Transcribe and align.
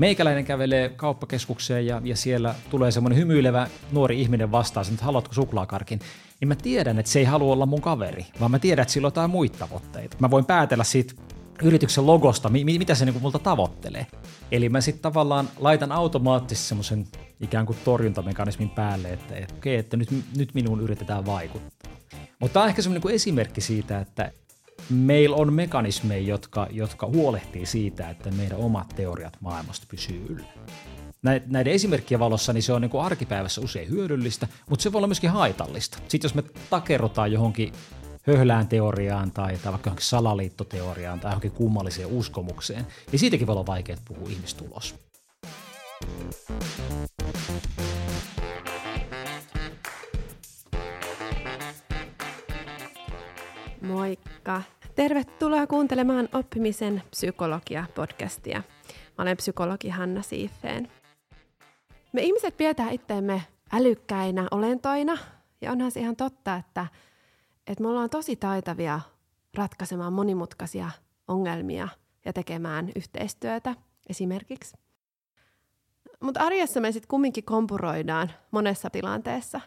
Meikäläinen 0.00 0.44
kävelee 0.44 0.88
kauppakeskukseen 0.88 1.86
ja, 1.86 2.00
ja 2.04 2.16
siellä 2.16 2.54
tulee 2.70 2.90
semmoinen 2.90 3.18
hymyilevä 3.18 3.66
nuori 3.92 4.20
ihminen 4.20 4.52
vastaan, 4.52 4.86
että 4.90 5.04
haluatko 5.04 5.34
suklaakarkin? 5.34 6.00
Niin 6.40 6.48
mä 6.48 6.54
tiedän, 6.54 6.98
että 6.98 7.12
se 7.12 7.18
ei 7.18 7.24
halua 7.24 7.52
olla 7.52 7.66
mun 7.66 7.80
kaveri, 7.80 8.26
vaan 8.40 8.50
mä 8.50 8.58
tiedän, 8.58 8.82
että 8.82 8.92
sillä 8.92 9.06
on 9.06 9.08
jotain 9.08 9.30
muita 9.30 9.58
tavoitteita. 9.58 10.16
Mä 10.20 10.30
voin 10.30 10.44
päätellä 10.44 10.84
siitä 10.84 11.14
yrityksen 11.62 12.06
logosta, 12.06 12.48
mi- 12.48 12.64
mitä 12.64 12.94
se 12.94 13.04
niinku 13.04 13.20
multa 13.20 13.38
tavoittelee. 13.38 14.06
Eli 14.52 14.68
mä 14.68 14.80
sitten 14.80 15.02
tavallaan 15.02 15.48
laitan 15.58 15.92
automaattisesti 15.92 16.68
semmoisen 16.68 17.06
ikään 17.40 17.66
kuin 17.66 17.78
torjuntamekanismin 17.84 18.70
päälle, 18.70 19.08
että, 19.08 19.34
että 19.36 19.54
okei, 19.54 19.76
että 19.76 19.96
nyt, 19.96 20.08
nyt 20.36 20.54
minuun 20.54 20.80
yritetään 20.80 21.26
vaikuttaa. 21.26 21.92
Mutta 22.38 22.52
tämä 22.52 22.62
on 22.62 22.68
ehkä 22.68 22.82
semmoinen 22.82 23.02
niin 23.04 23.14
esimerkki 23.14 23.60
siitä, 23.60 24.00
että 24.00 24.32
meillä 24.90 25.36
on 25.36 25.52
mekanismeja, 25.52 26.28
jotka, 26.28 26.66
jotka 26.70 27.06
huolehtii 27.06 27.66
siitä, 27.66 28.10
että 28.10 28.30
meidän 28.30 28.58
omat 28.58 28.88
teoriat 28.88 29.36
maailmasta 29.40 29.86
pysyy 29.90 30.26
yllä. 30.28 30.46
Näiden 31.22 31.72
esimerkkien 31.72 32.20
valossa 32.20 32.52
niin 32.52 32.62
se 32.62 32.72
on 32.72 32.80
niin 32.80 32.90
kuin 32.90 33.04
arkipäivässä 33.04 33.60
usein 33.60 33.90
hyödyllistä, 33.90 34.48
mutta 34.70 34.82
se 34.82 34.92
voi 34.92 34.98
olla 34.98 35.06
myöskin 35.06 35.30
haitallista. 35.30 35.98
Sitten 36.08 36.28
jos 36.28 36.34
me 36.34 36.42
takerrotaan 36.70 37.32
johonkin 37.32 37.72
höhlään 38.26 38.68
teoriaan 38.68 39.30
tai, 39.30 39.56
tai 39.56 39.72
vaikka 39.72 39.88
johonkin 39.88 40.06
salaliittoteoriaan 40.06 41.20
tai 41.20 41.30
johonkin 41.30 41.50
kummalliseen 41.50 42.08
uskomukseen, 42.08 42.86
niin 43.12 43.20
siitäkin 43.20 43.46
voi 43.46 43.52
olla 43.52 43.66
vaikea 43.66 43.96
puhua 44.04 44.28
ihmistulos. 44.28 44.94
Moikka! 53.82 54.62
Tervetuloa 55.00 55.66
kuuntelemaan 55.66 56.28
Oppimisen 56.32 57.02
psykologia-podcastia. 57.10 58.62
Mä 59.18 59.22
olen 59.22 59.36
psykologi 59.36 59.88
Hanna 59.88 60.22
Siifeen. 60.22 60.88
Me 62.12 62.22
ihmiset 62.22 62.56
pidetään 62.56 62.92
itteemme 62.92 63.42
älykkäinä 63.72 64.48
olentoina, 64.50 65.18
ja 65.60 65.72
onhan 65.72 65.90
se 65.90 66.00
ihan 66.00 66.16
totta, 66.16 66.56
että, 66.56 66.86
että 67.66 67.82
me 67.82 67.88
ollaan 67.88 68.10
tosi 68.10 68.36
taitavia 68.36 69.00
ratkaisemaan 69.54 70.12
monimutkaisia 70.12 70.90
ongelmia 71.28 71.88
ja 72.24 72.32
tekemään 72.32 72.90
yhteistyötä 72.96 73.74
esimerkiksi. 74.08 74.76
Mutta 76.22 76.40
arjessa 76.40 76.80
me 76.80 76.92
sitten 76.92 77.08
kumminkin 77.08 77.44
kompuroidaan 77.44 78.30
monessa 78.50 78.90
tilanteessa. 78.90 79.60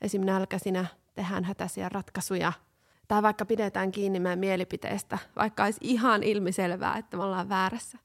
Esim. 0.00 0.22
nälkäisinä 0.22 0.86
tehdään 1.14 1.44
hätäisiä 1.44 1.88
ratkaisuja– 1.88 2.52
tai 3.08 3.22
vaikka 3.22 3.44
pidetään 3.44 3.92
kiinni 3.92 4.20
meidän 4.20 4.38
mielipiteestä, 4.38 5.18
vaikka 5.36 5.64
olisi 5.64 5.80
ihan 5.82 6.22
ilmiselvää, 6.22 6.98
että 6.98 7.16
me 7.16 7.22
ollaan 7.22 7.48
väärässä. 7.48 7.98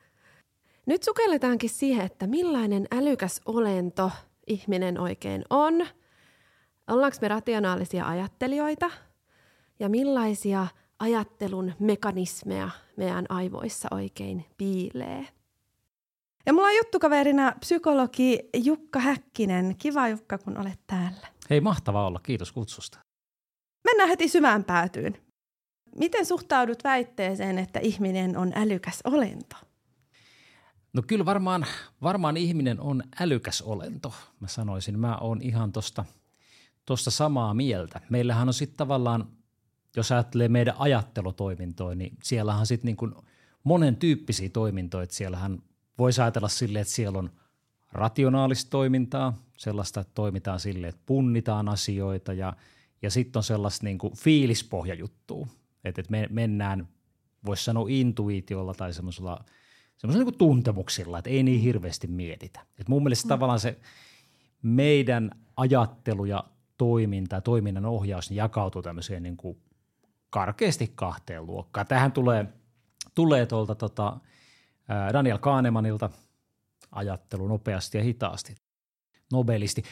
Nyt 0.86 1.04
sukelletaankin 1.04 1.70
siihen, 1.70 2.06
että 2.06 2.28
millainen 2.28 2.88
älykäs 2.92 3.42
olento 3.46 4.12
ihminen 4.48 5.00
oikein 5.00 5.44
on. 5.50 5.88
Ollaanko 6.88 7.18
me 7.22 7.28
rationaalisia 7.28 8.08
ajattelijoita? 8.08 8.92
Ja 9.80 9.90
millaisia 9.90 10.68
ajattelun 11.00 11.74
mekanismeja 11.80 12.70
meidän 12.98 13.26
aivoissa 13.30 13.88
oikein 13.92 14.46
piilee? 14.58 15.28
Ja 16.46 16.54
mulla 16.54 16.68
on 16.68 16.76
juttukaverina 16.76 17.54
psykologi 17.60 18.40
Jukka 18.56 19.00
Häkkinen. 19.00 19.76
Kiva 19.78 20.08
Jukka, 20.08 20.38
kun 20.38 20.58
olet 20.58 20.80
täällä. 20.88 21.28
Hei, 21.50 21.62
mahtavaa 21.62 22.08
olla. 22.08 22.20
Kiitos 22.24 22.52
kutsusta. 22.52 23.00
Mennään 23.84 24.10
heti 24.10 24.28
syvään 24.28 24.64
päätyyn. 24.64 25.18
Miten 25.98 26.26
suhtaudut 26.26 26.84
väitteeseen, 26.84 27.60
että 27.60 27.80
ihminen 27.80 28.38
on 28.38 28.52
älykäs 28.56 29.00
olento? 29.04 29.56
No 30.94 31.02
kyllä 31.08 31.26
varmaan, 31.26 31.66
varmaan 32.02 32.38
ihminen 32.38 32.80
on 32.80 33.04
älykäs 33.20 33.62
olento. 33.62 34.14
Mä 34.40 34.48
sanoisin, 34.48 35.00
mä 35.00 35.18
oon 35.18 35.42
ihan 35.42 35.72
tosta, 35.72 36.06
tosta 36.86 37.12
samaa 37.12 37.54
mieltä. 37.54 38.02
Meillähän 38.10 38.48
on 38.48 38.54
sitten 38.54 38.78
tavallaan, 38.78 39.28
jos 39.96 40.12
ajattelee 40.12 40.48
meidän 40.48 40.76
ajattelutoimintoja, 40.78 41.96
niin 41.96 42.18
siellähän 42.24 42.66
sitten 42.66 42.96
niin 43.02 43.24
monen 43.64 43.96
tyyppisiä 43.96 44.50
toimintoja. 44.50 45.08
Siellähän 45.10 45.62
voisi 45.98 46.22
ajatella 46.22 46.50
silleen, 46.50 46.82
että 46.82 46.94
siellä 46.94 47.20
on 47.20 47.32
rationaalista 47.92 48.70
toimintaa, 48.70 49.38
sellaista, 49.58 50.02
että 50.02 50.14
toimitaan 50.16 50.60
silleen, 50.60 50.90
että 50.90 51.04
punnitaan 51.06 51.70
asioita 51.70 52.34
ja– 52.34 52.54
ja 53.04 53.12
sitten 53.12 53.40
on 53.40 53.44
sellaista 53.44 53.86
niin 53.86 53.98
kuin 53.98 54.18
fiilispohjajuttua, 54.18 55.48
että, 55.84 56.02
että 56.02 56.12
me 56.12 56.28
mennään, 56.30 56.88
voisi 57.46 57.64
sanoa 57.64 57.86
intuitiolla 57.90 58.74
tai 58.74 58.94
semmoisella 58.94 59.46
semmoisella 59.98 60.30
niin 60.30 60.38
tuntemuksilla, 60.38 61.18
että 61.18 61.30
ei 61.30 61.44
niin 61.44 61.62
hirveästi 61.62 62.08
mietitä. 62.08 62.66
Et 62.80 62.90
mun 62.90 63.04
mielestä 63.04 63.26
mm. 63.26 63.30
tavallaan 63.30 63.60
se 63.60 63.80
meidän 64.62 65.32
ajattelu 65.58 66.26
ja 66.26 66.44
toiminta, 66.78 67.42
toiminnan 67.42 67.86
ohjaus 67.86 68.30
niin 68.30 68.38
jakautuu 68.38 68.82
tämmöiseen 68.82 69.24
niin 69.24 69.38
kuin 69.38 69.58
karkeasti 70.30 70.92
kahteen 70.96 71.46
luokkaan. 71.46 71.88
Tähän 71.88 72.12
tulee, 72.12 72.46
tulee 73.16 73.46
tuolta 73.46 73.76
tota, 73.76 74.18
Daniel 75.14 75.38
Kahnemanilta 75.38 76.10
ajattelu 76.92 77.48
nopeasti 77.48 77.98
ja 77.98 78.04
hitaasti. 78.04 78.56
Nobelisti. 79.32 79.84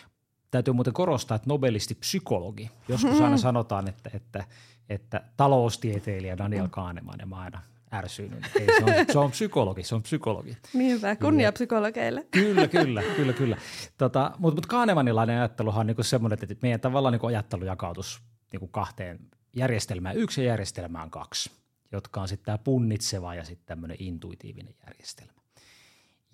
Täytyy 0.51 0.73
muuten 0.73 0.93
korostaa, 0.93 1.35
että 1.35 1.49
nobelisti 1.49 1.95
psykologi. 1.95 2.71
Joskus 2.87 3.21
aina 3.21 3.37
sanotaan, 3.37 3.87
että, 3.87 4.09
että, 4.13 4.45
että 4.89 5.21
taloustieteilijä 5.37 6.37
Daniel 6.37 6.67
Kahneman, 6.67 7.19
ja 7.19 7.25
mä 7.25 7.35
aina 7.35 7.61
ärsynyt. 7.93 8.45
Ei, 8.59 8.65
se, 8.65 8.83
on, 8.83 9.05
se 9.11 9.19
on 9.19 9.31
psykologi, 9.31 9.83
se 9.83 9.95
on 9.95 10.03
psykologi. 10.03 10.57
Niinpä, 10.73 11.15
kunnia 11.15 11.51
psykologeille. 11.51 12.27
Kyllä, 12.31 12.67
kyllä, 12.67 13.03
kyllä, 13.15 13.33
kyllä. 13.33 13.57
Tota, 13.97 14.31
mutta, 14.37 14.55
mutta 14.55 14.67
Kahnemanilainen 14.67 15.37
ajatteluhan 15.37 15.79
on 15.79 15.87
niin 15.87 16.05
semmoinen, 16.05 16.39
että 16.41 16.55
meidän 16.61 16.79
tavallaan 16.79 17.13
niin 17.13 17.25
ajattelu 17.27 17.65
jakautus 17.65 18.21
niin 18.51 18.69
kahteen 18.71 19.19
järjestelmään. 19.55 20.17
Yksi 20.17 20.41
ja 20.41 20.47
järjestelmään 20.47 21.09
kaksi, 21.09 21.51
jotka 21.91 22.21
on 22.21 22.27
sitten 22.27 22.45
tämä 22.45 22.57
punnitseva 22.57 23.35
ja 23.35 23.43
sitten 23.43 23.65
tämmöinen 23.65 23.97
intuitiivinen 23.99 24.73
järjestelmä. 24.87 25.41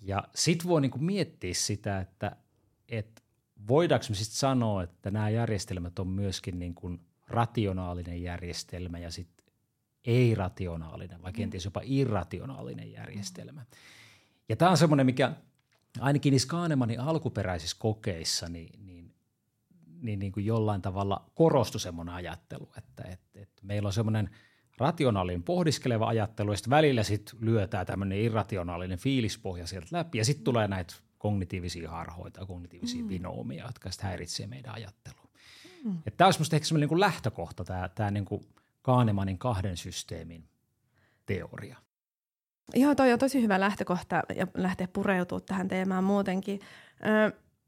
Ja 0.00 0.24
sitten 0.34 0.68
voi 0.68 0.80
niin 0.80 1.04
miettiä 1.04 1.54
sitä, 1.54 2.00
että, 2.00 2.36
että 2.88 3.22
voidaanko 3.68 4.06
me 4.08 4.14
sitten 4.14 4.38
sanoa, 4.38 4.82
että 4.82 5.10
nämä 5.10 5.30
järjestelmät 5.30 5.98
on 5.98 6.08
myöskin 6.08 6.58
niin 6.58 6.74
kuin 6.74 7.00
rationaalinen 7.28 8.22
järjestelmä 8.22 8.98
ja 8.98 9.10
sitten 9.10 9.46
ei-rationaalinen 10.04 11.22
vai 11.22 11.32
kenties 11.32 11.64
jopa 11.64 11.80
irrationaalinen 11.84 12.92
järjestelmä. 12.92 13.64
Ja 14.48 14.56
tämä 14.56 14.70
on 14.70 14.76
semmoinen, 14.76 15.06
mikä 15.06 15.32
ainakin 16.00 16.30
niissä 16.30 16.48
Kahnemanin 16.48 17.00
alkuperäisissä 17.00 17.76
kokeissa 17.80 18.48
niin, 18.48 18.86
niin, 18.86 19.14
niin, 20.00 20.18
niin 20.18 20.32
kuin 20.32 20.46
jollain 20.46 20.82
tavalla 20.82 21.30
korostui 21.34 21.80
semmoinen 21.80 22.14
ajattelu, 22.14 22.72
että, 22.78 23.02
että, 23.02 23.40
että 23.40 23.62
meillä 23.66 23.86
on 23.86 23.92
semmoinen 23.92 24.30
rationaalinen 24.78 25.42
pohdiskeleva 25.42 26.08
ajattelu 26.08 26.50
ja 26.50 26.56
sitten 26.56 26.70
välillä 26.70 27.02
sitten 27.02 27.38
lyötään 27.40 27.86
tämmöinen 27.86 28.18
irrationaalinen 28.18 28.98
fiilispohja 28.98 29.66
sieltä 29.66 29.88
läpi 29.92 30.18
ja 30.18 30.24
sitten 30.24 30.44
tulee 30.44 30.68
näitä 30.68 30.94
kognitiivisia 31.18 31.90
harhoita, 31.90 32.46
kognitiivisia 32.46 33.02
mm. 33.02 33.08
vinoomia, 33.08 33.66
jotka 33.66 33.90
sitten 33.90 34.08
häiritsee 34.08 34.46
meidän 34.46 34.74
ajattelua. 34.74 35.28
Mm. 35.84 36.02
tämä 36.16 36.26
olisi 36.26 36.38
minusta 36.38 36.56
ehkä 36.56 36.66
semmoinen 36.66 36.88
niin 36.88 37.00
lähtökohta, 37.00 37.64
tämä, 37.64 37.88
tämä 37.88 38.10
niin 38.10 38.24
kuin 38.24 38.46
Kahnemanin 38.82 39.38
kahden 39.38 39.76
systeemin 39.76 40.44
teoria. 41.26 41.76
Joo, 42.74 42.94
toi 42.94 43.12
on 43.12 43.18
tosi 43.18 43.42
hyvä 43.42 43.60
lähtökohta 43.60 44.22
ja 44.36 44.46
lähteä 44.54 44.88
pureutumaan 44.92 45.44
tähän 45.46 45.68
teemaan 45.68 46.04
muutenkin. 46.04 46.60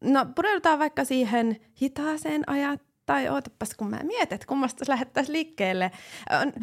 no 0.01 0.27
pureudutaan 0.35 0.79
vaikka 0.79 1.05
siihen 1.05 1.61
hitaaseen 1.83 2.43
ajat, 2.47 2.83
tai 3.11 3.29
ootapas 3.29 3.75
kun 3.75 3.91
mä 3.91 4.01
mietin, 4.03 4.35
että 4.35 4.47
kummasta 4.47 4.85
lähettäisiin 4.89 5.33
liikkeelle. 5.33 5.91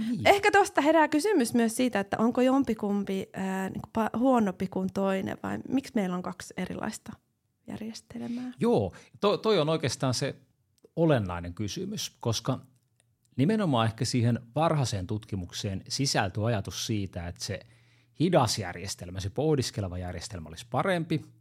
Niin. 0.08 0.28
Ehkä 0.28 0.52
tuosta 0.52 0.82
herää 0.82 1.08
kysymys 1.08 1.54
myös 1.54 1.76
siitä, 1.76 2.00
että 2.00 2.18
onko 2.20 2.42
jompikumpi 2.42 3.30
äh, 3.38 3.70
niin 3.70 4.10
huonompi 4.18 4.68
kuin 4.68 4.90
toinen 4.94 5.38
vai 5.44 5.58
miksi 5.70 5.92
meillä 5.96 6.16
on 6.16 6.22
kaksi 6.22 6.54
erilaista 6.58 7.12
järjestelmää? 7.68 8.52
Joo, 8.60 8.94
to, 9.20 9.38
toi 9.38 9.60
on 9.60 9.70
oikeastaan 9.70 10.14
se 10.14 10.36
olennainen 10.96 11.54
kysymys, 11.54 12.16
koska 12.20 12.60
nimenomaan 13.36 13.88
ehkä 13.88 14.06
siihen 14.06 14.40
varhaiseen 14.56 15.08
tutkimukseen 15.08 15.84
sisältyy 15.90 16.48
ajatus 16.48 16.88
siitä, 16.88 17.28
että 17.28 17.46
se 17.46 17.60
hidas 18.20 18.60
järjestelmä, 18.60 19.20
se 19.20 19.30
pohdiskeleva 19.30 19.98
järjestelmä 19.98 20.50
olisi 20.50 20.66
parempi– 20.70 21.22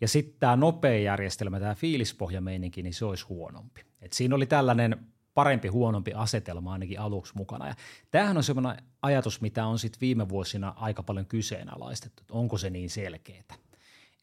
ja 0.00 0.08
sitten 0.08 0.36
tämä 0.40 0.56
nopea 0.56 0.98
järjestelmä, 0.98 1.60
tämä 1.60 1.74
fiilispohjameininki, 1.74 2.82
niin 2.82 2.94
se 2.94 3.04
olisi 3.04 3.24
huonompi. 3.24 3.80
Et 4.00 4.12
siinä 4.12 4.34
oli 4.34 4.46
tällainen 4.46 5.06
parempi, 5.34 5.68
huonompi 5.68 6.12
asetelma 6.12 6.72
ainakin 6.72 7.00
aluksi 7.00 7.32
mukana. 7.36 7.68
Ja 7.68 7.74
tämähän 8.10 8.36
on 8.36 8.44
sellainen 8.44 8.84
ajatus, 9.02 9.40
mitä 9.40 9.66
on 9.66 9.78
sitten 9.78 10.00
viime 10.00 10.28
vuosina 10.28 10.74
aika 10.76 11.02
paljon 11.02 11.26
kyseenalaistettu, 11.26 12.22
että 12.22 12.34
onko 12.34 12.58
se 12.58 12.70
niin 12.70 12.90
selkeää. 12.90 13.42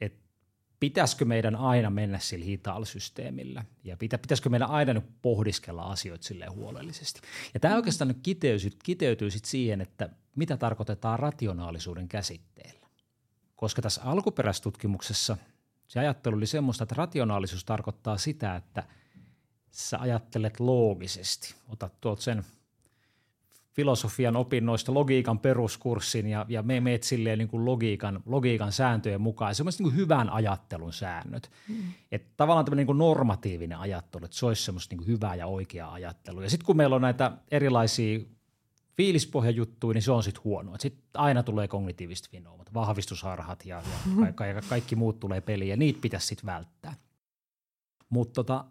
Että 0.01 0.23
pitäisikö 0.79 1.25
meidän 1.25 1.55
aina 1.55 1.89
mennä 1.89 2.19
sillä 2.19 2.45
hitaalla 2.45 2.85
systeemillä 2.85 3.65
ja 3.83 3.97
pitä, 3.97 4.17
pitäisikö 4.17 4.49
meidän 4.49 4.69
aina 4.69 4.93
nyt 4.93 5.21
pohdiskella 5.21 5.81
asioita 5.81 6.23
sille 6.23 6.45
huolellisesti. 6.45 7.21
Ja 7.53 7.59
tämä 7.59 7.75
oikeastaan 7.75 8.07
nyt 8.07 8.19
kiteytyy, 8.23 8.71
kiteytyy 8.83 9.31
sitten 9.31 9.49
siihen, 9.51 9.81
että 9.81 10.09
mitä 10.35 10.57
tarkoitetaan 10.57 11.19
rationaalisuuden 11.19 12.07
käsitteellä. 12.07 12.87
koska 13.55 13.81
tässä 13.81 14.01
alkuperäistutkimuksessa 14.03 15.37
se 15.87 15.99
ajattelu 15.99 16.35
oli 16.35 16.47
semmoista, 16.47 16.83
että 16.83 16.95
rationaalisuus 16.97 17.65
tarkoittaa 17.65 18.17
sitä, 18.17 18.55
että 18.55 18.83
sä 19.71 19.99
ajattelet 19.99 20.59
loogisesti. 20.59 21.55
Otat 21.69 22.01
tuolta 22.01 22.21
sen 22.21 22.43
filosofian 23.75 24.35
opinnoista 24.35 24.93
logiikan 24.93 25.39
peruskurssin 25.39 26.27
ja, 26.27 26.45
ja 26.49 26.63
me 26.63 26.79
meet 26.79 27.03
silleen 27.03 27.37
niin 27.37 27.47
kuin 27.47 27.65
logiikan, 27.65 28.23
logiikan 28.25 28.71
sääntöjen 28.71 29.21
mukaan. 29.21 29.55
Semmoiset 29.55 29.79
niin 29.79 29.89
kuin 29.89 29.95
hyvän 29.95 30.29
ajattelun 30.29 30.93
säännöt. 30.93 31.51
Mm. 31.67 31.75
Että 32.11 32.33
tavallaan 32.37 32.65
tämmöinen 32.65 32.81
niin 32.81 32.87
kuin 32.87 32.97
normatiivinen 32.97 33.77
ajattelu, 33.77 34.25
että 34.25 34.37
se 34.37 34.45
olisi 34.45 34.63
semmoista 34.63 34.93
niin 34.93 34.97
kuin 34.97 35.07
hyvää 35.07 35.35
ja 35.35 35.47
oikeaa 35.47 35.93
ajattelua. 35.93 36.43
Ja 36.43 36.49
sitten 36.49 36.65
kun 36.65 36.77
meillä 36.77 36.95
on 36.95 37.01
näitä 37.01 37.31
erilaisia 37.51 38.19
fiilispohjajuttuja, 38.97 39.93
niin 39.93 40.01
se 40.01 40.11
on 40.11 40.23
sitten 40.23 40.43
huono. 40.43 40.75
Sitten 40.79 41.03
aina 41.13 41.43
tulee 41.43 41.67
kognitiiviset 41.67 42.31
vinoumat, 42.31 42.73
vahvistusharhat 42.73 43.65
ja, 43.65 43.75
ja 43.75 44.25
ka- 44.35 44.53
ka- 44.53 44.67
kaikki 44.69 44.95
muut 44.95 45.19
tulee 45.19 45.41
peliin 45.41 45.69
ja 45.69 45.77
niitä 45.77 46.01
pitäisi 46.01 46.27
sitten 46.27 46.45
välttää. 46.45 46.93
Mutta 48.09 48.33
tota, 48.33 48.65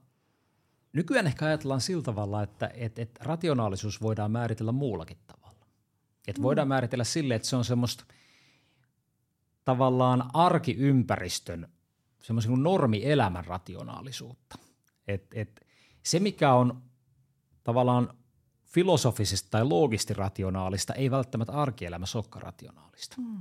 nykyään 0.93 1.27
ehkä 1.27 1.47
ajatellaan 1.47 1.81
sillä 1.81 2.03
tavalla, 2.03 2.43
että 2.43 2.71
et, 2.75 2.99
et 2.99 3.19
rationaalisuus 3.21 4.03
voidaan 4.03 4.31
määritellä 4.31 4.73
muullakin 4.73 5.19
tavalla. 5.27 5.67
Et 6.29 6.43
voidaan 6.43 6.69
mm. 6.69 6.71
määritellä 6.71 7.05
sille, 7.05 7.35
että 7.35 7.49
se 7.49 7.57
on 7.57 7.65
semmoista 7.65 8.05
tavallaan 9.65 10.31
arkiympäristön, 10.35 11.69
semmoisen 12.23 12.51
kuin 12.51 12.63
normielämän 12.63 13.45
rationaalisuutta. 13.45 14.59
Et, 15.09 15.27
et 15.35 15.67
se, 16.03 16.21
mikä 16.21 16.55
on 16.55 16.83
tavallaan 17.65 18.15
filosofisesti 18.75 19.49
tai 19.51 19.65
loogisesti 19.65 20.15
rationaalista, 20.15 20.95
ei 20.95 21.11
välttämättä 21.11 21.53
arkielämässä 21.53 22.19
olekaan 22.19 22.43
rationaalista. 22.43 23.17
Mm. 23.19 23.39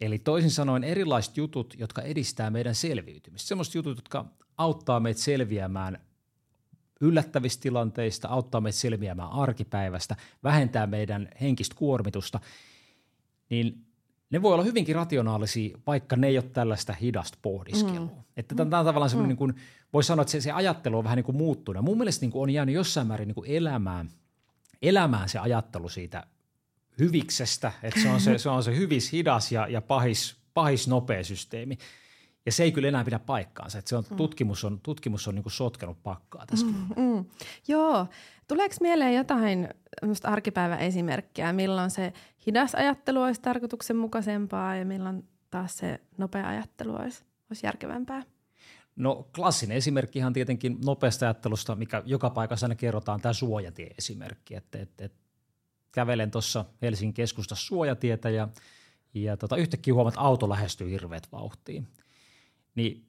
Eli 0.00 0.18
toisin 0.18 0.50
sanoen 0.50 0.84
erilaiset 0.84 1.36
jutut, 1.36 1.74
jotka 1.78 2.02
edistää 2.02 2.50
meidän 2.50 2.74
selviytymistä. 2.74 3.48
Semmoiset 3.48 3.74
jutut, 3.74 3.98
jotka 3.98 4.24
auttaa 4.56 5.00
meitä 5.00 5.20
selviämään 5.20 5.98
yllättävistä 7.00 7.62
tilanteista, 7.62 8.28
auttaa 8.28 8.60
meitä 8.60 8.78
selviämään 8.78 9.30
arkipäivästä, 9.30 10.16
vähentää 10.44 10.86
meidän 10.86 11.28
henkistä 11.40 11.76
kuormitusta, 11.78 12.40
niin 13.50 13.86
ne 14.30 14.42
voi 14.42 14.54
olla 14.54 14.64
hyvinkin 14.64 14.94
rationaalisia, 14.94 15.78
vaikka 15.86 16.16
ne 16.16 16.26
ei 16.26 16.38
ole 16.38 16.50
tällaista 16.52 16.92
hidasta 16.92 17.38
pohdiskelua. 17.42 18.06
Mm. 18.06 18.24
Että 18.36 18.54
tämä 18.54 18.78
on 18.78 18.86
tavallaan 18.86 19.10
semmoinen, 19.10 19.26
mm. 19.26 19.28
niin 19.28 19.54
kuin, 19.54 19.54
voi 19.92 20.04
sanoa, 20.04 20.22
että 20.22 20.32
se, 20.32 20.40
se 20.40 20.52
ajattelu 20.52 20.98
on 20.98 21.04
vähän 21.04 21.16
niin 21.16 21.24
kuin 21.24 21.36
muuttunut. 21.36 21.84
Mun 21.84 21.98
mielestä 21.98 22.24
niin 22.24 22.30
kuin 22.30 22.42
on 22.42 22.50
jäänyt 22.50 22.74
jossain 22.74 23.06
määrin 23.06 23.28
niin 23.28 23.34
kuin 23.34 23.50
elämään, 23.50 24.10
elämään 24.88 25.28
se 25.28 25.38
ajattelu 25.38 25.88
siitä 25.88 26.26
hyviksestä, 26.98 27.72
että 27.82 28.00
se 28.00 28.08
on 28.08 28.20
se, 28.20 28.38
se, 28.38 28.48
on 28.48 28.62
se 28.62 28.76
hyvis, 28.76 29.12
hidas 29.12 29.52
ja, 29.52 29.66
ja 29.68 29.80
pahis, 29.80 30.36
pahis 30.54 30.88
nopea 30.88 31.24
systeemi. 31.24 31.78
Ja 32.46 32.52
se 32.52 32.62
ei 32.62 32.72
kyllä 32.72 32.88
enää 32.88 33.04
pidä 33.04 33.18
paikkaansa. 33.18 33.78
Että 33.78 33.88
se 33.88 33.96
on, 33.96 34.04
mm. 34.10 34.16
tutkimus 34.16 34.64
on, 34.64 34.80
tutkimus 34.80 35.28
on 35.28 35.34
niin 35.34 35.44
sotkenut 35.48 36.02
pakkaa 36.02 36.46
tässä. 36.46 36.66
Mm, 36.66 36.86
mm. 36.96 37.24
Joo. 37.68 38.06
Tuleeko 38.48 38.74
mieleen 38.80 39.14
jotain 39.14 39.68
arkipäivän 40.22 40.80
esimerkkiä, 40.80 41.52
milloin 41.52 41.90
se 41.90 42.12
hidas 42.46 42.74
ajattelu 42.74 43.22
olisi 43.22 43.40
tarkoituksenmukaisempaa 43.40 44.76
ja 44.76 44.84
milloin 44.84 45.28
taas 45.50 45.76
se 45.76 46.00
nopea 46.18 46.48
ajattelu 46.48 46.94
olisi, 46.94 47.24
olisi 47.50 47.66
järkevämpää? 47.66 48.22
No 48.96 49.28
klassinen 49.34 49.76
esimerkki 49.76 50.18
ihan 50.18 50.32
tietenkin 50.32 50.78
nopeasta 50.84 51.26
ajattelusta, 51.26 51.76
mikä 51.76 52.02
joka 52.06 52.30
paikassa 52.30 52.66
aina 52.66 52.74
kerrotaan, 52.74 53.20
tämä 53.20 53.32
suojatie-esimerkki. 53.32 54.54
Että, 54.54 54.78
että, 54.78 55.04
että 55.04 55.18
kävelen 55.92 56.30
tuossa 56.30 56.64
Helsingin 56.82 57.14
keskustassa 57.14 57.66
suojatietä 57.66 58.30
ja, 58.30 58.48
ja 59.14 59.36
tota, 59.36 59.56
yhtäkkiä 59.56 59.94
huomaat, 59.94 60.14
että 60.14 60.20
auto 60.20 60.48
lähestyy 60.48 60.90
hirveät 60.90 61.28
vauhtiin– 61.32 61.88
niin 62.74 63.08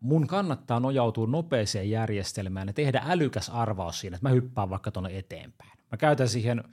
mun 0.00 0.26
kannattaa 0.26 0.80
nojautua 0.80 1.26
nopeeseen 1.26 1.90
järjestelmään 1.90 2.68
ja 2.68 2.72
tehdä 2.72 3.02
älykäs 3.06 3.50
arvaus 3.50 4.00
siinä, 4.00 4.16
että 4.16 4.28
mä 4.28 4.34
hyppään 4.34 4.70
vaikka 4.70 4.90
tuonne 4.90 5.18
eteenpäin. 5.18 5.78
Mä 5.92 5.96
käytän 5.96 6.28
siihen 6.28 6.64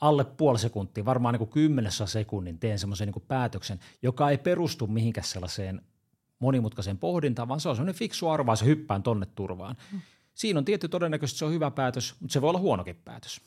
alle 0.00 0.24
puoli 0.24 0.58
sekuntia, 0.58 1.04
varmaan 1.04 1.32
niin 1.32 1.38
kuin 1.38 1.50
kymmenessä 1.50 2.06
sekunnin 2.06 2.58
teen 2.58 2.78
semmoisen 2.78 3.08
niin 3.08 3.24
päätöksen, 3.28 3.80
joka 4.02 4.30
ei 4.30 4.38
perustu 4.38 4.86
mihinkään 4.86 5.26
sellaiseen 5.26 5.82
monimutkaiseen 6.44 6.98
pohdintaan, 6.98 7.48
vaan 7.48 7.60
se 7.60 7.68
on 7.68 7.76
semmoinen 7.76 7.94
fiksu 7.94 8.28
arvaus 8.28 8.60
ja 8.60 8.66
hyppään 8.66 9.02
tonne 9.02 9.26
turvaan. 9.34 9.76
Mm. 9.92 10.00
Siinä 10.34 10.58
on 10.58 10.64
tietty 10.64 10.88
todennäköisesti 10.88 11.38
se 11.38 11.44
on 11.44 11.52
hyvä 11.52 11.70
päätös, 11.70 12.14
mutta 12.20 12.32
se 12.32 12.42
voi 12.42 12.48
olla 12.48 12.58
huonokin 12.58 12.96
päätös. 13.04 13.40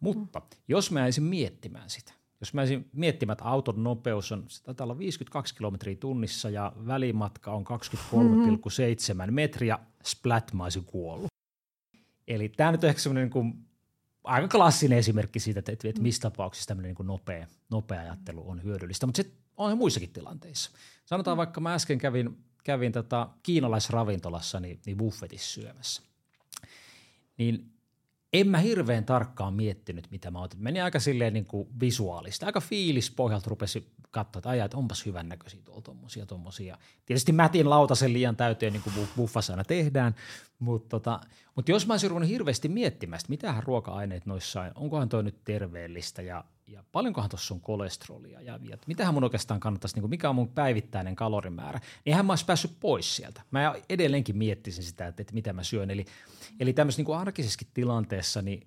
Mutta 0.00 0.40
mm. 0.40 0.46
jos 0.68 0.90
mä 0.90 1.00
jäisin 1.00 1.24
miettimään 1.24 1.90
sitä, 1.90 2.12
jos 2.40 2.54
mä 2.54 2.60
olisin 2.60 2.88
miettimään, 2.92 3.32
että 3.32 3.44
auton 3.44 3.84
nopeus 3.84 4.32
on, 4.32 4.44
se 4.48 4.62
taitaa 4.62 4.84
olla 4.84 4.98
52 4.98 5.54
kilometriä 5.54 5.96
tunnissa 5.96 6.50
ja 6.50 6.72
välimatka 6.86 7.52
on 7.52 7.64
23,7 7.64 7.74
mm-hmm. 8.14 9.34
metriä, 9.34 9.78
splat 10.04 10.52
mä 10.52 10.62
olisin 10.62 10.84
kuollut. 10.84 11.26
Eli 12.28 12.48
tämä 12.48 12.72
nyt 12.72 12.84
on 12.84 12.90
ehkä 12.90 13.02
semmoinen 13.02 13.30
niin 13.34 13.66
aika 14.24 14.48
klassinen 14.48 14.98
esimerkki 14.98 15.40
siitä, 15.40 15.58
että, 15.58 15.72
että, 15.72 15.88
että 15.88 16.02
missä 16.02 16.22
tapauksessa 16.22 16.68
tämmöinen 16.68 16.94
niin 16.98 17.06
nopea, 17.06 17.46
nopea 17.70 18.00
ajattelu 18.00 18.50
on 18.50 18.62
hyödyllistä, 18.62 19.06
mutta 19.06 19.22
sitten 19.22 19.41
on 19.56 19.78
muissakin 19.78 20.12
tilanteissa. 20.12 20.70
Sanotaan 21.04 21.36
vaikka 21.36 21.60
mä 21.60 21.74
äsken 21.74 21.98
kävin, 21.98 22.38
kävin 22.64 22.92
tota 22.92 23.28
kiinalaisravintolassa 23.42 24.60
niin, 24.60 24.80
niin 24.86 24.96
buffetissa 24.96 25.52
syömässä. 25.60 26.02
Niin 27.38 27.72
en 28.32 28.48
mä 28.48 28.58
hirveän 28.58 29.04
tarkkaan 29.04 29.54
miettinyt, 29.54 30.10
mitä 30.10 30.30
mä 30.30 30.42
otin. 30.42 30.62
Meni 30.62 30.80
aika 30.80 31.00
silleen 31.00 31.32
niin 31.32 31.46
kuin 31.46 31.68
visuaalista. 31.80 32.46
Aika 32.46 32.60
fiilis 32.60 33.10
pohjalta 33.10 33.50
rupesi 33.50 33.92
katsoa, 34.10 34.38
että 34.38 34.50
ajat, 34.50 34.74
onpas 34.74 35.06
hyvän 35.06 35.28
näköisiä 35.28 35.60
tuolla 35.64 35.82
tommosia, 35.82 36.26
tommosia. 36.26 36.78
Tietysti 37.06 37.32
mätin 37.32 37.70
lautasen 37.70 38.12
liian 38.12 38.36
täyteen, 38.36 38.72
niin 38.72 38.82
kuin 38.82 39.08
buffassa 39.16 39.52
aina 39.52 39.64
tehdään, 39.64 40.14
mutta, 40.62 40.88
tota, 40.88 41.20
mutta 41.54 41.70
jos 41.70 41.86
mä 41.86 41.92
olisin 41.92 42.10
ruvennut 42.10 42.30
hirveästi 42.30 42.68
miettimään, 42.68 43.16
että 43.16 43.30
mitähän 43.30 43.62
ruoka-aineet 43.62 44.26
noissa 44.26 44.60
on, 44.60 44.70
onkohan 44.74 45.08
toi 45.08 45.22
nyt 45.22 45.44
terveellistä 45.44 46.22
ja, 46.22 46.44
ja 46.66 46.84
paljonkohan 46.92 47.30
tuossa 47.30 47.54
on 47.54 47.60
kolesterolia 47.60 48.40
ja, 48.40 48.58
ja 48.62 48.78
mitähän 48.86 49.14
mun 49.14 49.24
oikeastaan 49.24 49.60
kannattaisi, 49.60 49.96
niin 49.96 50.02
kuin 50.02 50.10
mikä 50.10 50.28
on 50.28 50.34
mun 50.34 50.48
päivittäinen 50.48 51.16
kalorimäärä, 51.16 51.80
niin 52.04 52.16
hän 52.16 52.26
mä 52.26 52.32
olisi 52.32 52.44
päässyt 52.44 52.76
pois 52.80 53.16
sieltä. 53.16 53.42
Mä 53.50 53.74
edelleenkin 53.88 54.36
miettisin 54.36 54.84
sitä, 54.84 55.06
että, 55.06 55.22
että 55.22 55.34
mitä 55.34 55.52
mä 55.52 55.62
syön. 55.62 55.90
Eli, 55.90 56.04
eli 56.60 56.72
tämmöisessä 56.72 57.02
niin 57.02 57.16
arkisessakin 57.16 57.68
tilanteessa, 57.74 58.42
niin 58.42 58.66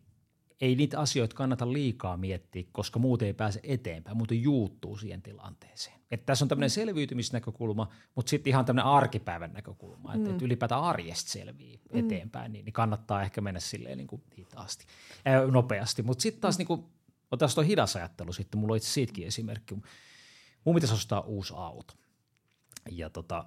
ei 0.62 0.76
niitä 0.76 1.00
asioita 1.00 1.36
kannata 1.36 1.74
liikaa 1.74 2.18
miettiä, 2.18 2.64
koska 2.72 3.00
muuten 3.00 3.26
ei 3.26 3.34
pääse 3.34 3.60
eteenpäin, 3.64 4.18
muuten 4.18 4.42
juuttuu 4.42 4.98
siihen 4.98 5.22
tilanteeseen. 5.22 6.00
Että 6.12 6.26
tässä 6.26 6.46
on 6.46 6.50
tämmöinen 6.50 6.70
selviytymisnäkökulma, 6.70 7.90
mutta 8.16 8.30
sitten 8.30 8.52
ihan 8.52 8.66
tämmöinen 8.66 8.92
arkipäivän 8.92 9.54
näkökulma, 9.54 10.14
että, 10.14 10.28
mm. 10.28 10.32
että 10.32 10.46
ylipäätään 10.46 10.84
arjesta 10.84 11.32
selvii 11.32 11.80
mm. 11.94 12.00
eteenpäin, 12.00 12.54
niin, 12.54 12.66
niin 12.66 12.74
kannattaa 12.74 13.24
ehkä 13.24 13.42
mennä 13.42 13.60
silleen 13.60 13.98
niin 13.98 14.08
kuin 14.08 14.22
hitaasti, 14.38 14.86
äh, 15.28 15.52
nopeasti. 15.52 16.04
Mutta 16.04 16.22
sitten 16.22 16.42
taas 16.42 16.56
mm. 16.56 16.58
niin 16.58 16.68
kuin, 16.68 16.86
otetaan 17.32 17.56
tuo 17.56 17.64
hidas 17.64 17.96
ajattelu 17.96 18.34
sitten, 18.34 18.60
mulla 18.60 18.72
on 18.72 18.78
itse 18.78 18.90
siitäkin 18.90 19.28
esimerkki. 19.28 19.76
Mun 20.66 20.76
pitäisi 20.76 20.94
ostaa 20.94 21.22
uusi 21.22 21.54
auto. 21.58 21.94
Ja 22.92 23.10
tota, 23.10 23.46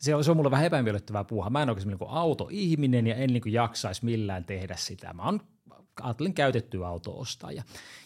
se 0.00 0.14
on, 0.14 0.24
se 0.24 0.30
on 0.30 0.36
mulle 0.36 0.50
vähän 0.50 0.66
epämiellyttävää 0.66 1.24
puuhaa. 1.24 1.50
Mä 1.50 1.62
en 1.62 1.70
oikein 1.70 1.88
niin 1.88 1.98
auto-ihminen 2.08 3.06
ja 3.06 3.14
en 3.14 3.32
niin 3.32 3.52
jaksaisi 3.52 4.04
millään 4.04 4.44
tehdä 4.44 4.76
sitä. 4.76 5.12
Mä 5.12 5.24
oon 5.24 5.40
ajattelin 6.02 6.34
käytettyä 6.34 6.88
auto 6.88 7.18
ostaa. 7.18 7.52
Ja, 7.52 7.62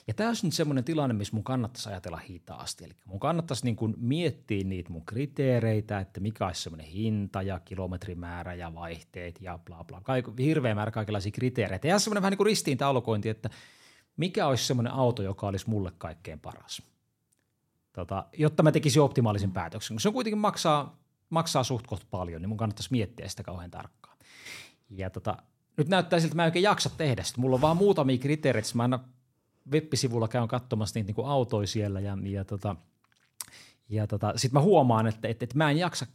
ja 0.07 0.15
tämä 0.15 0.31
on 0.31 0.37
nyt 0.43 0.53
semmoinen 0.53 0.85
tilanne, 0.85 1.15
missä 1.15 1.35
mun 1.35 1.45
kannattaisi 1.45 1.89
ajatella 1.89 2.17
hitaasti. 2.17 2.85
Eli 2.85 2.93
mun 3.05 3.21
kannattaisi 3.21 3.65
niin 3.65 3.77
kuin 3.77 3.95
miettiä 3.99 4.65
niitä 4.65 4.91
mun 4.91 5.07
kriteereitä, 5.07 6.01
että 6.01 6.21
mikä 6.21 6.47
olisi 6.47 6.63
semmoinen 6.63 6.87
hinta 6.87 7.43
ja 7.43 7.61
kilometrimäärä 7.61 8.55
ja 8.55 8.75
vaihteet 8.75 9.39
ja 9.41 9.59
bla 9.59 9.85
bla. 9.85 10.01
Kaik, 10.01 10.27
hirveä 10.39 10.75
määrä 10.75 10.91
kaikenlaisia 10.91 11.33
kriteereitä. 11.33 11.89
Ja 11.89 11.99
semmoinen 11.99 12.23
vähän 12.23 12.31
niin 12.31 12.39
kuin 12.39 12.47
ristiintaulukointi, 12.47 13.29
että 13.29 13.51
mikä 14.17 14.47
olisi 14.47 14.65
semmoinen 14.65 14.93
auto, 14.93 15.23
joka 15.23 15.47
olisi 15.47 15.71
mulle 15.71 15.93
kaikkein 15.99 16.41
paras. 16.41 16.83
Tota, 17.93 18.27
jotta 18.33 18.63
mä 18.63 18.73
tekisin 18.73 19.03
optimaalisen 19.03 19.53
päätöksen. 19.53 20.01
Se 20.01 20.09
on 20.09 20.15
kuitenkin 20.15 20.39
maksaa, 20.39 20.99
maksaa 21.31 21.65
suht 21.65 21.87
paljon, 22.11 22.43
niin 22.43 22.49
mun 22.49 22.59
kannattaisi 22.59 22.93
miettiä 22.93 23.29
sitä 23.29 23.43
kauhean 23.43 23.71
tarkkaan. 23.71 24.17
Ja 24.91 25.11
tota, 25.11 25.37
nyt 25.77 25.89
näyttää 25.89 26.21
siltä, 26.21 26.27
että 26.27 26.37
mä 26.37 26.43
en 26.43 26.47
oikein 26.47 26.63
jaksa 26.63 26.91
tehdä 26.91 27.23
sitä. 27.23 27.41
Mulla 27.41 27.55
on 27.55 27.61
vaan 27.61 27.77
muutamia 27.77 28.19
kriteereitä, 28.19 28.69
mä 28.75 28.83
aina 28.83 29.01
web-sivulla 29.73 30.29
käyn 30.29 30.49
katsomassa 30.49 30.99
niitä 30.99 31.13
niin 31.17 31.27
autoja 31.27 31.67
siellä 31.67 32.01
ja, 32.01 32.19
ja, 32.23 32.45
tota, 32.45 32.77
ja 33.89 34.07
tota, 34.07 34.33
sitten 34.37 34.61
mä 34.61 34.65
huomaan, 34.65 35.07
että, 35.07 35.29
että, 35.29 35.45
että 35.45 35.59
mä 35.59 35.71
en 35.71 35.79
jaksa 35.79 36.07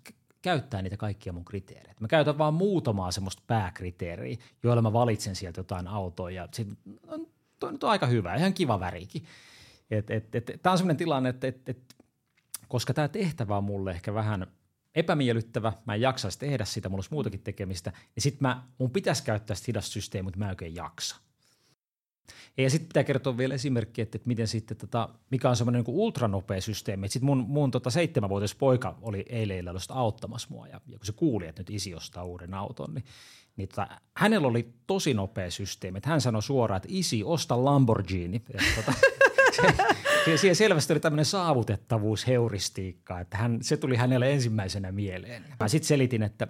käyttää 0.41 0.81
niitä 0.81 0.97
kaikkia 0.97 1.33
mun 1.33 1.45
kriteereitä. 1.45 2.01
Mä 2.01 2.07
käytän 2.07 2.37
vaan 2.37 2.53
muutamaa 2.53 3.11
semmoista 3.11 3.43
pääkriteeriä, 3.47 4.37
joilla 4.63 4.81
mä 4.81 4.93
valitsen 4.93 5.35
sieltä 5.35 5.59
jotain 5.59 5.87
autoa 5.87 6.31
ja 6.31 6.47
sit, 6.53 6.67
on, 7.07 7.27
toi 7.59 7.71
nyt 7.71 7.83
on 7.83 7.89
aika 7.89 8.05
hyvä, 8.05 8.35
ihan 8.35 8.53
kiva 8.53 8.79
värikin. 8.79 9.25
Tämä 10.61 10.71
on 10.71 10.77
semmoinen 10.77 10.97
tilanne, 10.97 11.29
että 11.29 11.47
et, 11.47 11.69
et, 11.69 11.95
koska 12.67 12.93
tämä 12.93 13.07
tehtävä 13.07 13.57
on 13.57 13.63
mulle 13.63 13.91
ehkä 13.91 14.13
vähän– 14.13 14.47
epämiellyttävä, 14.95 15.73
mä 15.85 15.95
en 15.95 16.01
jaksaisi 16.01 16.39
tehdä 16.39 16.65
sitä, 16.65 16.89
mulla 16.89 16.97
olisi 16.99 17.13
muutakin 17.13 17.41
tekemistä, 17.41 17.91
niin 18.15 18.23
sitten 18.23 18.41
mä, 18.41 18.63
mun 18.77 18.91
pitäisi 18.91 19.23
käyttää 19.23 19.55
sitä 19.55 19.65
hidasta 19.67 19.91
systeemiä, 19.91 20.23
mutta 20.23 20.39
mä 20.39 20.45
en 20.45 20.49
oikein 20.49 20.75
jaksa. 20.75 21.15
Ja 22.57 22.69
sitten 22.69 22.87
pitää 22.87 23.03
kertoa 23.03 23.37
vielä 23.37 23.53
esimerkki, 23.53 24.01
että, 24.01 24.15
että 24.15 24.27
miten 24.27 24.47
sitten, 24.47 24.77
tota, 24.77 25.09
mikä 25.31 25.49
on 25.49 25.55
semmoinen 25.55 25.83
niin 25.87 25.95
ultranopea 25.95 26.61
systeemi. 26.61 27.07
Sitten 27.07 27.25
mun, 27.25 27.37
mun 27.37 27.71
tota 27.71 27.89
seitsemänvuotias 27.89 28.55
poika 28.55 28.97
oli 29.01 29.25
eilen 29.29 29.65
auttamassa 29.89 30.47
mua 30.51 30.67
ja, 30.67 30.81
ja 30.87 30.97
kun 30.97 31.05
se 31.05 31.11
kuuli, 31.11 31.47
että 31.47 31.59
nyt 31.59 31.69
isi 31.69 31.95
ostaa 31.95 32.23
uuden 32.23 32.53
auton, 32.53 32.93
niin, 32.93 33.03
niin 33.61 33.69
tota, 33.69 33.87
hänellä 34.17 34.47
oli 34.47 34.73
tosi 34.87 35.13
nopea 35.13 35.51
systeemi. 35.51 35.97
Että 35.97 36.09
hän 36.09 36.21
sanoi 36.21 36.43
suoraan, 36.43 36.77
että 36.77 36.89
isi, 36.91 37.23
osta 37.23 37.65
Lamborghini. 37.65 38.41
Ja, 38.53 38.59
tota, 38.75 38.93
se, 40.25 40.37
siellä 40.37 40.53
selvästi 40.53 40.93
oli 40.93 40.99
tämmöinen 40.99 41.25
saavutettavuusheuristiikka, 41.25 43.19
että 43.19 43.37
hän, 43.37 43.57
se 43.61 43.77
tuli 43.77 43.95
hänelle 43.95 44.31
ensimmäisenä 44.31 44.91
mieleen. 44.91 45.45
Mä 45.59 45.67
sitten 45.67 45.87
selitin, 45.87 46.23
että 46.23 46.47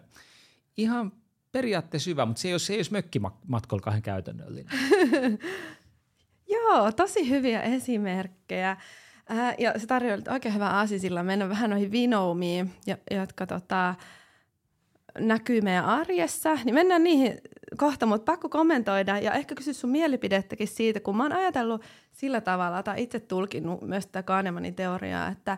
ihan 0.77 1.11
periaatteessa 1.51 2.09
hyvä, 2.09 2.25
mutta 2.25 2.41
se 2.41 2.47
ei 2.47 2.53
ole, 2.53 2.59
se 2.59 2.73
ei 2.73 2.79
ole 2.79 2.87
mökkimatkoilla 2.91 3.83
kahden 3.83 4.01
käytännöllinen. 4.01 4.71
Joo, 6.53 6.91
tosi 6.91 7.29
hyviä 7.29 7.61
esimerkkejä. 7.61 8.77
Äh, 9.31 9.55
ja 9.57 9.79
se 9.79 9.87
tarjoaa 9.87 10.17
oikein 10.29 10.55
hyvää 10.55 10.77
aasisilla 10.77 11.23
mennä 11.23 11.49
vähän 11.49 11.69
noihin 11.69 11.91
vinoumiin, 11.91 12.71
jotka 13.11 13.47
tota, 13.47 13.95
näkyy 15.19 15.61
meidän 15.61 15.85
arjessa. 15.85 16.53
Niin 16.65 16.73
mennään 16.75 17.03
niihin 17.03 17.37
kohta, 17.77 18.05
mutta 18.05 18.31
pakko 18.31 18.49
kommentoida 18.49 19.19
ja 19.19 19.33
ehkä 19.33 19.55
kysyä 19.55 19.73
sun 19.73 19.89
mielipidettäkin 19.89 20.67
siitä, 20.67 20.99
kun 20.99 21.17
mä 21.17 21.23
oon 21.23 21.33
ajatellut 21.33 21.81
sillä 22.11 22.41
tavalla, 22.41 22.83
tai 22.83 23.03
itse 23.03 23.19
tulkinut 23.19 23.81
myös 23.81 24.05
tätä 24.05 24.23
Kahnemanin 24.23 24.75
teoriaa, 24.75 25.27
että, 25.27 25.57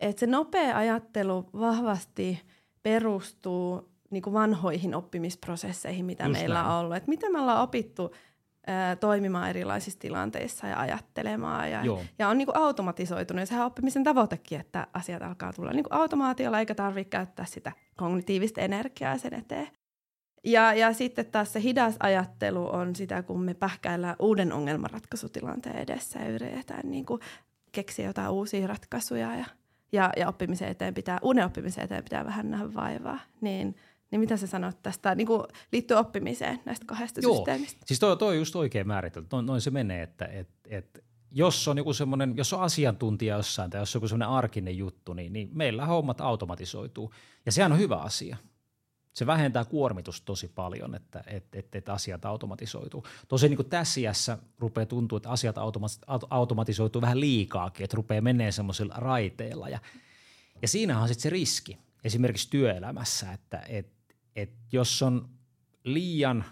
että 0.00 0.20
se 0.20 0.26
nopea 0.26 0.76
ajattelu 0.76 1.50
vahvasti 1.52 2.42
perustuu 2.82 3.92
niin 4.10 4.22
kuin 4.22 4.34
vanhoihin 4.34 4.94
oppimisprosesseihin, 4.94 6.04
mitä 6.04 6.24
Just 6.24 6.32
meillä 6.40 6.54
näin. 6.62 6.66
on 6.66 6.78
ollut. 6.78 6.96
Että 6.96 7.08
miten 7.08 7.32
me 7.32 7.40
ollaan 7.40 7.62
opittu 7.62 8.14
toimimaan 9.00 9.50
erilaisissa 9.50 10.00
tilanteissa 10.00 10.66
ja 10.66 10.80
ajattelemaan. 10.80 11.70
Ja, 11.70 11.82
ja 12.18 12.28
on 12.28 12.38
niin 12.38 12.46
kuin 12.46 12.56
automatisoitunut. 12.56 13.40
Ja 13.40 13.46
sehän 13.46 13.62
on 13.62 13.66
oppimisen 13.66 14.04
tavoitekin, 14.04 14.60
että 14.60 14.86
asiat 14.94 15.22
alkaa 15.22 15.52
tulla 15.52 15.70
niin 15.70 15.84
kuin 15.84 15.92
automaatiolla, 15.92 16.58
eikä 16.58 16.74
tarvitse 16.74 17.10
käyttää 17.10 17.44
sitä 17.44 17.72
kognitiivista 17.96 18.60
energiaa 18.60 19.18
sen 19.18 19.34
eteen. 19.34 19.68
Ja, 20.44 20.74
ja 20.74 20.92
sitten 20.92 21.26
taas 21.26 21.52
se 21.52 21.60
hidas 21.60 21.96
ajattelu 22.00 22.68
on 22.74 22.96
sitä, 22.96 23.22
kun 23.22 23.42
me 23.42 23.54
pähkäillään 23.54 24.16
uuden 24.18 24.52
ongelmanratkaisutilanteen 24.52 25.76
edessä 25.76 26.18
ja 26.18 26.28
yritetään 26.28 26.90
niin 26.90 27.06
kuin 27.06 27.20
keksiä 27.72 28.06
jotain 28.06 28.30
uusia 28.30 28.66
ratkaisuja 28.66 29.36
ja, 29.36 29.44
ja, 29.92 30.10
ja 30.16 30.28
oppimisen 30.28 30.68
eteen 30.68 30.94
pitää, 30.94 31.18
uuden 31.22 31.44
oppimisen 31.44 31.84
eteen 31.84 32.04
pitää 32.04 32.24
vähän 32.24 32.50
nähdä 32.50 32.74
vaivaa. 32.74 33.18
Niin– 33.40 33.76
niin 34.12 34.20
mitä 34.20 34.36
sä 34.36 34.46
sanot 34.46 34.82
tästä 34.82 35.14
niin 35.14 35.26
kuin 35.26 35.42
liittyy 35.72 35.96
oppimiseen 35.96 36.60
näistä 36.64 36.86
kahdesta 36.86 37.20
Joo. 37.20 37.36
systeemistä? 37.36 37.80
Siis 37.86 38.00
toi, 38.00 38.16
toi 38.16 38.28
on 38.28 38.38
just 38.38 38.56
oikein 38.56 38.86
määritelty. 38.86 39.28
Noin, 39.32 39.46
noin 39.46 39.60
se 39.60 39.70
menee, 39.70 40.02
että 40.02 40.24
et, 40.24 40.48
et, 40.66 41.04
jos 41.30 41.68
on 41.68 41.78
joku 41.78 41.92
semmoinen, 41.92 42.36
jos 42.36 42.52
on 42.52 42.62
asiantuntija 42.62 43.36
jossain 43.36 43.70
tai 43.70 43.80
jos 43.80 43.96
on 43.96 43.98
joku 43.98 44.08
semmoinen 44.08 44.28
arkinen 44.28 44.78
juttu, 44.78 45.12
niin, 45.12 45.32
niin 45.32 45.50
meillä 45.52 45.86
hommat 45.86 46.20
automatisoituu. 46.20 47.14
Ja 47.46 47.52
sehän 47.52 47.72
on 47.72 47.78
hyvä 47.78 47.96
asia. 47.96 48.36
Se 49.12 49.26
vähentää 49.26 49.64
kuormitusta 49.64 50.24
tosi 50.24 50.48
paljon, 50.48 50.94
että 50.94 51.24
et, 51.26 51.54
et, 51.54 51.74
et 51.74 51.88
asiat 51.88 52.24
automatisoituu. 52.24 53.04
Tosin 53.28 53.50
niin 53.50 53.56
kuin 53.56 53.68
tässä 53.68 54.00
iässä 54.00 54.38
rupeaa 54.58 54.86
tuntua, 54.86 55.16
että 55.16 55.30
asiat 55.30 55.56
automatisoituu 56.30 57.02
vähän 57.02 57.20
liikaakin, 57.20 57.84
että 57.84 57.96
rupeaa 57.96 58.20
menee 58.20 58.52
semmoisilla 58.52 58.94
raiteilla. 58.96 59.68
Ja, 59.68 59.78
ja 60.62 60.68
siinähän 60.68 61.02
on 61.02 61.08
sitten 61.08 61.22
se 61.22 61.30
riski 61.30 61.78
esimerkiksi 62.04 62.50
työelämässä, 62.50 63.32
että 63.32 63.62
et, 63.68 63.92
että 64.36 64.56
jos 64.72 65.02
on 65.02 65.28
liian 65.84 66.44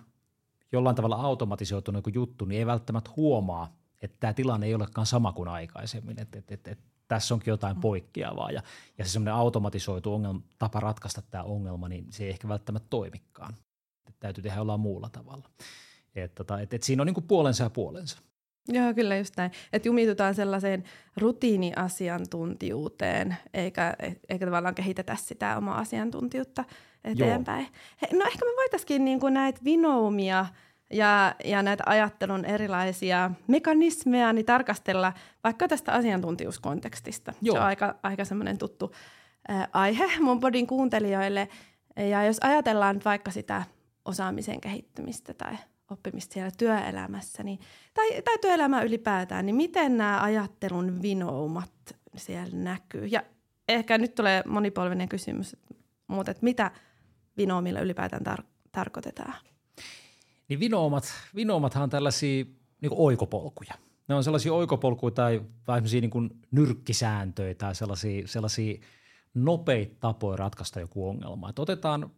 jollain 0.72 0.96
tavalla 0.96 1.16
automatisoitunut 1.16 1.98
joku 1.98 2.10
juttu, 2.14 2.44
niin 2.44 2.58
ei 2.58 2.66
välttämättä 2.66 3.10
huomaa, 3.16 3.76
että 4.00 4.16
tämä 4.20 4.32
tilanne 4.32 4.66
ei 4.66 4.74
olekaan 4.74 5.06
sama 5.06 5.32
kuin 5.32 5.48
aikaisemmin, 5.48 6.20
että, 6.20 6.38
että, 6.38 6.54
että, 6.54 6.70
että 6.70 6.84
tässä 7.08 7.34
onkin 7.34 7.52
jotain 7.52 7.76
mm. 7.76 7.80
poikkeavaa 7.80 8.50
ja, 8.50 8.62
ja 8.98 9.04
se 9.04 9.10
semmoinen 9.10 9.34
automatisoitu 9.34 10.14
ongelma, 10.14 10.40
tapa 10.58 10.80
ratkaista 10.80 11.22
tämä 11.22 11.44
ongelma, 11.44 11.88
niin 11.88 12.06
se 12.10 12.24
ei 12.24 12.30
ehkä 12.30 12.48
välttämättä 12.48 12.86
toimikaan. 12.90 13.56
Että 14.08 14.20
täytyy 14.20 14.42
tehdä 14.42 14.56
jollain 14.56 14.80
muulla 14.80 15.08
tavalla. 15.08 15.50
Että, 16.14 16.34
tota, 16.34 16.60
että, 16.60 16.76
että 16.76 16.86
siinä 16.86 17.02
on 17.02 17.06
niin 17.06 17.14
kuin 17.14 17.26
puolensa 17.26 17.64
ja 17.64 17.70
puolensa. 17.70 18.18
Joo, 18.68 18.94
kyllä 18.94 19.16
just 19.16 19.36
näin. 19.36 19.50
Että 19.72 19.88
jumitutaan 19.88 20.34
sellaiseen 20.34 20.84
rutiiniasiantuntijuuteen, 21.16 23.36
eikä, 23.54 23.94
eikä 24.28 24.46
tavallaan 24.46 24.74
kehitetä 24.74 25.16
sitä 25.16 25.56
omaa 25.56 25.78
asiantuntijuutta 25.78 26.64
eteenpäin. 27.04 27.66
He, 28.02 28.08
no 28.12 28.24
ehkä 28.26 28.44
me 28.44 28.52
voitaisiin 28.56 29.04
niinku 29.04 29.28
näitä 29.28 29.60
vinoumia 29.64 30.46
ja, 30.92 31.34
ja 31.44 31.62
näitä 31.62 31.84
ajattelun 31.86 32.44
erilaisia 32.44 33.30
mekanismeja 33.46 34.32
niin 34.32 34.46
tarkastella 34.46 35.12
vaikka 35.44 35.68
tästä 35.68 35.92
asiantuntijuuskontekstista. 35.92 37.32
Joo. 37.42 37.54
Se 37.54 37.60
on 37.60 37.66
aika, 37.66 37.94
aika 38.02 38.24
semmoinen 38.24 38.58
tuttu 38.58 38.94
ä, 39.50 39.68
aihe 39.72 40.04
mun 40.20 40.40
podin 40.40 40.66
kuuntelijoille. 40.66 41.48
Ja 41.96 42.24
jos 42.24 42.38
ajatellaan 42.40 43.00
vaikka 43.04 43.30
sitä 43.30 43.62
osaamisen 44.04 44.60
kehittymistä 44.60 45.34
tai 45.34 45.56
oppimista 45.90 46.34
siellä 46.34 46.50
työelämässä, 46.58 47.42
niin, 47.42 47.58
tai, 47.94 48.22
tai 48.22 48.38
työelämää 48.38 48.82
ylipäätään, 48.82 49.46
niin 49.46 49.56
miten 49.56 49.96
nämä 49.96 50.22
ajattelun 50.22 51.02
vinoumat 51.02 51.72
siellä 52.16 52.56
näkyy? 52.56 53.06
Ja 53.06 53.22
ehkä 53.68 53.98
nyt 53.98 54.14
tulee 54.14 54.42
monipolvinen 54.46 55.08
kysymys, 55.08 55.56
mutta 56.06 56.30
että 56.30 56.44
mitä 56.44 56.70
vinoomilla 57.36 57.80
ylipäätään 57.80 58.22
tar- 58.26 58.44
tarkoitetaan? 58.72 59.34
Niin 60.48 60.60
vinoomat, 60.60 61.04
vinoomathan 61.34 61.82
on 61.82 61.90
tällaisia 61.90 62.44
niin 62.80 62.92
oikopolkuja. 62.92 63.74
Ne 64.08 64.14
on 64.14 64.24
sellaisia 64.24 64.54
oikopolkuja 64.54 65.10
tai, 65.10 65.42
tai 65.64 65.80
niin 65.80 66.10
kuin 66.10 66.30
nyrkkisääntöjä 66.50 67.54
tai 67.54 67.74
sellaisia, 67.74 68.28
sellaisia 68.28 68.80
nopeita 69.34 69.96
tapoja 70.00 70.36
ratkaista 70.36 70.80
joku 70.80 71.08
ongelma. 71.08 71.48
Että 71.48 71.62
otetaan 71.62 72.10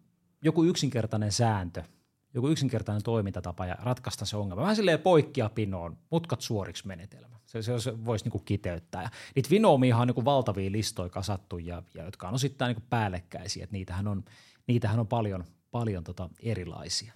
joku 0.43 0.65
yksinkertainen 0.65 1.33
sääntö– 1.33 1.83
joku 2.35 2.49
yksinkertainen 2.49 3.03
toimintatapa 3.03 3.67
ja 3.67 3.77
ratkaista 3.83 4.25
se 4.25 4.37
ongelma. 4.37 4.63
Vähän 4.63 4.77
silleen 4.77 4.99
poikkea 4.99 5.49
pinoon, 5.49 5.99
mutkat 6.11 6.41
suoriksi 6.41 6.87
menetelmä. 6.87 7.37
Se, 7.45 7.63
se, 7.63 7.81
se 7.81 8.05
voisi 8.05 8.25
niinku 8.25 8.39
kiteyttää. 8.39 9.03
Ja 9.03 9.11
niitä 9.35 9.51
vinoomia 9.51 9.97
on 9.97 10.07
niinku 10.07 10.25
valtavia 10.25 10.73
listoja 10.73 11.09
kasattu, 11.09 11.59
ja, 11.59 11.83
ja 11.95 12.05
jotka 12.05 12.29
on 12.29 12.35
osittain 12.35 12.69
niinku 12.69 12.87
päällekkäisiä. 12.91 13.65
Et 13.65 13.73
niitähän 13.73 14.09
on, 14.09 14.25
niitähän 14.67 15.01
on 15.01 15.07
paljon, 15.07 15.45
paljon 15.71 16.05
tota 16.05 16.31
erilaisia. 16.43 17.13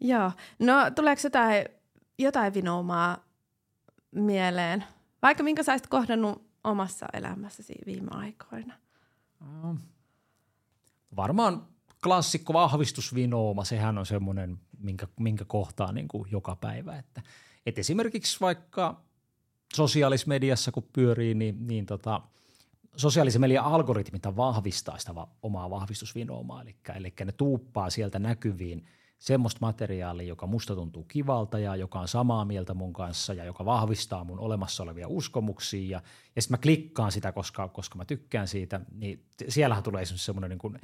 Joo. 0.00 0.32
No 0.58 0.90
tuleeko 0.94 1.20
jotain, 1.24 1.64
jotain 2.18 2.54
vinoumaa 2.54 3.24
mieleen? 4.10 4.84
Vaikka 5.22 5.42
minkä 5.42 5.62
saisit 5.62 5.86
kohdannut 5.86 6.46
omassa 6.64 7.06
elämässäsi 7.12 7.74
viime 7.86 8.08
aikoina? 8.10 8.74
Varmaan 11.16 11.66
klassikko 12.04 12.52
vahvistusvinooma, 12.52 13.64
sehän 13.64 13.98
on 13.98 14.06
semmoinen, 14.06 14.58
minkä, 14.78 15.06
minkä 15.20 15.44
kohtaa 15.44 15.92
niin 15.92 16.08
kuin 16.08 16.28
joka 16.30 16.56
päivä. 16.56 16.98
Että, 16.98 17.22
et 17.66 17.78
esimerkiksi 17.78 18.40
vaikka 18.40 19.00
sosiaalisessa 19.74 20.28
mediassa, 20.28 20.72
kun 20.72 20.88
pyörii, 20.92 21.34
niin, 21.34 21.66
niin 21.66 21.86
tota, 21.86 22.20
sosiaalisen 22.96 23.40
median 23.40 23.64
algoritmit 23.64 24.22
vahvistaa 24.36 24.98
sitä 24.98 25.14
va- 25.14 25.28
omaa 25.42 25.70
vahvistusvinoomaa, 25.70 26.62
eli, 26.62 26.76
eli 26.96 27.12
ne 27.24 27.32
tuuppaa 27.32 27.90
sieltä 27.90 28.18
näkyviin 28.18 28.86
semmoista 29.18 29.58
materiaalia, 29.60 30.26
joka 30.26 30.46
musta 30.46 30.74
tuntuu 30.74 31.04
kivalta 31.04 31.58
ja 31.58 31.76
joka 31.76 32.00
on 32.00 32.08
samaa 32.08 32.44
mieltä 32.44 32.74
mun 32.74 32.92
kanssa 32.92 33.34
ja 33.34 33.44
joka 33.44 33.64
vahvistaa 33.64 34.24
mun 34.24 34.38
olemassa 34.38 34.82
olevia 34.82 35.08
uskomuksia 35.08 35.90
ja, 35.90 36.02
ja 36.36 36.42
sitten 36.42 36.54
mä 36.54 36.62
klikkaan 36.62 37.12
sitä, 37.12 37.32
koska, 37.32 37.68
koska 37.68 37.98
mä 37.98 38.04
tykkään 38.04 38.48
siitä, 38.48 38.80
niin 38.94 39.24
siellähän 39.48 39.84
tulee 39.84 40.02
esimerkiksi 40.02 40.26
semmoinen 40.26 40.50
niin 40.50 40.80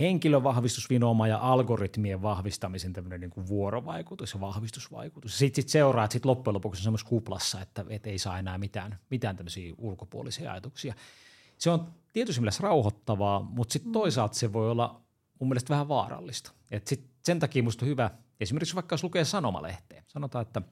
henkilövahvistusvinooma 0.00 1.28
ja 1.28 1.38
algoritmien 1.38 2.22
vahvistamisen 2.22 2.92
tämmöinen 2.92 3.20
niin 3.20 3.30
kuin 3.30 3.48
vuorovaikutus 3.48 4.34
ja 4.34 4.40
vahvistusvaikutus. 4.40 5.38
Sitten 5.38 5.62
sit 5.62 5.68
seuraa, 5.68 6.04
että 6.04 6.12
sit 6.12 6.24
loppujen 6.24 6.54
lopuksi 6.54 6.80
on 6.80 6.82
semmoisessa 6.82 7.08
kuplassa, 7.08 7.60
että 7.60 7.84
et 7.88 8.06
ei 8.06 8.18
saa 8.18 8.38
enää 8.38 8.58
mitään, 8.58 8.98
mitään 9.10 9.36
tämmöisiä 9.36 9.74
ulkopuolisia 9.78 10.52
ajatuksia. 10.52 10.94
Se 11.58 11.70
on 11.70 11.92
tietysti 12.12 12.40
mielessä 12.40 12.62
rauhoittavaa, 12.62 13.40
mutta 13.40 13.72
sitten 13.72 13.92
toisaalta 13.92 14.34
se 14.34 14.52
voi 14.52 14.70
olla 14.70 15.00
mun 15.40 15.48
mielestä 15.48 15.70
vähän 15.70 15.88
vaarallista. 15.88 16.52
Et 16.70 16.86
sit 16.86 17.04
sen 17.24 17.38
takia 17.38 17.62
musta 17.62 17.84
on 17.84 17.88
hyvä, 17.88 18.10
esimerkiksi 18.40 18.74
vaikka 18.74 18.92
jos 18.92 19.04
lukee 19.04 19.24
sanomalehteen, 19.24 20.04
sanotaan, 20.06 20.42
että 20.42 20.62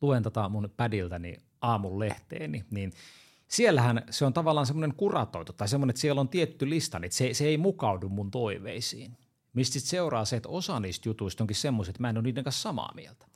luen 0.00 0.22
tota 0.22 0.48
mun 0.48 0.70
pädiltäni 0.76 1.36
aamun 1.60 1.98
lehteen, 1.98 2.52
niin– 2.70 2.92
siellähän 3.48 4.02
se 4.10 4.24
on 4.24 4.32
tavallaan 4.32 4.66
semmoinen 4.66 4.96
kuratoitu 4.96 5.52
tai 5.52 5.68
semmoinen, 5.68 5.90
että 5.90 6.00
siellä 6.00 6.20
on 6.20 6.28
tietty 6.28 6.70
lista, 6.70 6.98
niin 6.98 7.12
se, 7.12 7.34
se 7.34 7.44
ei 7.44 7.58
mukaudu 7.58 8.08
mun 8.08 8.30
toiveisiin. 8.30 9.16
Mistä 9.52 9.80
seuraa 9.80 10.24
se, 10.24 10.36
että 10.36 10.48
osa 10.48 10.80
niistä 10.80 11.08
jutuista 11.08 11.42
onkin 11.44 11.56
semmoiset, 11.56 11.92
että 11.92 12.02
mä 12.02 12.10
en 12.10 12.16
ole 12.16 12.22
niiden 12.22 12.44
kanssa 12.44 12.62
samaa 12.62 12.92
mieltä. 12.94 13.26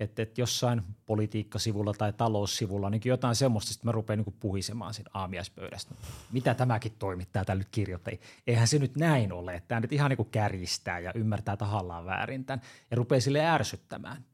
että, 0.00 0.22
että 0.22 0.40
jossain 0.40 0.82
politiikkasivulla 1.06 1.92
tai 1.92 2.12
taloussivulla 2.12 2.90
niin 2.90 3.02
jotain 3.04 3.34
semmoista, 3.34 3.72
että 3.74 3.86
mä 3.86 3.92
rupean 3.92 4.18
niin 4.18 4.36
puhisemaan 4.40 4.94
siinä 4.94 5.10
aamiaispöydästä. 5.14 5.94
Mitä 6.32 6.54
tämäkin 6.54 6.92
toimittaja 6.98 7.44
täällä 7.44 7.60
nyt 7.60 7.68
kirjoittaa? 7.70 8.14
Eihän 8.46 8.68
se 8.68 8.78
nyt 8.78 8.96
näin 8.96 9.32
ole, 9.32 9.54
että 9.54 9.68
tämä 9.68 9.80
nyt 9.80 9.92
ihan 9.92 10.10
niin 10.10 10.30
kärjistää 10.30 10.98
ja 10.98 11.12
ymmärtää 11.14 11.56
tahallaan 11.56 12.06
väärin 12.06 12.44
tämän 12.44 12.62
ja 12.90 12.96
rupeaa 12.96 13.20
sille 13.20 13.46
ärsyttämään. 13.46 14.24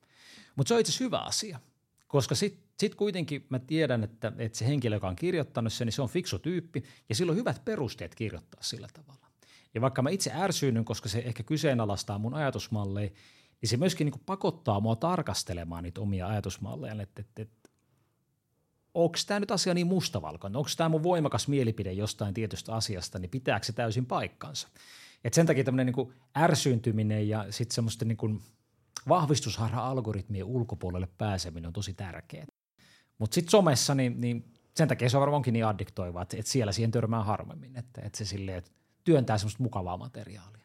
Mutta 0.56 0.68
se 0.68 0.74
on 0.74 0.80
itse 0.80 0.90
asiassa 0.90 1.04
hyvä 1.04 1.18
asia, 1.18 1.60
koska 2.08 2.34
sitten 2.34 2.69
sit 2.80 2.94
kuitenkin 2.94 3.46
mä 3.48 3.58
tiedän, 3.58 4.04
että, 4.04 4.32
että 4.38 4.58
se 4.58 4.66
henkilö, 4.66 4.96
joka 4.96 5.08
on 5.08 5.16
kirjoittanut 5.16 5.72
sen, 5.72 5.86
niin 5.86 5.92
se 5.92 6.02
on 6.02 6.08
fiksu 6.08 6.38
tyyppi 6.38 6.84
ja 7.08 7.14
sillä 7.14 7.30
on 7.30 7.36
hyvät 7.36 7.64
perusteet 7.64 8.14
kirjoittaa 8.14 8.62
sillä 8.62 8.88
tavalla. 8.92 9.26
Ja 9.74 9.80
vaikka 9.80 10.02
mä 10.02 10.10
itse 10.10 10.32
ärsyynyn, 10.34 10.84
koska 10.84 11.08
se 11.08 11.18
ehkä 11.18 11.42
kyseenalaistaa 11.42 12.18
mun 12.18 12.34
ajatusmalleja, 12.34 13.10
niin 13.60 13.68
se 13.68 13.76
myöskin 13.76 14.04
niin 14.04 14.22
pakottaa 14.26 14.80
mua 14.80 14.96
tarkastelemaan 14.96 15.82
niitä 15.82 16.00
omia 16.00 16.26
ajatusmalleja, 16.26 17.02
että, 17.02 17.20
että, 17.20 17.42
että 17.42 17.70
onko 18.94 19.18
tämä 19.26 19.40
nyt 19.40 19.50
asia 19.50 19.74
niin 19.74 19.86
mustavalkoinen, 19.86 20.56
onko 20.56 20.70
tämä 20.76 20.88
mun 20.88 21.02
voimakas 21.02 21.48
mielipide 21.48 21.92
jostain 21.92 22.34
tietystä 22.34 22.74
asiasta, 22.74 23.18
niin 23.18 23.30
pitääkö 23.30 23.66
se 23.66 23.72
täysin 23.72 24.06
paikkansa. 24.06 24.68
Et 25.24 25.34
sen 25.34 25.46
takia 25.46 25.64
tämmöinen 25.64 25.94
niin 25.94 26.12
ärsyyntyminen 26.36 27.28
ja 27.28 27.46
sitten 27.50 27.74
semmoisten 27.74 28.08
niin 28.08 28.42
vahvistusharha-algoritmien 29.08 30.44
ulkopuolelle 30.44 31.08
pääseminen 31.18 31.66
on 31.66 31.72
tosi 31.72 31.94
tärkeää. 31.94 32.46
Mutta 33.20 33.34
sitten 33.34 33.50
somessa, 33.50 33.94
niin, 33.94 34.20
niin 34.20 34.44
sen 34.74 34.88
takia 34.88 35.08
se 35.10 35.16
on 35.16 35.20
varmaankin 35.20 35.52
niin 35.52 35.66
addiktoiva, 35.66 36.22
että, 36.22 36.36
että 36.36 36.50
siellä 36.50 36.72
siihen 36.72 36.90
törmää 36.90 37.24
harvemmin, 37.24 37.76
että, 37.76 38.00
että 38.04 38.18
se 38.18 38.24
silleen, 38.24 38.58
että 38.58 38.70
työntää 39.04 39.38
semmoista 39.38 39.62
mukavaa 39.62 39.96
materiaalia. 39.96 40.64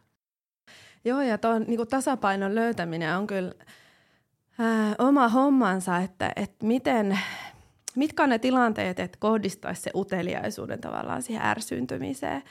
Joo, 1.05 1.21
ja 1.21 1.37
tuon 1.37 1.65
niin 1.67 1.87
tasapainon 1.87 2.55
löytäminen 2.55 3.17
on 3.17 3.27
kyllä 3.27 3.53
ää, 4.59 4.95
oma 4.99 5.29
hommansa, 5.29 5.97
että, 5.97 6.31
että 6.35 6.65
miten, 6.65 7.19
mitkä 7.95 8.23
on 8.23 8.29
ne 8.29 8.39
tilanteet, 8.39 8.99
että 8.99 9.17
kohdistaisi 9.21 9.81
se 9.81 9.91
uteliaisuuden 9.95 10.81
tavallaan 10.81 11.21
siihen 11.21 11.45
ärsyyntymiseen. 11.45 12.43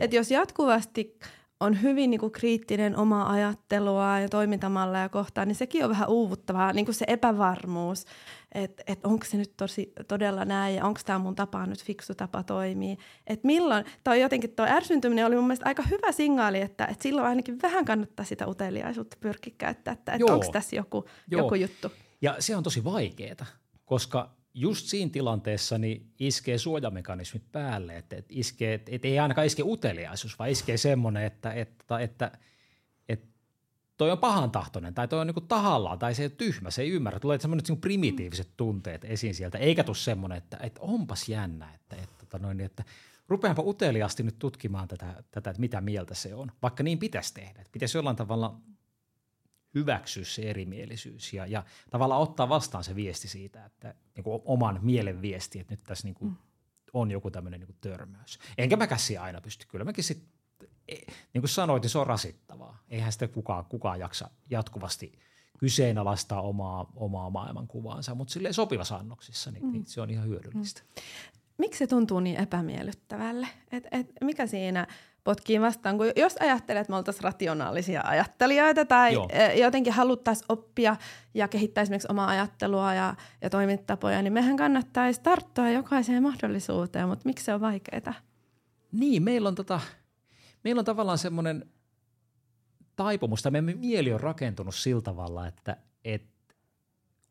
Että 0.00 0.16
jos 0.16 0.30
jatkuvasti 0.30 1.18
on 1.60 1.82
hyvin 1.82 2.10
niin 2.10 2.20
kuin 2.20 2.32
kriittinen 2.32 2.96
oma 2.96 3.30
ajattelua 3.30 4.18
ja 4.18 4.28
toimintamalleja 4.28 5.08
kohtaan, 5.08 5.48
niin 5.48 5.56
sekin 5.56 5.84
on 5.84 5.90
vähän 5.90 6.08
uuvuttavaa, 6.08 6.72
niin 6.72 6.84
kuin 6.84 6.94
se 6.94 7.04
epävarmuus, 7.08 8.04
että 8.52 8.82
et 8.86 9.06
onko 9.06 9.24
se 9.24 9.36
nyt 9.36 9.56
tosi, 9.56 9.92
todella 10.08 10.44
näin 10.44 10.76
ja 10.76 10.84
onko 10.84 11.00
tämä 11.06 11.18
mun 11.18 11.34
tapa 11.34 11.66
nyt 11.66 11.84
fiksu 11.84 12.14
tapa 12.14 12.42
toimia. 12.42 12.96
Että 13.26 13.46
milloin, 13.46 13.84
tai 14.04 14.20
jotenkin 14.20 14.50
tuo 14.50 14.66
ärsyntyminen 14.66 15.26
oli 15.26 15.34
mun 15.36 15.44
mielestä 15.44 15.68
aika 15.68 15.82
hyvä 15.82 16.12
signaali, 16.12 16.60
että 16.60 16.86
et 16.86 17.02
silloin 17.02 17.26
ainakin 17.26 17.62
vähän 17.62 17.84
kannattaa 17.84 18.24
sitä 18.24 18.46
uteliaisuutta 18.46 19.16
pyrkiä 19.20 19.54
käyttää, 19.58 19.92
että 19.92 20.12
et 20.12 20.22
onko 20.22 20.46
tässä 20.52 20.76
joku, 20.76 21.04
joku 21.30 21.54
juttu. 21.54 21.92
Ja 22.22 22.36
se 22.38 22.56
on 22.56 22.62
tosi 22.62 22.84
vaikeaa, 22.84 23.46
koska 23.84 24.30
just 24.54 24.86
siinä 24.86 25.10
tilanteessa 25.10 25.78
niin 25.78 26.12
iskee 26.18 26.58
suojamekanismit 26.58 27.52
päälle, 27.52 27.96
että, 27.96 28.16
että, 28.16 28.32
iskee, 28.34 28.74
että, 28.74 28.90
että 28.94 29.08
ei 29.08 29.18
ainakaan 29.18 29.46
iske 29.46 29.62
uteliaisuus, 29.66 30.38
vaan 30.38 30.50
iskee 30.50 30.76
semmoinen, 30.76 31.24
että, 31.24 31.52
että, 31.52 31.98
että, 31.98 32.32
että 33.08 33.26
toi 33.96 34.10
on 34.10 34.18
pahan 34.18 34.50
tahtoinen 34.50 34.94
tai 34.94 35.08
toi 35.08 35.20
on 35.20 35.26
niinku 35.26 35.40
tahallaan 35.40 35.98
tai 35.98 36.14
se 36.14 36.22
ei 36.22 36.30
tyhmä, 36.30 36.70
se 36.70 36.82
ei 36.82 36.90
ymmärrä. 36.90 37.20
Tulee 37.20 37.40
semmoinen 37.40 37.64
niinku 37.68 37.80
primitiiviset 37.80 38.48
tunteet 38.56 39.04
esiin 39.04 39.34
sieltä, 39.34 39.58
eikä 39.58 39.84
tule 39.84 39.96
semmoinen, 39.96 40.38
että, 40.38 40.58
että 40.62 40.80
onpas 40.80 41.28
jännä, 41.28 41.74
että, 41.74 41.96
että, 41.96 42.16
että, 42.22 42.38
noin, 42.38 42.60
että 42.60 42.84
rupeanpa 43.28 43.62
uteliaasti 43.62 44.22
nyt 44.22 44.38
tutkimaan 44.38 44.88
tätä, 44.88 45.22
tätä, 45.30 45.50
että 45.50 45.60
mitä 45.60 45.80
mieltä 45.80 46.14
se 46.14 46.34
on, 46.34 46.52
vaikka 46.62 46.82
niin 46.82 46.98
pitäisi 46.98 47.34
tehdä. 47.34 47.60
Että 47.60 47.72
pitäisi 47.72 47.98
jollain 47.98 48.16
tavalla 48.16 48.60
hyväksyä 49.74 50.24
se 50.24 50.42
erimielisyys 50.42 51.32
ja, 51.32 51.46
ja 51.46 51.64
tavallaan 51.90 52.20
ottaa 52.20 52.48
vastaan 52.48 52.84
se 52.84 52.94
viesti 52.94 53.28
siitä, 53.28 53.64
että 53.64 53.94
niin 54.16 54.24
kuin 54.24 54.42
oman 54.44 54.78
mielen 54.82 55.22
viesti, 55.22 55.60
että 55.60 55.72
nyt 55.72 55.82
tässä 55.82 56.06
niin 56.06 56.14
kuin 56.14 56.30
mm. 56.30 56.36
on 56.92 57.10
joku 57.10 57.30
tämmöinen 57.30 57.60
niin 57.60 57.66
kuin 57.66 57.78
törmäys. 57.80 58.38
Enkä 58.58 58.76
mä 58.76 58.96
siihen 58.96 59.22
aina 59.22 59.40
pysty. 59.40 59.66
Kyllä 59.68 59.84
mäkin 59.84 60.04
sitten, 60.04 60.28
niin 61.32 61.42
kuin 61.42 61.48
sanoit, 61.48 61.82
niin 61.82 61.90
se 61.90 61.98
on 61.98 62.06
rasittavaa. 62.06 62.82
Eihän 62.88 63.12
sitä 63.12 63.28
kukaan, 63.28 63.64
kukaan 63.64 64.00
jaksa 64.00 64.30
jatkuvasti 64.50 65.12
kyseenalaistaa 65.58 66.42
omaa, 66.42 66.92
omaa 66.96 67.30
maailmankuvaansa, 67.30 68.14
mutta 68.14 68.32
sille 68.32 68.52
sopivassa 68.52 68.96
annoksissa, 68.96 69.50
niin, 69.50 69.64
mm. 69.64 69.72
niin 69.72 69.86
se 69.86 70.00
on 70.00 70.10
ihan 70.10 70.28
hyödyllistä. 70.28 70.80
Mm. 70.80 71.02
Miksi 71.58 71.78
se 71.78 71.86
tuntuu 71.86 72.20
niin 72.20 72.36
epämiellyttävälle? 72.36 73.48
Et, 73.72 73.84
et, 73.90 74.12
mikä 74.24 74.46
siinä 74.46 74.86
potkii 75.24 75.60
vastaan, 75.60 75.98
kun 75.98 76.06
jos 76.16 76.36
ajattelet, 76.40 76.80
että 76.80 76.92
me 76.92 76.96
oltaisiin 76.96 77.24
rationaalisia 77.24 78.02
ajattelijoita 78.04 78.84
tai 78.84 79.12
Joo. 79.12 79.28
E, 79.32 79.58
jotenkin 79.58 79.92
haluttaisiin 79.92 80.46
oppia 80.48 80.96
ja 81.34 81.48
kehittää 81.48 81.82
esimerkiksi 81.82 82.08
omaa 82.10 82.28
ajattelua 82.28 82.94
ja, 82.94 83.14
ja 83.42 83.50
toimintatapoja, 83.50 84.22
niin 84.22 84.32
mehän 84.32 84.56
kannattaisi 84.56 85.20
tarttua 85.22 85.70
jokaiseen 85.70 86.22
mahdollisuuteen, 86.22 87.08
mutta 87.08 87.22
miksi 87.24 87.44
se 87.44 87.54
on 87.54 87.60
vaikeaa? 87.60 88.14
Niin, 88.92 89.22
meillä 89.22 89.48
on, 89.48 89.54
tota, 89.54 89.80
meillä 90.64 90.78
on 90.78 90.84
tavallaan 90.84 91.18
semmoinen 91.18 91.70
taipumus, 92.96 93.42
tai 93.42 93.52
meidän 93.52 93.78
mieli 93.78 94.12
on 94.12 94.20
rakentunut 94.20 94.74
sillä 94.74 95.02
tavalla, 95.02 95.46
että, 95.46 95.76
että 96.04 96.54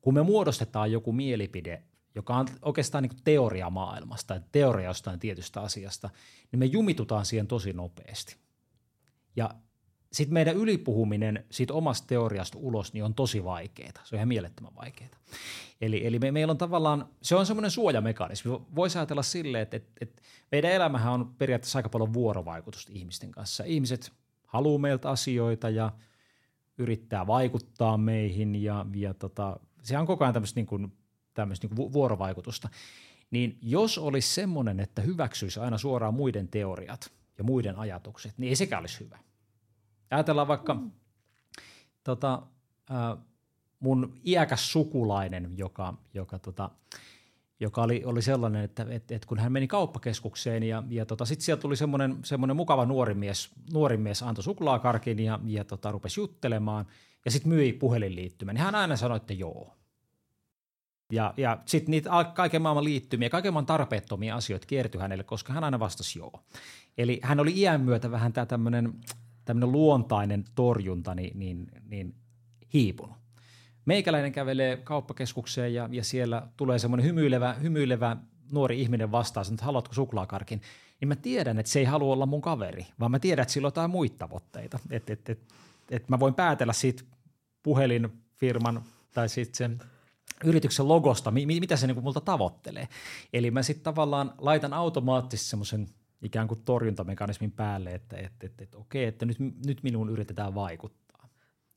kun 0.02 0.13
me 0.13 0.23
muodostetaan 0.23 0.91
joku 0.91 1.12
mielipide 1.12 1.84
joka 2.15 2.38
on 2.38 2.48
oikeastaan 2.62 3.02
niin 3.02 3.24
teoria 3.24 3.69
maailmasta, 3.69 4.36
että 4.36 4.50
teoria 4.52 4.88
jostain 4.89 5.19
tietystä 5.19 5.62
asiasta, 5.62 6.10
niin 6.52 6.60
me 6.60 6.65
jumitutaan 6.65 7.26
siihen 7.26 7.48
tosi 7.48 7.74
nopeasti. 7.74 8.36
Ja 9.36 9.50
sitten 10.12 10.34
meidän 10.34 10.56
ylipuhuminen 10.56 11.45
siitä 11.52 11.74
omasta 11.74 12.08
teoriasta 12.08 12.58
ulos 12.62 12.93
niin 12.93 13.04
on 13.04 13.13
tosi 13.13 13.43
vaikeaa. 13.43 13.91
Se 14.04 14.15
on 14.15 14.17
ihan 14.17 14.28
mielettömän 14.28 14.76
vaikeaa. 14.76 15.10
Eli, 15.82 16.08
eli 16.08 16.19
me, 16.19 16.32
meillä 16.32 16.52
on 16.52 16.58
tavallaan, 16.58 17.10
se 17.22 17.36
on 17.36 17.45
semmoinen 17.45 17.72
suojamekanismi. 17.72 18.52
Voisi 18.76 18.98
ajatella 18.98 19.24
silleen, 19.24 19.62
että, 19.62 19.78
että, 19.78 19.91
että 20.02 20.22
meidän 20.52 20.72
elämähän 20.72 21.13
on 21.13 21.36
periaatteessa 21.38 21.80
aika 21.80 21.89
paljon 21.89 22.13
vuorovaikutusta 22.13 22.91
ihmisten 22.95 23.32
kanssa. 23.32 23.63
Ihmiset 23.63 24.12
haluaa 24.45 24.80
meiltä 24.80 25.10
asioita 25.10 25.69
ja 25.69 25.91
yrittää 26.78 27.28
vaikuttaa 27.28 27.98
meihin 27.98 28.63
ja, 28.63 28.86
ja 28.95 29.13
tota, 29.13 29.60
se 29.82 29.98
on 29.98 30.08
koko 30.08 30.24
ajan 30.24 30.34
tämmöistä 30.34 30.58
niin 30.58 30.65
kuin 30.65 30.93
tämmöistä 31.41 31.67
niin 31.67 31.93
vuorovaikutusta. 31.93 32.69
Niin 33.32 33.58
jos 33.62 33.97
olisi 33.97 34.34
semmoinen, 34.34 34.80
että 34.80 35.02
hyväksyisi 35.02 35.60
aina 35.60 35.78
suoraan 35.78 36.13
muiden 36.13 36.47
teoriat 36.47 37.12
ja 37.38 37.43
muiden 37.43 37.75
ajatukset, 37.75 38.38
niin 38.38 38.49
ei 38.49 38.56
sekään 38.56 38.84
olisi 38.84 38.99
hyvä. 38.99 39.19
Ajatellaan 40.12 40.47
vaikka 40.47 40.73
mm. 40.73 40.91
tota, 42.04 42.41
äh, 42.91 43.23
mun 43.80 44.13
iäkäs 44.25 44.71
sukulainen, 44.71 45.58
joka, 45.58 45.93
joka, 46.13 46.39
tota, 46.39 46.69
joka 47.60 47.84
oli, 47.84 48.02
oli 48.06 48.21
sellainen, 48.21 48.63
että 48.63 48.86
et, 48.89 49.12
et 49.12 49.25
kun 49.25 49.39
hän 49.39 49.52
meni 49.52 49.67
kauppakeskukseen 49.67 50.63
ja, 50.63 50.84
ja 50.89 51.06
tota, 51.06 51.25
sitten 51.25 51.45
sieltä 51.45 51.62
tuli 51.62 51.75
semmoinen, 51.75 52.17
semmoinen 52.23 52.56
mukava 52.56 52.86
nuori 52.86 53.13
mies, 53.13 53.49
nuori 53.73 53.97
mies 53.97 54.23
antoi 54.23 54.43
suklaakarkin 54.43 55.19
ja, 55.19 55.39
ja 55.45 55.63
tota, 55.63 55.91
rupesi 55.91 56.19
juttelemaan 56.19 56.86
ja 57.25 57.32
sitten 57.32 57.49
myi 57.49 57.73
puhelinliittymän. 57.73 58.56
Niin 58.56 58.63
hän 58.63 58.75
aina 58.75 58.97
sanoi, 58.97 59.17
että 59.17 59.34
joo. 59.34 59.78
Ja, 61.12 61.34
ja 61.38 61.58
sitten 61.65 61.91
niitä 61.91 62.10
kaiken 62.34 62.62
maailman 62.62 62.84
liittymiä, 62.84 63.30
kaiken 63.30 63.54
maailman 63.54 63.65
tarpeettomia 63.65 64.36
asioita 64.36 64.67
kiertyi 64.67 65.02
hänelle, 65.02 65.24
koska 65.24 65.54
hän 65.54 65.63
aina 65.63 65.80
vastasi 65.80 66.19
joo. 66.19 66.43
Eli 66.98 67.19
hän 67.24 67.39
oli 67.39 67.54
iän 67.56 67.82
myötä 67.82 68.12
vähän 68.12 68.34
tämä 68.34 68.45
tämmöinen 68.45 69.72
luontainen 69.72 70.45
torjunta 70.56 71.15
niin, 71.15 71.39
niin, 71.39 71.72
niin 71.89 72.15
hiipunut. 72.74 73.17
Meikäläinen 73.86 74.32
kävelee 74.32 74.78
kauppakeskukseen 74.78 75.74
ja, 75.74 75.89
ja 75.91 76.04
siellä 76.04 76.48
tulee 76.58 76.80
semmoinen 76.80 77.06
hymyilevä, 77.06 77.54
hymyilevä 77.54 78.17
nuori 78.52 78.82
ihminen 78.82 79.12
vastaan, 79.12 79.45
että 79.52 79.65
haluatko 79.65 79.93
suklaakarkin, 79.93 80.62
niin 81.02 81.08
mä 81.08 81.15
tiedän, 81.15 81.60
että 81.60 81.72
se 81.72 81.80
ei 81.80 81.86
halua 81.86 82.13
olla 82.13 82.26
mun 82.26 82.41
kaveri, 82.41 82.88
vaan 83.00 83.12
mä 83.12 83.19
tiedän, 83.19 83.41
että 83.41 83.54
sillä 83.54 83.65
on 83.65 83.67
jotain 83.67 83.91
muita 83.91 84.17
tavoitteita. 84.17 84.80
Että 84.89 85.13
et, 85.13 85.30
et, 85.30 85.39
et 85.91 86.10
mä 86.10 86.19
voin 86.19 86.34
päätellä 86.34 86.74
siitä 86.74 87.04
puhelinfirman 87.63 88.84
tai 89.13 89.30
sitten 89.30 89.58
sen 89.58 89.89
yrityksen 90.43 90.87
logosta, 90.87 91.31
mi- 91.31 91.45
mitä 91.45 91.75
se 91.75 91.87
niinku 91.87 92.01
multa 92.01 92.21
tavoittelee. 92.21 92.87
Eli 93.33 93.51
mä 93.51 93.63
sitten 93.63 93.83
tavallaan 93.83 94.33
laitan 94.37 94.73
automaattisesti 94.73 95.49
semmoisen 95.49 95.87
ikään 96.21 96.47
kuin 96.47 96.61
torjuntamekanismin 96.65 97.51
päälle, 97.51 97.89
että, 97.89 98.17
että, 98.17 98.45
että, 98.45 98.63
että 98.63 98.77
okei, 98.77 99.05
että 99.05 99.25
nyt, 99.25 99.37
nyt 99.65 99.83
minuun 99.83 100.09
yritetään 100.09 100.55
vaikuttaa. 100.55 101.29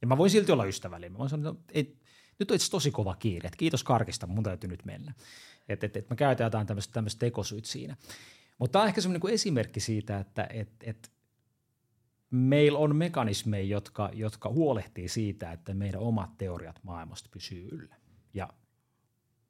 Ja 0.02 0.06
mä 0.06 0.18
voin 0.18 0.30
silti 0.30 0.52
olla 0.52 0.64
ystävällinen. 0.64 1.12
Mä 1.12 1.18
voin 1.18 1.30
sanoa, 1.30 1.50
että 1.50 1.72
et, 1.74 2.02
nyt 2.38 2.50
on 2.50 2.54
itse 2.54 2.70
tosi 2.70 2.90
kova 2.90 3.16
kiire, 3.16 3.46
että 3.46 3.56
kiitos 3.56 3.84
karkista, 3.84 4.26
mun 4.26 4.44
täytyy 4.44 4.70
nyt 4.70 4.84
mennä. 4.84 5.14
Että 5.68 5.86
et, 5.86 5.96
et 5.96 6.10
mä 6.10 6.16
käytän 6.16 6.44
jotain 6.44 6.66
tämmöistä, 6.66 7.02
tekosyyt 7.18 7.64
siinä. 7.64 7.96
Mutta 8.58 8.72
tämä 8.72 8.82
on 8.82 8.88
ehkä 8.88 9.00
semmoinen 9.00 9.20
niin 9.24 9.34
esimerkki 9.34 9.80
siitä, 9.80 10.18
että 10.18 10.46
et, 10.50 10.72
et 10.80 11.12
meillä 12.30 12.78
on 12.78 12.96
mekanismeja, 12.96 13.64
jotka, 13.66 14.10
jotka 14.12 14.48
huolehtii 14.48 15.08
siitä, 15.08 15.52
että 15.52 15.74
meidän 15.74 16.00
omat 16.00 16.38
teoriat 16.38 16.80
maailmasta 16.82 17.28
pysyy 17.32 17.68
yllä. 17.72 17.96
Ja 18.34 18.48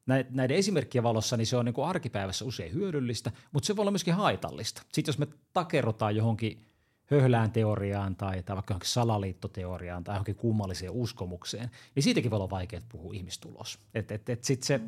näiden 0.07 0.57
esimerkkien 0.57 1.05
valossa 1.05 1.37
niin 1.37 1.47
se 1.47 1.57
on 1.57 1.65
niin 1.65 1.75
kuin 1.75 1.87
arkipäivässä 1.87 2.45
usein 2.45 2.73
hyödyllistä, 2.73 3.33
mutta 3.53 3.67
se 3.67 3.77
voi 3.77 3.83
olla 3.83 3.91
myöskin 3.91 4.15
haitallista. 4.15 4.83
Sitten 4.93 5.13
jos 5.13 5.19
me 5.19 5.27
takerrotaan 5.53 6.17
johonkin 6.17 6.65
höhlään 7.05 7.53
teoriaan 7.53 8.17
tai, 8.17 8.43
tai 8.43 8.57
vaikka 8.57 8.73
johonkin 8.73 8.91
salaliittoteoriaan 8.91 10.05
tai 10.05 10.15
johonkin 10.15 10.37
kummalliseen 10.37 10.93
uskomukseen, 10.93 11.71
niin 11.95 12.03
siitäkin 12.03 12.31
voi 12.31 12.37
olla 12.37 12.51
vaikea 12.51 12.81
puhua 12.89 13.15
ihmistulos. 13.15 13.79
Että 13.95 14.15
et, 14.15 14.29
et 14.29 14.45
sit 14.45 14.63
se, 14.63 14.81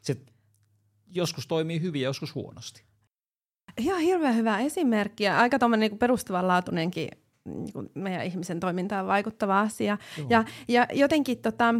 se 0.00 0.16
joskus 1.14 1.46
toimii 1.46 1.80
hyvin 1.80 2.02
ja 2.02 2.08
joskus 2.08 2.34
huonosti. 2.34 2.82
Ihan 3.78 4.00
hirveän 4.00 4.36
hyvä 4.36 4.58
esimerkki 4.58 5.24
ja 5.24 5.38
aika 5.38 5.58
tuommoinen 5.58 5.90
niin 5.90 5.98
perustavanlaatuinenkin 5.98 7.08
niin 7.44 7.90
meidän 7.94 8.26
ihmisen 8.26 8.60
toimintaan 8.60 9.06
vaikuttava 9.06 9.60
asia. 9.60 9.98
Ja, 10.28 10.44
ja 10.68 10.86
jotenkin 10.92 11.38
tota, 11.38 11.74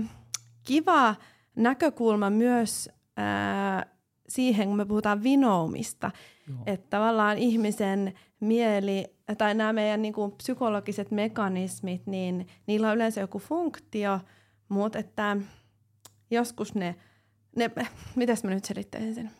kiva 0.64 1.14
näkökulma 1.56 2.30
myös 2.30 2.90
ää, 3.16 3.86
siihen, 4.28 4.68
kun 4.68 4.76
me 4.76 4.84
puhutaan 4.84 5.22
vinoumista, 5.22 6.10
Joo. 6.48 6.58
että 6.66 6.86
tavallaan 6.90 7.38
ihmisen 7.38 8.14
mieli 8.40 9.16
tai 9.38 9.54
nämä 9.54 9.72
meidän 9.72 10.02
niin 10.02 10.14
kuin 10.14 10.32
psykologiset 10.32 11.10
mekanismit, 11.10 12.06
niin 12.06 12.48
niillä 12.66 12.88
on 12.88 12.94
yleensä 12.96 13.20
joku 13.20 13.38
funktio, 13.38 14.20
mutta 14.68 14.98
että 14.98 15.36
joskus 16.30 16.74
ne, 16.74 16.96
ne 17.56 17.70
mitäs 18.16 18.44
mä 18.44 18.50
nyt 18.50 18.64
selittäisin 18.64 19.14
sen? 19.14 19.30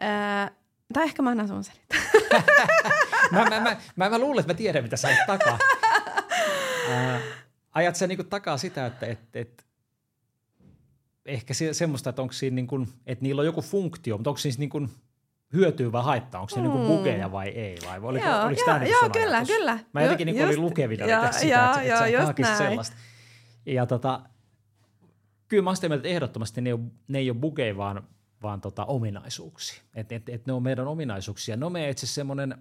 Ää, 0.00 0.50
tai 0.92 1.04
ehkä 1.04 1.22
mä 1.22 1.30
annan 1.30 1.48
sun 1.48 1.64
selittää. 1.64 1.98
mä, 3.32 3.44
mä, 3.44 3.60
mä, 3.60 3.76
mä, 3.96 4.10
mä 4.10 4.18
luulen, 4.18 4.40
että 4.40 4.52
mä 4.52 4.56
tiedän, 4.56 4.82
mitä 4.82 4.96
sä 4.96 5.08
ajat 5.08 5.26
takaa. 5.26 5.58
Ää, 6.90 7.20
ajat 7.72 7.96
sä 7.96 8.06
niinku 8.06 8.24
takaa 8.24 8.56
sitä, 8.56 8.86
että 8.86 9.06
et, 9.06 9.20
et, 9.34 9.66
ehkä 11.30 11.54
se, 11.54 11.74
semmoista, 11.74 12.10
että 12.10 12.22
onko 12.22 12.32
siinä 12.32 12.54
niin 12.54 12.66
kuin, 12.66 12.88
että 13.06 13.22
niillä 13.22 13.40
on 13.40 13.46
joku 13.46 13.62
funktio, 13.62 14.16
mutta 14.16 14.30
onko 14.30 14.38
siis 14.38 14.58
niin 14.58 14.70
kuin 14.70 14.90
hyötyä 15.52 15.92
vai 15.92 16.02
haittaa? 16.02 16.40
Onko 16.40 16.50
se 16.50 16.60
niinku 16.60 16.78
mm. 16.78 16.84
niin 16.84 16.88
kuin 16.88 16.98
bugeja 16.98 17.32
vai 17.32 17.48
ei? 17.48 17.78
Vai 17.86 18.00
oliko, 18.02 18.26
joo, 18.26 18.42
oliko 18.42 18.60
joo, 18.60 18.66
tämä 18.66 18.78
niin 18.78 18.90
joo, 18.90 19.10
kyllä, 19.10 19.36
ajatus? 19.36 19.56
kyllä. 19.56 19.78
Mä 19.92 20.02
jotenkin 20.02 20.26
niin 20.26 20.44
olin 20.44 20.60
lukevina 20.60 21.06
joo, 21.06 21.32
sitä, 21.32 21.46
joo, 21.46 21.70
että, 21.70 22.06
joo, 22.06 22.20
että, 22.20 22.30
että 22.30 22.46
sä 22.46 22.56
sellaista. 22.56 22.96
Ja 23.66 23.86
tota, 23.86 24.20
kyllä 25.48 25.62
mä 25.62 25.70
olen 25.70 25.92
että 25.92 26.08
ehdottomasti 26.08 26.60
ne 26.60 26.70
ei 26.70 26.74
ole, 26.74 26.80
ne 27.08 27.18
ei 27.18 27.30
ole 27.30 27.38
bugeja, 27.38 27.76
vaan, 27.76 28.02
vaan 28.42 28.60
tota, 28.60 28.84
ominaisuuksia. 28.84 29.82
Että 29.94 30.14
et, 30.14 30.28
et 30.28 30.46
ne 30.46 30.52
on 30.52 30.62
meidän 30.62 30.88
ominaisuuksia. 30.88 31.58
On 31.62 31.72
meidän 31.72 31.90
itse 31.90 32.06
semmoinen, 32.06 32.58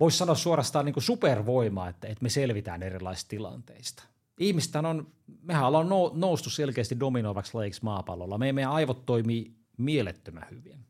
voisi 0.00 0.18
sanoa 0.18 0.34
suorastaan 0.34 0.84
niin 0.84 1.02
supervoima, 1.02 1.88
että, 1.88 2.08
että 2.08 2.22
me 2.22 2.28
selvitään 2.28 2.82
erilaisista 2.82 3.28
tilanteista– 3.28 4.02
ihmistä 4.38 4.78
on, 4.78 5.06
mehän 5.46 5.66
ollaan 5.66 5.88
noustu 6.14 6.50
selkeästi 6.50 7.00
dominoivaksi 7.00 7.54
lajiksi 7.54 7.84
maapallolla. 7.84 8.38
Me, 8.38 8.52
meidän 8.52 8.72
aivot 8.72 9.06
toimii 9.06 9.56
mielettömän 9.76 10.46
hyvin. 10.50 10.86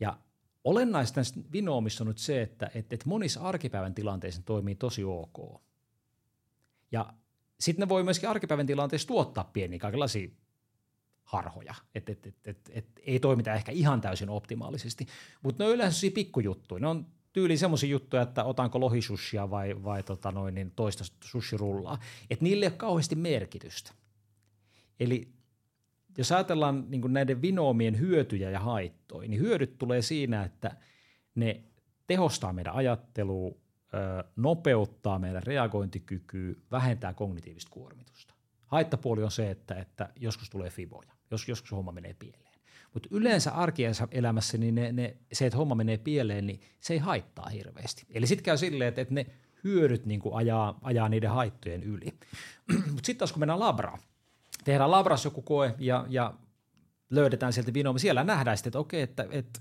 Ja 0.00 0.18
olennaista 0.64 1.20
vinoomissa 1.52 2.04
on 2.04 2.08
nyt 2.08 2.18
se, 2.18 2.42
että, 2.42 2.70
että, 2.74 2.94
että 2.94 3.08
monissa 3.08 3.40
arkipäivän 3.40 3.94
tilanteissa 3.94 4.42
toimii 4.42 4.74
tosi 4.74 5.04
ok. 5.04 5.62
Ja 6.92 7.12
sitten 7.60 7.82
ne 7.82 7.88
voi 7.88 8.04
myöskin 8.04 8.28
arkipäivän 8.28 8.66
tilanteissa 8.66 9.08
tuottaa 9.08 9.44
pieniä 9.44 9.78
kaikenlaisia 9.78 10.28
harhoja, 11.24 11.74
että 11.94 12.12
et, 12.12 12.26
et, 12.26 12.36
et, 12.44 12.70
et, 12.72 12.86
ei 13.06 13.20
toimita 13.20 13.54
ehkä 13.54 13.72
ihan 13.72 14.00
täysin 14.00 14.30
optimaalisesti, 14.30 15.06
mutta 15.42 15.64
ne 15.64 15.68
on 15.68 15.74
yleensä 15.74 16.06
pikkujuttuja. 16.14 16.80
Ne 16.80 16.86
on 16.86 17.06
tyyli 17.32 17.56
semmoisia 17.56 17.90
juttuja, 17.90 18.22
että 18.22 18.44
otanko 18.44 18.80
lohisushia 18.80 19.50
vai, 19.50 19.84
vai 19.84 20.02
tota 20.02 20.32
noin, 20.32 20.54
niin 20.54 20.72
toista 20.76 21.04
sushirullaa. 21.24 21.98
Että 22.30 22.44
niille 22.44 22.64
ei 22.64 22.70
ole 22.70 22.76
kauheasti 22.76 23.14
merkitystä. 23.14 23.92
Eli 25.00 25.28
jos 26.18 26.32
ajatellaan 26.32 26.84
niin 26.88 27.02
näiden 27.12 27.42
vinoomien 27.42 27.98
hyötyjä 27.98 28.50
ja 28.50 28.60
haittoja, 28.60 29.28
niin 29.28 29.40
hyödyt 29.40 29.78
tulee 29.78 30.02
siinä, 30.02 30.44
että 30.44 30.76
ne 31.34 31.62
tehostaa 32.06 32.52
meidän 32.52 32.74
ajattelua, 32.74 33.54
nopeuttaa 34.36 35.18
meidän 35.18 35.42
reagointikykyä, 35.42 36.54
vähentää 36.70 37.14
kognitiivista 37.14 37.70
kuormitusta. 37.70 38.34
Haittapuoli 38.66 39.22
on 39.22 39.30
se, 39.30 39.50
että, 39.50 39.74
että 39.74 40.08
joskus 40.16 40.50
tulee 40.50 40.70
fiboja, 40.70 41.12
jos, 41.30 41.48
joskus 41.48 41.72
homma 41.72 41.92
menee 41.92 42.14
pieleen. 42.14 42.51
Mutta 42.94 43.08
yleensä 43.12 43.50
arkielämässä 43.50 44.58
niin 44.58 44.74
ne, 44.74 44.92
ne, 44.92 45.16
se, 45.32 45.46
että 45.46 45.56
homma 45.56 45.74
menee 45.74 45.98
pieleen, 45.98 46.46
niin 46.46 46.60
se 46.80 46.94
ei 46.94 46.98
haittaa 46.98 47.48
hirveästi. 47.48 48.06
Eli 48.10 48.26
sitten 48.26 48.44
käy 48.44 48.56
silleen, 48.56 48.88
että, 48.88 49.00
että 49.00 49.14
ne 49.14 49.26
hyödyt 49.64 50.06
niin 50.06 50.20
kuin 50.20 50.34
ajaa, 50.34 50.78
ajaa 50.82 51.08
niiden 51.08 51.30
haittojen 51.30 51.82
yli. 51.82 52.06
Mutta 52.68 53.06
sitten 53.06 53.16
taas 53.16 53.32
kun 53.32 53.40
mennään 53.40 53.60
labraan, 53.60 53.98
tehdään 54.64 54.90
labras 54.90 55.24
joku 55.24 55.42
koe 55.42 55.74
ja, 55.78 56.06
ja 56.08 56.34
löydetään 57.10 57.52
sieltä 57.52 57.74
vinooma, 57.74 57.98
siellä 57.98 58.24
nähdään 58.24 58.56
sitten, 58.56 58.68
että 58.68 58.78
okei, 58.78 59.02
että, 59.02 59.26
että 59.30 59.60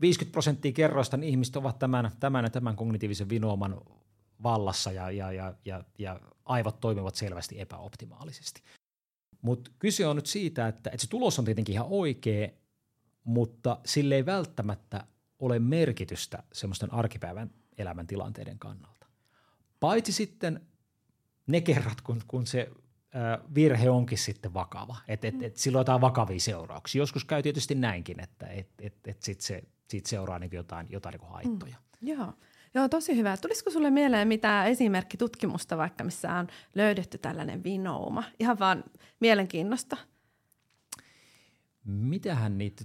50 0.00 0.32
prosenttia 0.32 0.72
kerroista 0.72 1.16
niin 1.16 1.30
ihmiset 1.30 1.56
ovat 1.56 1.78
tämän, 1.78 2.10
tämän 2.20 2.44
ja 2.44 2.50
tämän 2.50 2.76
kognitiivisen 2.76 3.28
vinooman 3.28 3.80
vallassa 4.42 4.92
ja, 4.92 5.10
ja, 5.10 5.32
ja, 5.32 5.54
ja, 5.64 5.84
ja 5.98 6.20
aivot 6.44 6.80
toimivat 6.80 7.14
selvästi 7.14 7.60
epäoptimaalisesti. 7.60 8.62
Mutta 9.46 9.70
kyse 9.78 10.06
on 10.06 10.16
nyt 10.16 10.26
siitä, 10.26 10.68
että, 10.68 10.90
että 10.90 11.02
se 11.02 11.10
tulos 11.10 11.38
on 11.38 11.44
tietenkin 11.44 11.72
ihan 11.72 11.86
oikea, 11.90 12.48
mutta 13.24 13.78
sille 13.84 14.14
ei 14.14 14.26
välttämättä 14.26 15.06
ole 15.38 15.58
merkitystä 15.58 16.42
semmoisten 16.52 16.92
arkipäivän 16.92 17.50
elämän 17.78 18.06
tilanteiden 18.06 18.58
kannalta. 18.58 19.06
Paitsi 19.80 20.12
sitten 20.12 20.60
ne 21.46 21.60
kerrat, 21.60 22.00
kun, 22.00 22.22
kun 22.28 22.46
se 22.46 22.70
ä, 23.16 23.38
virhe 23.54 23.90
onkin 23.90 24.18
sitten 24.18 24.54
vakava, 24.54 24.96
että 25.08 25.28
et, 25.28 25.42
et 25.42 25.56
sillä 25.56 25.76
on 25.76 25.80
jotain 25.80 26.00
vakavia 26.00 26.40
seurauksia. 26.40 27.02
Joskus 27.02 27.24
käy 27.24 27.42
tietysti 27.42 27.74
näinkin, 27.74 28.20
että 28.20 28.46
et, 28.46 28.68
et, 28.80 28.94
et 29.06 29.22
sit 29.22 29.40
se, 29.40 29.62
siitä 29.88 30.08
seuraa 30.08 30.38
niin 30.38 30.50
jotain, 30.52 30.86
jotain 30.90 31.12
niin 31.12 31.30
haittoja. 31.30 31.76
Mm, 32.00 32.08
joo. 32.08 32.32
Joo, 32.76 32.88
tosi 32.88 33.16
hyvä. 33.16 33.36
Tulisiko 33.36 33.70
sulle 33.70 33.90
mieleen 33.90 34.28
mitä 34.28 34.64
esimerkkitutkimusta 34.64 35.76
vaikka, 35.76 36.04
missä 36.04 36.34
on 36.34 36.46
löydetty 36.74 37.18
tällainen 37.18 37.64
vinouma? 37.64 38.24
Ihan 38.40 38.58
vaan 38.58 38.84
mielenkiinnosta. 39.20 39.96
Mitähän 41.84 42.58
niitä 42.58 42.84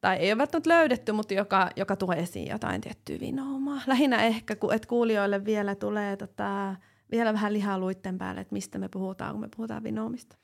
tai 0.00 0.16
ei 0.16 0.32
ole 0.32 0.38
välttämättä 0.38 0.70
löydetty, 0.70 1.12
mutta 1.12 1.34
joka, 1.34 1.70
joka 1.76 1.96
tuo 1.96 2.12
esiin 2.12 2.48
jotain 2.48 2.80
tiettyä 2.80 3.20
vinoumaa. 3.20 3.82
Lähinnä 3.86 4.22
ehkä, 4.22 4.56
että 4.74 4.88
kuulijoille 4.88 5.44
vielä 5.44 5.74
tulee 5.74 6.16
tota, 6.16 6.76
vielä 7.10 7.32
vähän 7.32 7.52
lihaa 7.52 7.78
luitten 7.78 8.18
päälle, 8.18 8.40
että 8.40 8.54
mistä 8.54 8.78
me 8.78 8.88
puhutaan, 8.88 9.32
kun 9.32 9.40
me 9.40 9.48
puhutaan 9.56 9.82
vinoumista. 9.82 10.36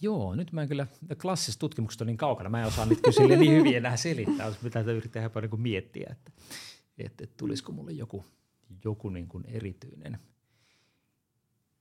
Joo, 0.00 0.34
nyt 0.34 0.52
mä 0.52 0.62
en 0.62 0.68
kyllä, 0.68 0.86
klassisesta 1.22 1.60
tutkimuksesta 1.60 2.04
on 2.04 2.06
niin 2.06 2.16
kaukana, 2.16 2.50
mä 2.50 2.60
en 2.60 2.66
osaa 2.66 2.86
niitä 2.86 3.02
kysyä 3.02 3.26
niin 3.26 3.52
hyvin 3.52 3.76
enää 3.76 3.96
selittää, 3.96 4.46
jos 4.48 4.56
pitää 4.56 4.82
yrittää 4.82 5.20
ihan 5.20 5.42
niin 5.50 5.60
miettiä, 5.60 6.08
että 6.12 6.32
että, 6.98 7.26
tulisiko 7.36 7.72
mulle 7.72 7.92
joku, 7.92 8.24
joku 8.84 9.08
niin 9.08 9.28
kuin 9.28 9.44
erityinen, 9.46 10.18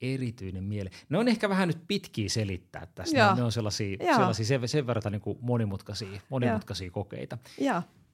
erityinen 0.02 0.64
miele. 0.64 0.92
Ne 1.10 1.18
on 1.18 1.28
ehkä 1.28 1.50
vähän 1.50 1.68
nyt 1.68 1.78
pitkiä 1.88 2.30
selittää 2.30 2.88
tästä. 2.96 3.18
Joo. 3.18 3.36
Ne 3.36 3.44
on 3.44 3.52
sellaisia, 3.52 3.98
sellaisia 4.16 4.46
sen, 4.46 4.68
sen 4.68 4.88
verran 4.88 5.12
niin 5.12 5.22
kuin 5.22 5.38
monimutkaisia, 5.42 6.22
monimutkaisia 6.30 6.92
kokeita. 6.92 7.38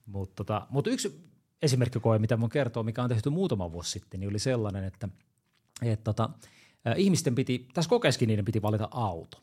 Mutta 0.06 0.34
tota, 0.34 0.66
mut 0.70 0.86
yksi 0.86 1.28
esimerkkikoe, 1.62 2.18
mitä 2.18 2.36
mun 2.36 2.48
kertoo, 2.48 2.82
mikä 2.82 3.02
on 3.02 3.08
tehty 3.08 3.30
muutama 3.30 3.72
vuosi 3.72 3.90
sitten, 3.90 4.20
niin 4.20 4.30
oli 4.30 4.38
sellainen, 4.38 4.84
että 4.84 5.08
et 5.82 6.04
tota, 6.04 6.30
ihmisten 6.96 7.34
piti, 7.34 7.68
tässä 7.74 7.88
kokeeskin 7.88 8.26
niiden 8.26 8.44
piti 8.44 8.62
valita 8.62 8.88
auto. 8.90 9.42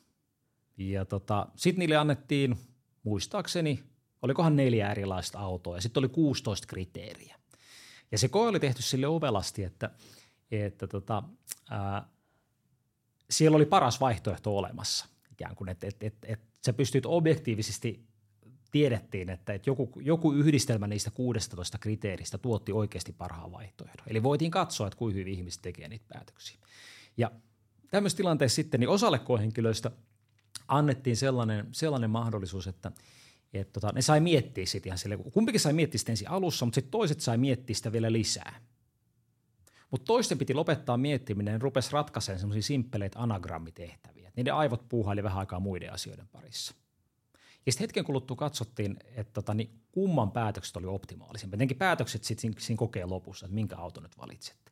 Ja 0.78 1.06
tota, 1.06 1.48
sitten 1.56 1.80
niille 1.80 1.98
annettiin, 1.98 2.56
muistaakseni, 3.04 3.84
olikohan 4.22 4.56
neljä 4.56 4.92
erilaista 4.92 5.40
autoa 5.40 5.76
ja 5.76 5.82
sitten 5.82 6.02
oli 6.02 6.10
16 6.10 6.68
kriteeriä. 6.68 7.36
Ja 8.16 8.20
se 8.20 8.28
koe 8.28 8.48
oli 8.48 8.60
tehty 8.60 8.82
sille 8.82 9.08
ovelasti, 9.08 9.64
että, 9.64 9.90
että 10.52 10.88
tota, 10.88 11.24
ää, 11.70 12.08
siellä 13.30 13.56
oli 13.56 13.66
paras 13.66 14.00
vaihtoehto 14.00 14.58
olemassa. 14.58 15.06
Ikään 15.32 15.56
kuin, 15.56 15.70
että, 15.70 15.88
että, 15.88 16.08
että, 16.08 16.28
että 16.28 16.46
sä 16.66 16.74
pystyt 16.74 17.06
objektiivisesti 17.06 18.06
tiedettiin, 18.72 19.30
että, 19.30 19.54
että 19.54 19.70
joku, 19.70 19.92
joku 20.02 20.34
yhdistelmä 20.34 20.88
niistä 20.88 21.12
16 21.12 21.78
kriteeristä 21.78 22.38
tuotti 22.38 22.72
oikeasti 22.72 23.14
parhaan 23.14 23.52
vaihtoehdon. 23.52 24.08
Eli 24.08 24.24
voitiin 24.24 24.52
katsoa, 24.52 24.88
että 24.88 24.98
kuinka 24.98 25.18
hyvin 25.18 25.34
ihmiset 25.34 25.62
tekee 25.62 25.88
niitä 25.88 26.06
päätöksiä. 26.08 26.58
Ja 27.18 27.32
tämmöisessä 27.92 28.18
tilanteessa 28.18 28.56
sitten 28.56 28.80
niin 28.80 28.90
osalle 28.90 29.20
koehenkilöistä 29.20 29.92
annettiin 30.68 31.18
sellainen, 31.18 31.68
sellainen 31.72 32.10
mahdollisuus, 32.10 32.68
että– 32.68 32.92
et 33.62 33.74
tota, 33.74 33.92
ne 33.92 34.02
sai 34.02 34.20
miettiä 34.20 34.66
sitä 34.66 34.90
ihan 34.90 34.98
sille, 34.98 35.18
kumpikin 35.18 35.60
sai 35.60 35.74
miettiä 35.74 36.00
sitä 36.00 36.12
ensin 36.12 36.30
alussa, 36.30 36.66
mutta 36.66 36.76
sitten 36.76 36.92
toiset 36.92 37.22
sai 37.22 37.38
miettiä 37.38 37.76
sitä 37.76 37.92
vielä 37.92 38.12
lisää. 38.12 38.62
Mutta 39.92 40.06
toisten 40.06 40.38
piti 40.38 40.54
lopettaa 40.54 40.98
miettiminen 40.98 41.52
ja 41.52 41.60
rupesi 41.60 41.92
ratkaisemaan 41.92 42.40
semmoisia 42.40 42.62
simppeleitä 42.62 43.20
anagrammitehtäviä. 43.20 44.32
Niiden 44.36 44.54
aivot 44.54 44.90
puuhaili 44.90 45.24
vähän 45.24 45.40
aikaa 45.40 45.60
muiden 45.60 45.94
asioiden 45.94 46.28
parissa. 46.28 46.76
Ja 47.66 47.72
sitten 47.72 47.84
hetken 47.84 48.06
kuluttua 48.06 48.38
katsottiin, 48.38 48.98
että 49.16 49.34
tota, 49.34 49.54
niin 49.54 49.82
kumman 49.92 50.32
päätökset 50.32 50.78
oli 50.78 50.86
optimaalisempi. 50.86 51.58
Tietenkin 51.58 51.78
päätökset 51.78 52.24
sitten 52.24 52.54
siinä 52.60 52.78
kokeen 52.78 53.10
lopussa, 53.10 53.46
että 53.46 53.56
minkä 53.56 53.78
auton 53.78 54.04
nyt 54.04 54.18
valitsette. 54.18 54.72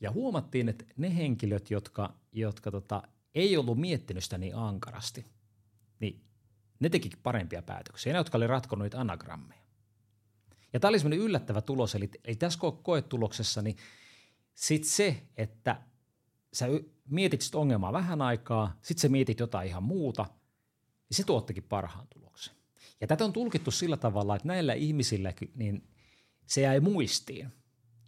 Ja 0.00 0.10
huomattiin, 0.10 0.68
että 0.68 0.84
ne 0.96 1.16
henkilöt, 1.16 1.70
jotka, 1.70 2.14
jotka 2.32 2.70
tota, 2.70 3.02
ei 3.34 3.56
ollut 3.56 3.78
miettinyt 3.78 4.24
sitä 4.24 4.38
niin 4.38 4.56
ankarasti, 4.56 5.26
niin 6.00 6.20
ne 6.80 6.88
teki 6.88 7.10
parempia 7.22 7.62
päätöksiä, 7.62 8.12
ne, 8.12 8.18
jotka 8.18 8.38
oli 8.38 8.46
ratkonut 8.46 8.82
niitä 8.82 9.00
anagrammeja. 9.00 9.60
Ja 10.72 10.80
tämä 10.80 10.88
oli 10.88 10.98
semmoinen 10.98 11.26
yllättävä 11.26 11.60
tulos, 11.60 11.94
eli, 11.94 12.10
eli 12.24 12.36
tässä 12.36 12.58
koetuloksessa 12.82 13.62
niin 13.62 13.76
sitten 14.54 14.90
se, 14.90 15.22
että 15.36 15.80
sä 16.52 16.66
mietit 17.08 17.40
sitä 17.40 17.58
ongelmaa 17.58 17.92
vähän 17.92 18.22
aikaa, 18.22 18.78
sitten 18.82 19.02
sä 19.02 19.08
mietit 19.08 19.40
jotain 19.40 19.68
ihan 19.68 19.82
muuta, 19.82 20.22
niin 21.08 21.16
se 21.16 21.24
tuottikin 21.24 21.62
parhaan 21.62 22.06
tuloksen. 22.08 22.54
Ja 23.00 23.06
tätä 23.06 23.24
on 23.24 23.32
tulkittu 23.32 23.70
sillä 23.70 23.96
tavalla, 23.96 24.36
että 24.36 24.48
näillä 24.48 24.74
ihmisillä 24.74 25.32
niin 25.54 25.88
se 26.46 26.60
jäi 26.60 26.80
muistiin, 26.80 27.52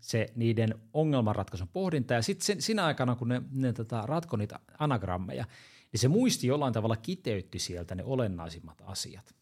se 0.00 0.32
niiden 0.36 0.74
ongelmanratkaisun 0.92 1.68
pohdinta. 1.68 2.14
Ja 2.14 2.22
sitten 2.22 2.62
siinä 2.62 2.84
aikana, 2.84 3.16
kun 3.16 3.28
ne, 3.28 3.42
ne 3.50 3.72
tota, 3.72 4.02
ratko 4.06 4.36
niitä 4.36 4.60
anagrammeja, 4.78 5.44
niin 5.92 6.00
se 6.00 6.08
muisti 6.08 6.46
jollain 6.46 6.72
tavalla 6.72 6.96
kiteytti 6.96 7.58
sieltä 7.58 7.94
ne 7.94 8.04
olennaisimmat 8.04 8.82
asiat. 8.86 9.34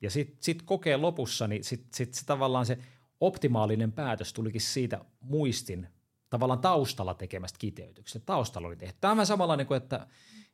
Ja 0.00 0.10
sitten 0.10 0.36
sit 0.40 0.62
kokeen 0.62 1.02
lopussa, 1.02 1.48
niin 1.48 1.64
sitten 1.64 1.88
sit 1.94 2.14
se 2.14 2.26
tavallaan 2.26 2.66
se 2.66 2.78
optimaalinen 3.20 3.92
päätös 3.92 4.32
tulikin 4.32 4.60
siitä 4.60 5.04
muistin 5.20 5.88
tavallaan 6.30 6.60
taustalla 6.60 7.14
tekemästä 7.14 7.58
kiteytyksestä. 7.58 8.26
Taustalla 8.26 8.68
oli 8.68 8.76
tehty. 8.76 8.98
Tämä 9.00 9.20
on 9.20 9.26
samanlainen 9.26 9.66
kuin, 9.66 9.76
että, 9.76 10.06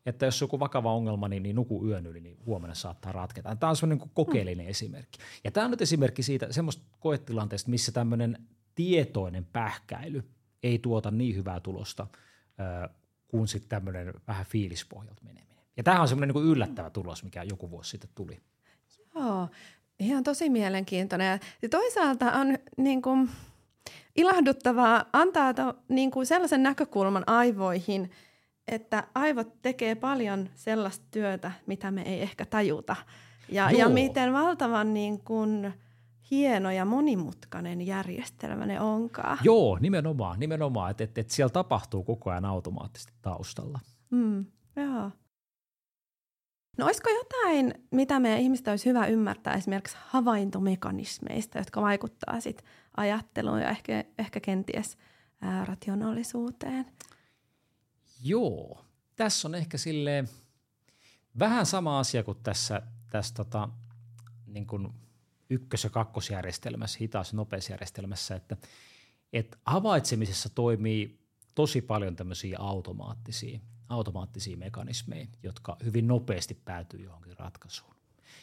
että 0.06 0.26
jos 0.26 0.40
joku 0.40 0.60
vakava 0.60 0.92
ongelma, 0.92 1.28
niin, 1.28 1.42
niin 1.42 1.56
nuku 1.56 1.86
yön 1.86 2.06
yli, 2.06 2.20
niin 2.20 2.38
huomenna 2.46 2.74
saattaa 2.74 3.12
ratketa. 3.12 3.56
Tämä 3.56 3.70
on 3.70 3.76
semmoinen 3.76 3.98
niin 3.98 4.14
kokeellinen 4.14 4.66
mm. 4.66 4.70
esimerkki. 4.70 5.18
Ja 5.44 5.50
tämä 5.50 5.64
on 5.64 5.70
nyt 5.70 5.82
esimerkki 5.82 6.22
siitä 6.22 6.52
semmoista 6.52 6.84
koetilanteesta, 7.00 7.70
missä 7.70 7.92
tämmöinen 7.92 8.46
tietoinen 8.74 9.44
pähkäily 9.44 10.24
ei 10.62 10.78
tuota 10.78 11.10
niin 11.10 11.36
hyvää 11.36 11.60
tulosta 11.60 12.06
kuin 13.28 13.48
sitten 13.48 13.68
tämmöinen 13.68 14.14
vähän 14.28 14.46
fiilispohjalta 14.46 15.22
meneminen. 15.22 15.64
Ja 15.76 15.82
tämä 15.82 16.00
on 16.00 16.08
semmoinen 16.08 16.34
niin 16.34 16.46
yllättävä 16.46 16.90
tulos, 16.90 17.24
mikä 17.24 17.42
joku 17.42 17.70
vuosi 17.70 17.90
sitten 17.90 18.10
tuli. 18.14 18.40
Joo, 19.14 19.48
ihan 19.98 20.24
tosi 20.24 20.48
mielenkiintoinen. 20.48 21.40
Ja 21.62 21.68
toisaalta 21.68 22.32
on 22.32 22.58
niin 22.76 23.02
kuin 23.02 23.30
ilahduttavaa 24.16 25.04
antaa 25.12 25.54
to, 25.54 25.74
niin 25.88 26.10
kuin 26.10 26.26
sellaisen 26.26 26.62
näkökulman 26.62 27.24
aivoihin, 27.26 28.10
että 28.68 29.06
aivot 29.14 29.62
tekee 29.62 29.94
paljon 29.94 30.48
sellaista 30.54 31.06
työtä, 31.10 31.52
mitä 31.66 31.90
me 31.90 32.02
ei 32.02 32.22
ehkä 32.22 32.46
tajuta. 32.46 32.96
Ja, 33.48 33.70
ja 33.70 33.88
miten 33.88 34.32
valtavan 34.32 34.94
niin 34.94 35.20
kuin 35.20 35.72
hieno 36.30 36.70
ja 36.70 36.84
monimutkainen 36.84 37.86
järjestelmä 37.86 38.66
ne 38.66 38.80
onkaan. 38.80 39.38
Joo, 39.42 39.78
nimenomaan. 39.80 40.40
nimenomaan 40.40 40.90
että 40.90 41.04
et, 41.04 41.18
et 41.18 41.30
siellä 41.30 41.52
tapahtuu 41.52 42.04
koko 42.04 42.30
ajan 42.30 42.44
automaattisesti 42.44 43.12
taustalla. 43.22 43.80
Mm, 44.10 44.46
joo. 44.76 45.10
No 46.78 46.86
olisiko 46.86 47.10
jotain, 47.10 47.74
mitä 47.90 48.20
meidän 48.20 48.40
ihmistä 48.40 48.70
olisi 48.70 48.86
hyvä 48.86 49.06
ymmärtää 49.06 49.54
esimerkiksi 49.54 49.96
havaintomekanismeista, 50.00 51.58
jotka 51.58 51.82
vaikuttaa 51.82 52.40
sit 52.40 52.64
ajatteluun 52.96 53.60
ja 53.60 53.70
ehkä, 53.70 54.04
ehkä 54.18 54.40
kenties 54.40 54.96
ää, 55.40 55.64
rationaalisuuteen? 55.64 56.86
Joo, 58.24 58.84
tässä 59.16 59.48
on 59.48 59.54
ehkä 59.54 59.78
sille 59.78 60.24
vähän 61.38 61.66
sama 61.66 61.98
asia 61.98 62.22
kuin 62.22 62.38
tässä, 62.42 62.82
tässä 63.10 63.34
tota, 63.34 63.68
niin 64.46 64.66
kuin 64.66 64.88
ykkös- 65.50 65.84
ja 65.84 65.90
kakkosjärjestelmässä, 65.90 66.98
hitaas- 67.00 67.32
ja 67.32 67.36
nopeusjärjestelmässä, 67.36 68.36
että, 68.36 68.56
että 69.32 69.58
havaitsemisessa 69.66 70.48
toimii 70.48 71.18
tosi 71.54 71.82
paljon 71.82 72.16
tämmöisiä 72.16 72.58
automaattisia– 72.58 73.60
automaattisia 73.88 74.56
mekanismeja, 74.56 75.26
jotka 75.42 75.76
hyvin 75.84 76.08
nopeasti 76.08 76.54
päätyy 76.64 77.00
johonkin 77.00 77.38
ratkaisuun. 77.38 77.94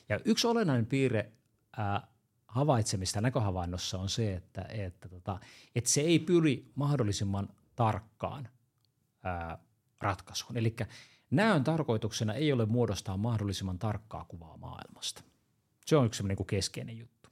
Ja 0.09 0.19
yksi 0.25 0.47
olennainen 0.47 0.85
piirre 0.85 1.31
ää, 1.77 2.07
havaitsemista 2.47 3.21
näköhavainnossa 3.21 3.99
on 3.99 4.09
se, 4.09 4.33
että, 4.33 4.65
että, 4.69 5.09
tota, 5.09 5.39
että 5.75 5.89
se 5.89 6.01
ei 6.01 6.19
pyri 6.19 6.71
mahdollisimman 6.75 7.49
tarkkaan 7.75 8.49
ää, 9.23 9.57
ratkaisuun. 10.01 10.57
Eli 10.57 10.75
näön 11.31 11.63
tarkoituksena 11.63 12.33
ei 12.33 12.51
ole 12.51 12.65
muodostaa 12.65 13.17
mahdollisimman 13.17 13.79
tarkkaa 13.79 14.25
kuvaa 14.25 14.57
maailmasta. 14.57 15.23
Se 15.86 15.98
on 15.98 16.06
yksi 16.06 16.24
niin 16.24 16.45
keskeinen 16.45 16.98
juttu. 16.98 17.30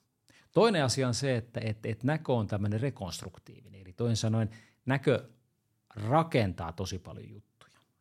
Toinen 0.51 0.83
asia 0.83 1.07
on 1.07 1.13
se, 1.13 1.35
että, 1.35 1.59
että, 1.63 1.89
että 1.89 2.07
näkö 2.07 2.33
on 2.33 2.47
tämmöinen 2.47 2.81
rekonstruktiivinen, 2.81 3.81
eli 3.81 3.93
toisin 3.93 4.17
sanoen 4.17 4.49
näkö 4.85 5.29
rakentaa 5.95 6.71
tosi 6.71 6.99
paljon 6.99 7.29
juttuja 7.29 7.53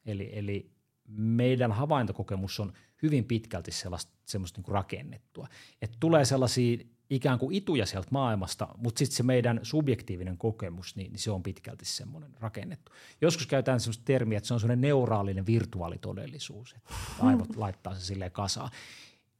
Eli, 0.07 0.31
eli 0.33 0.71
meidän 1.19 1.73
havaintokokemus 1.73 2.61
on 2.61 2.73
hyvin 3.03 3.25
pitkälti 3.25 3.73
sellaista, 3.73 4.13
semmoista 4.25 4.61
niin 4.61 4.73
rakennettua. 4.73 5.49
Että 5.83 5.97
tulee 6.01 6.25
sellaisia 6.25 6.79
ikään 7.11 7.39
kuin 7.39 7.57
ituja 7.57 7.87
sieltä 7.87 8.09
maailmasta, 8.11 8.69
mutta 8.77 8.99
sitten 8.99 9.17
se 9.17 9.23
meidän 9.23 9.61
subjektiivinen 9.63 10.39
kokemus, 10.39 10.97
niin, 10.97 11.13
niin 11.13 11.19
se 11.19 11.31
on 11.31 11.43
pitkälti 11.43 11.85
semmoinen 11.85 12.31
rakennettu. 12.41 12.93
Joskus 13.21 13.47
käytetään 13.47 13.81
semmoista 13.81 14.05
termiä, 14.05 14.39
että 14.39 14.49
se 14.49 14.55
on 14.55 14.61
semmoinen 14.61 14.81
neuraalinen 14.81 15.47
virtuaalitodellisuus, 15.47 16.73
että 16.73 16.95
aivot 17.21 17.57
laittaa 17.57 17.95
se 17.95 18.01
silleen 18.01 18.33
kasaan. 18.33 18.71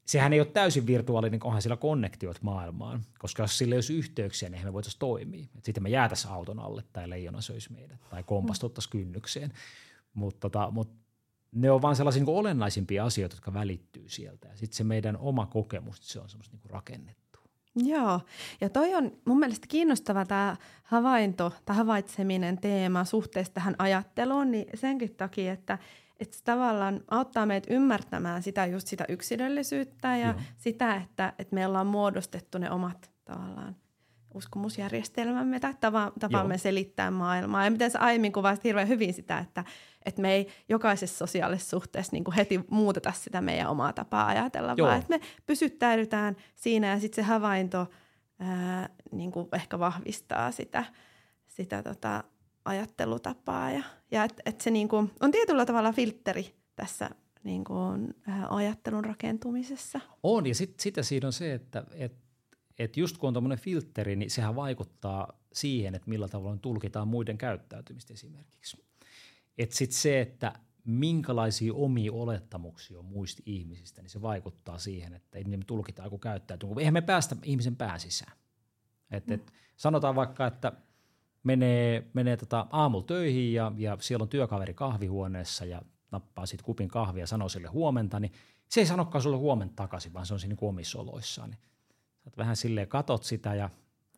Sehän 0.07 0.33
ei 0.33 0.41
ole 0.41 0.47
täysin 0.47 0.87
virtuaalinen, 0.87 1.41
onhan 1.45 1.63
sillä 1.63 1.77
konnektiot 1.77 2.43
maailmaan, 2.43 3.05
koska 3.19 3.43
jos 3.43 3.59
sillä 3.59 3.75
ei 3.75 3.77
olisi 3.77 3.95
yhteyksiä, 3.95 4.49
niin 4.49 4.65
me 4.65 4.73
voitaisiin 4.73 4.99
toimia. 4.99 5.47
Et 5.59 5.65
sitten 5.65 5.83
me 5.83 5.89
jäätäisiin 5.89 6.33
auton 6.33 6.59
alle 6.59 6.85
tai 6.93 7.11
leijona 7.11 7.41
söisi 7.41 7.73
meidät 7.73 8.01
tai 8.11 8.23
kompastuttaisiin 8.23 8.91
kynnykseen. 8.91 9.53
Mutta 10.15 10.41
tota, 10.41 10.71
mut 10.71 10.91
ne 11.53 11.71
on 11.71 11.83
vain 11.83 11.97
sellaisia 11.97 12.25
niin 12.25 12.37
olennaisimpia 12.37 13.05
asioita, 13.05 13.37
jotka 13.37 13.55
välittyy 13.55 14.09
sieltä. 14.09 14.49
Ja 14.49 14.57
sitten 14.57 14.77
se 14.77 14.85
meidän 14.85 15.17
oma 15.17 15.47
kokemus, 15.47 15.99
se 16.01 16.21
on 16.21 16.29
semmoista 16.29 16.57
niin 16.57 16.71
rakennettu. 16.71 17.23
Joo, 17.75 18.21
ja 18.61 18.69
toi 18.71 18.95
on 18.95 19.13
mun 19.25 19.39
mielestä 19.39 19.67
kiinnostava 19.67 20.25
tämä 20.25 20.57
havainto 20.83 21.53
tai 21.65 21.77
havaitseminen 21.77 22.59
teema 22.59 23.05
suhteessa 23.05 23.53
tähän 23.53 23.75
ajatteluun, 23.79 24.51
niin 24.51 24.67
senkin 24.75 25.15
takia, 25.15 25.53
että, 25.53 25.79
että 26.23 26.37
se 26.37 26.45
tavallaan 26.45 27.01
auttaa 27.11 27.47
meitä 27.47 27.75
ymmärtämään 27.75 28.43
sitä 28.43 28.67
just 28.67 28.87
sitä 28.89 29.05
yksilöllisyyttä 29.09 30.17
ja 30.17 30.27
Joo. 30.27 30.41
sitä, 30.57 30.95
että, 30.97 31.33
että 31.39 31.55
meillä 31.55 31.81
on 31.81 31.87
muodostettu 31.87 32.59
ne 32.59 32.71
omat 32.71 33.11
tavallaan 33.25 33.77
uskomusjärjestelmämme 34.35 35.61
tai 35.61 35.75
tava, 35.81 36.13
tapamme 36.21 36.55
Joo. 36.55 36.59
selittää 36.59 37.11
maailmaa. 37.11 37.65
Ja 37.65 37.71
miten 37.71 37.91
sä 37.91 37.99
aiemmin 37.99 38.33
kuvasit 38.33 38.65
hirveän 38.65 38.89
hyvin 38.89 39.15
sitä, 39.15 39.39
että, 39.39 39.65
että 40.05 40.23
me 40.23 40.33
ei 40.33 40.49
jokaisessa 40.69 41.19
sosiaalisessa 41.19 41.71
suhteessa 41.71 42.13
niin 42.13 42.25
kuin 42.25 42.35
heti 42.35 42.61
muuteta 42.71 43.13
sitä 43.13 43.41
meidän 43.41 43.69
omaa 43.69 43.93
tapaa 43.93 44.27
ajatella, 44.27 44.75
Joo. 44.77 44.89
vaan 44.89 44.99
että 44.99 45.19
me 45.19 45.21
pysyttäydytään 45.47 46.37
siinä 46.55 46.87
ja 46.87 47.01
sitten 47.01 47.25
se 47.25 47.29
havainto 47.29 47.87
ää, 48.39 48.89
niin 49.13 49.33
kuin 49.33 49.49
ehkä 49.53 49.79
vahvistaa 49.79 50.51
sitä, 50.51 50.85
sitä 51.49 51.83
tota, 51.83 52.25
ajattelutapaa. 52.65 53.71
Ja, 53.71 53.83
ja 54.13 54.25
että 54.25 54.43
et 54.47 54.61
se 54.61 54.71
niin 54.71 54.89
kuin 54.89 55.11
on 55.21 55.31
tietyllä 55.31 55.67
tavalla 55.67 55.93
filtteri 55.93 56.55
tässä 56.77 57.11
niin 57.45 57.65
kuin, 57.65 58.15
ää, 58.27 58.47
ajattelun 58.51 59.05
rakentumisessa. 59.05 60.01
On, 60.23 60.47
ja 60.47 60.55
sitten 60.55 60.83
sitä 60.83 61.03
siinä 61.03 61.27
on 61.27 61.33
se, 61.33 61.55
että 61.55 61.85
et 61.95 62.23
että 62.79 63.01
just 63.01 63.19
kun 63.19 63.29
on 63.29 63.35
tuommoinen 63.35 63.59
filtteri, 63.59 64.17
niin 64.17 64.31
sehän 64.31 64.57
vaikuttaa 64.57 65.41
siihen, 65.53 65.95
että 65.95 66.11
millä 66.11 66.29
tavalla 66.29 66.57
tulkitaan 66.57 67.09
muiden 67.09 67.39
käyttäytymistä 67.39 68.15
esimerkiksi. 68.15 68.85
Että 69.59 69.77
sitten 69.77 69.99
se, 69.99 70.21
että 70.21 70.53
minkälaisia 70.85 71.75
omia 71.75 72.13
olettamuksia 72.13 72.99
on 72.99 73.05
muista 73.05 73.43
ihmisistä, 73.47 74.03
niin 74.03 74.11
se 74.11 74.23
vaikuttaa 74.23 74.79
siihen, 74.79 75.15
että 75.15 75.39
me 75.47 75.59
tulkitaan 75.67 76.07
joku 76.07 76.19
käyttäytyy. 76.19 76.69
Eihän 76.79 76.95
me 76.95 77.01
päästä 77.01 77.37
ihmisen 77.43 77.77
pään 77.77 78.01
sisään. 78.01 78.33
Et, 79.11 79.27
mm. 79.27 79.35
et, 79.35 79.53
sanotaan 79.77 80.15
vaikka, 80.15 80.47
että 80.47 80.73
menee, 81.43 82.11
menee 82.15 82.37
tota 82.37 82.67
aamulla 82.71 83.05
töihin 83.05 83.53
ja, 83.53 83.73
ja 83.77 83.97
siellä 84.01 84.23
on 84.23 84.29
työkaveri 84.29 84.75
kahvihuoneessa 84.75 85.65
ja 85.65 85.83
nappaa 86.11 86.47
sitten 86.47 86.65
kupin 86.65 86.89
kahvia 86.89 87.23
ja 87.23 87.27
sanoo 87.27 87.49
sille 87.49 87.69
huomenta, 87.69 88.21
niin 88.21 88.33
se 88.69 88.81
ei 88.81 88.87
sanokaan 88.87 89.23
sulle 89.23 89.37
huomenta 89.37 89.75
takaisin, 89.77 90.13
vaan 90.13 90.27
se 90.27 90.35
on 90.35 90.41
siinä 90.41 90.57
niin 90.61 90.69
omissa 90.69 91.01
oloissaan. 91.01 91.51
Niin 91.51 91.61
Sä 92.25 92.31
vähän 92.37 92.57
silleen 92.57 92.89
katot 92.89 93.25
sitä 93.25 93.55
ja 93.55 93.71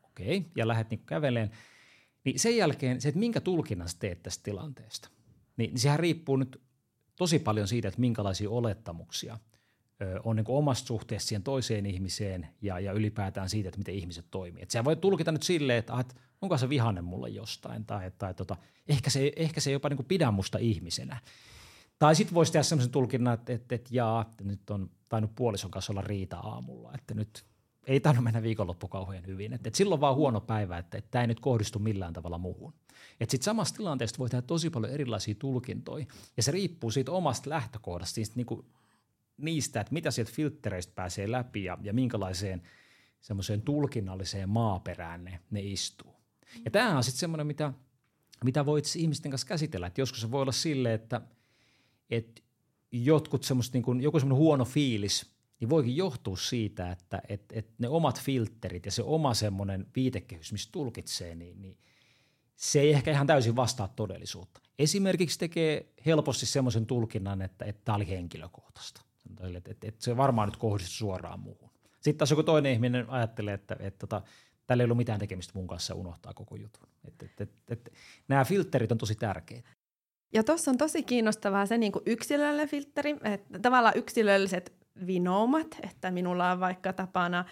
okei, 0.03 0.37
okay, 0.37 0.51
ja 0.57 0.69
lähdet 0.69 0.91
niin 0.91 1.07
käveleen. 1.07 1.51
Niin 2.25 2.41
sen 2.41 2.57
jälkeen 2.57 3.01
se, 3.01 3.09
että 3.09 3.19
minkä 3.19 3.41
tulkinnan 3.41 3.89
sä 3.89 3.97
teet 3.99 4.23
tästä 4.23 4.43
tilanteesta, 4.43 5.09
niin, 5.57 5.71
niin 5.71 5.81
sehän 5.81 5.99
riippuu 5.99 6.37
nyt 6.37 6.63
tosi 7.17 7.39
paljon 7.39 7.69
siitä, 7.69 7.89
että 7.89 8.01
minkälaisia 8.01 8.51
olettamuksia 8.51 9.39
on 10.25 10.37
niin 10.37 10.45
omasta 10.49 10.87
suhteessa 10.87 11.29
siihen 11.29 11.43
toiseen 11.43 11.87
ihmiseen 11.87 12.49
ja, 12.63 12.81
ja 12.81 12.93
ylipäätään 12.93 13.49
siitä, 13.49 13.69
että 13.69 13.79
miten 13.79 13.95
ihmiset 13.95 14.27
toimii. 14.31 14.63
Että 14.63 14.73
sä 14.73 14.85
voi 14.85 14.97
tulkita 14.97 15.33
nyt 15.33 15.43
silleen, 15.43 15.79
että, 15.79 16.01
että 16.01 16.15
onko 16.43 16.59
se 16.59 16.69
vihanne 16.69 17.01
mulle 17.01 17.29
jostain 17.29 17.85
tai, 17.85 18.11
tai 18.19 18.35
tota, 18.35 18.57
ehkä, 18.89 19.11
se, 19.11 19.33
ehkä 19.37 19.61
se 19.61 19.73
jopa 19.73 19.89
niin 19.89 20.05
pidä 20.05 20.31
musta 20.31 20.59
ihmisenä. 20.59 21.21
Tai 21.99 22.15
sitten 22.15 22.35
voisi 22.35 22.53
tehdä 22.53 22.63
sellaisen 22.63 22.93
tulkinnan, 22.93 23.35
että, 23.35 23.53
että, 23.53 23.75
että 23.75 23.91
jaa, 23.93 24.23
että 24.23 24.45
nyt 24.45 24.71
on 24.71 24.91
tainnut 25.09 25.35
puolison 25.35 25.71
kanssa 25.71 25.93
olla 25.93 26.03
riita 26.03 26.37
aamulla, 26.37 26.93
että 26.95 27.15
nyt 27.15 27.45
ei 27.87 28.01
tainnut 28.01 28.25
mennä 28.25 28.43
viikonloppu 28.43 28.89
kauhean 28.89 29.27
hyvin. 29.27 29.53
Et, 29.53 29.67
et 29.67 29.75
silloin 29.75 30.01
vaan 30.01 30.15
huono 30.15 30.41
päivä, 30.41 30.79
että 30.79 30.99
et 30.99 31.11
tämä 31.11 31.23
ei 31.23 31.27
nyt 31.27 31.41
kohdistu 31.41 31.79
millään 31.79 32.13
tavalla 32.13 32.39
muuhun. 32.39 32.75
Sitten 33.21 33.43
samasta 33.43 33.77
tilanteesta 33.77 34.19
voi 34.19 34.31
tehdä 34.31 34.43
tosi 34.43 34.71
paljon 34.71 34.93
erilaisia 34.93 35.35
tulkintoja, 35.35 36.07
ja 36.37 36.43
se 36.43 36.51
riippuu 36.51 36.91
siitä 36.91 37.13
omasta 37.13 37.51
lähtökohdasta, 37.51 38.15
siis 38.15 38.37
niinku 38.37 38.65
niistä, 39.37 39.81
että 39.81 39.93
mitä 39.93 40.11
sieltä 40.11 40.33
filttereistä 40.33 40.93
pääsee 40.95 41.31
läpi 41.31 41.65
ja, 41.65 41.79
ja 41.83 41.93
minkälaiseen 41.93 42.63
semmoiseen 43.21 43.63
tulkinnalliseen 43.63 44.49
maaperään 44.49 45.25
ne, 45.25 45.41
ne 45.51 45.61
istuu. 45.61 46.15
Ja 46.65 46.71
tämä 46.71 46.97
on 46.97 47.05
sitten 47.05 47.21
semmoinen, 47.21 47.47
mitä, 47.47 47.73
mitä 48.45 48.67
voit 48.67 48.85
ihmisten 48.97 49.31
kanssa 49.31 49.47
käsitellä. 49.47 49.87
Että 49.87 50.01
joskus 50.01 50.21
se 50.21 50.31
voi 50.31 50.43
olla 50.43 50.53
sille, 50.53 50.95
että, 50.95 51.21
että 52.11 52.43
jotkut 52.93 53.45
semmoista, 53.45 53.77
niin 53.77 53.83
kuin, 53.83 54.01
joku 54.01 54.21
semmoinen 54.21 54.43
huono 54.43 54.65
fiilis, 54.65 55.35
niin 55.61 55.71
voikin 55.71 55.97
johtua 55.97 56.37
siitä, 56.37 56.93
että 56.93 57.23
et, 57.29 57.45
et 57.53 57.79
ne 57.79 57.89
omat 57.89 58.21
filterit 58.21 58.87
ja 58.87 58.93
se 58.93 59.03
oma 59.03 59.35
semmoinen 59.35 59.87
viitekehys, 59.97 60.53
missä 60.53 60.69
tulkitsee, 60.73 61.35
niin, 61.35 61.63
niin 61.63 61.79
se 62.57 62.81
ei 62.81 62.93
ehkä 62.93 63.11
ihan 63.11 63.27
täysin 63.27 63.57
vastaa 63.57 63.89
todellisuutta. 63.89 64.61
Esimerkiksi 64.79 65.39
tekee 65.39 65.93
helposti 66.07 66.47
semmoisen 66.47 66.87
tulkinnan, 66.87 67.43
että 67.43 67.73
tämä 67.85 67.97
oli 67.97 68.09
henkilökohtaista. 68.09 69.03
Että, 69.57 69.71
että, 69.71 69.89
että 69.89 70.05
se 70.05 70.17
varmaan 70.17 70.49
nyt 70.49 70.57
kohdistuu 70.57 70.97
suoraan 70.97 71.41
muuhun. 71.41 71.71
Sitten 72.01 72.17
taas 72.19 72.31
joku 72.31 72.43
toinen 72.43 72.73
ihminen 72.73 73.11
ajattelee, 73.11 73.55
että, 73.55 73.75
että, 73.75 73.87
että 73.87 73.99
tota, 73.99 74.23
tällä 74.67 74.83
ei 74.83 74.85
ollut 74.85 74.97
mitään 74.97 75.21
tekemistä 75.21 75.53
mun 75.55 75.67
kanssa 75.67 75.93
ja 75.93 75.97
unohtaa 75.97 76.35
koko 76.35 76.57
jutun. 76.57 76.89
Että, 77.05 77.27
että, 77.27 77.43
että, 77.45 77.73
että, 77.75 77.91
nämä 78.29 78.45
filterit 78.45 78.93
on 78.93 78.99
tosi 78.99 79.15
tärkeitä. 79.15 79.71
Ja 80.33 80.45
tuossa 80.45 80.71
on 80.71 80.79
tosi 80.79 81.03
kiinnostavaa 81.03 81.67
se 81.67 81.79
niin 81.79 81.93
kuin 81.93 82.03
yksilöllinen 82.07 82.69
filteri, 82.69 83.17
että 83.25 83.59
tavallaan 83.59 83.97
yksilölliset 83.97 84.73
vinoumat, 85.07 85.77
että 85.83 86.11
minulla 86.11 86.51
on 86.51 86.61
vaikka 86.61 86.93
tapana 86.93 87.45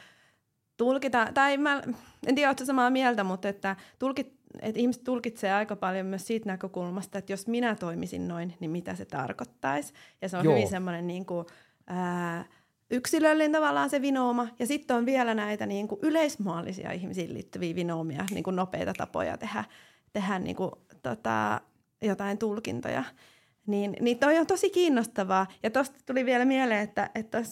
tulkita, 0.76 1.28
tai 1.34 1.56
mä, 1.56 1.82
en 2.26 2.34
tiedä, 2.34 2.48
oletko 2.48 2.64
samaa 2.64 2.90
mieltä, 2.90 3.24
mutta 3.24 3.48
että, 3.48 3.76
tulkit, 3.98 4.41
että 4.60 4.80
ihmiset 4.80 5.04
tulkitsee 5.04 5.52
aika 5.52 5.76
paljon 5.76 6.06
myös 6.06 6.26
siitä 6.26 6.46
näkökulmasta, 6.46 7.18
että 7.18 7.32
jos 7.32 7.46
minä 7.46 7.74
toimisin 7.74 8.28
noin, 8.28 8.54
niin 8.60 8.70
mitä 8.70 8.94
se 8.94 9.04
tarkoittaisi. 9.04 9.92
Ja 10.22 10.28
se 10.28 10.36
on 10.36 10.44
Joo. 10.44 10.54
hyvin 10.54 10.68
semmoinen 10.68 11.06
niin 11.06 11.26
kuin, 11.26 11.46
ää, 11.86 12.44
yksilöllinen 12.90 13.52
tavallaan 13.52 13.90
se 13.90 14.02
vinooma, 14.02 14.48
ja 14.58 14.66
sitten 14.66 14.96
on 14.96 15.06
vielä 15.06 15.34
näitä 15.34 15.66
niin 15.66 15.88
kuin 15.88 15.98
yleismaallisia 16.02 16.92
ihmisiin 16.92 17.34
liittyviä 17.34 17.74
vinoomia, 17.74 18.24
niin 18.30 18.44
kuin 18.44 18.56
nopeita 18.56 18.92
tapoja 18.92 19.36
tehdä, 19.38 19.64
tehdä 20.12 20.38
niin 20.38 20.56
kuin, 20.56 20.70
tota, 21.02 21.60
jotain 22.02 22.38
tulkintoja. 22.38 23.04
Niin, 23.66 23.96
niin 24.00 24.18
toi 24.18 24.38
on 24.38 24.46
tosi 24.46 24.70
kiinnostavaa. 24.70 25.46
Ja 25.62 25.70
tuosta 25.70 25.98
tuli 26.06 26.26
vielä 26.26 26.44
mieleen, 26.44 26.80
että, 26.80 27.10
että 27.14 27.42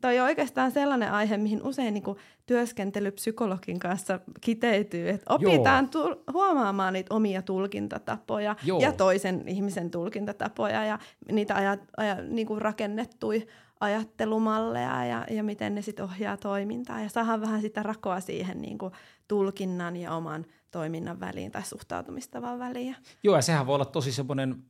toi 0.00 0.18
on 0.18 0.24
oikeastaan 0.24 0.70
sellainen 0.70 1.12
aihe, 1.12 1.36
mihin 1.36 1.62
usein 1.62 1.94
niin 1.94 2.04
työskentely 2.46 3.10
psykologin 3.10 3.78
kanssa 3.78 4.20
kiteytyy. 4.40 5.08
Että 5.08 5.34
opitaan 5.34 5.88
tu- 5.88 6.24
huomaamaan 6.32 6.92
niitä 6.92 7.14
omia 7.14 7.42
tulkintatapoja 7.42 8.56
Joo. 8.62 8.80
ja 8.80 8.92
toisen 8.92 9.48
ihmisen 9.48 9.90
tulkintatapoja 9.90 10.84
ja 10.84 10.98
niitä 11.32 11.54
aja, 11.54 11.76
aja, 11.96 12.14
niin 12.14 12.46
kuin 12.46 12.62
rakennettui 12.62 13.46
ajattelumalleja 13.80 15.04
ja, 15.04 15.26
ja 15.30 15.42
miten 15.42 15.74
ne 15.74 15.82
sitten 15.82 16.04
ohjaa 16.04 16.36
toimintaa. 16.36 17.00
Ja 17.00 17.08
saadaan 17.08 17.40
vähän 17.40 17.60
sitä 17.60 17.82
rakoa 17.82 18.20
siihen 18.20 18.60
niin 18.60 18.78
kuin 18.78 18.92
tulkinnan 19.28 19.96
ja 19.96 20.14
oman 20.14 20.46
toiminnan 20.70 21.20
väliin 21.20 21.52
tai 21.52 21.62
suhtautumistavan 21.62 22.58
väliin. 22.58 22.96
Joo, 23.22 23.36
ja 23.36 23.42
sehän 23.42 23.66
voi 23.66 23.74
olla 23.74 23.84
tosi 23.84 24.12
semmoinen 24.12 24.64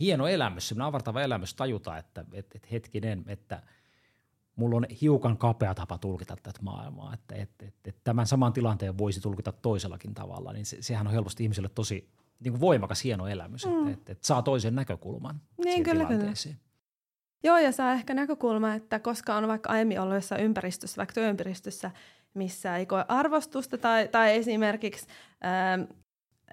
hieno 0.00 0.26
elämys, 0.26 0.68
semmoinen 0.68 0.88
avartava 0.88 1.22
elämys 1.22 1.54
tajuta, 1.54 1.98
että 1.98 2.24
et, 2.32 2.46
et 2.54 2.72
hetkinen, 2.72 3.24
että 3.26 3.62
mulla 4.56 4.76
on 4.76 4.86
hiukan 5.00 5.38
kapea 5.38 5.74
tapa 5.74 5.98
tulkita 5.98 6.36
tätä 6.42 6.60
maailmaa, 6.62 7.14
että 7.14 7.34
et, 7.34 7.50
et, 7.62 7.74
et 7.84 7.96
tämän 8.04 8.26
saman 8.26 8.52
tilanteen 8.52 8.98
voisi 8.98 9.20
tulkita 9.20 9.52
toisellakin 9.52 10.14
tavalla, 10.14 10.52
niin 10.52 10.66
se, 10.66 10.76
sehän 10.80 11.06
on 11.06 11.12
helposti 11.12 11.42
ihmiselle 11.42 11.68
tosi 11.68 12.08
niin 12.40 12.52
kuin 12.52 12.60
voimakas, 12.60 13.04
hieno 13.04 13.26
elämys, 13.26 13.66
mm. 13.66 13.88
että 13.88 14.12
et, 14.12 14.18
et 14.18 14.24
saa 14.24 14.42
toisen 14.42 14.74
näkökulman 14.74 15.40
niin, 15.64 15.82
kyllä, 15.82 16.04
kyllä. 16.04 16.32
Joo, 17.44 17.58
ja 17.58 17.72
saa 17.72 17.92
ehkä 17.92 18.14
näkökulma, 18.14 18.74
että 18.74 19.00
koska 19.00 19.36
on 19.36 19.48
vaikka 19.48 19.70
aiemmin 19.70 20.00
ollut 20.00 20.14
jossain 20.14 20.44
ympäristössä, 20.44 20.96
vaikka 20.96 21.12
työympäristössä, 21.12 21.90
missä 22.34 22.76
ei 22.76 22.86
koe 22.86 23.04
arvostusta 23.08 23.78
tai, 23.78 24.08
tai 24.08 24.36
esimerkiksi 24.36 25.06
ää, 25.40 25.78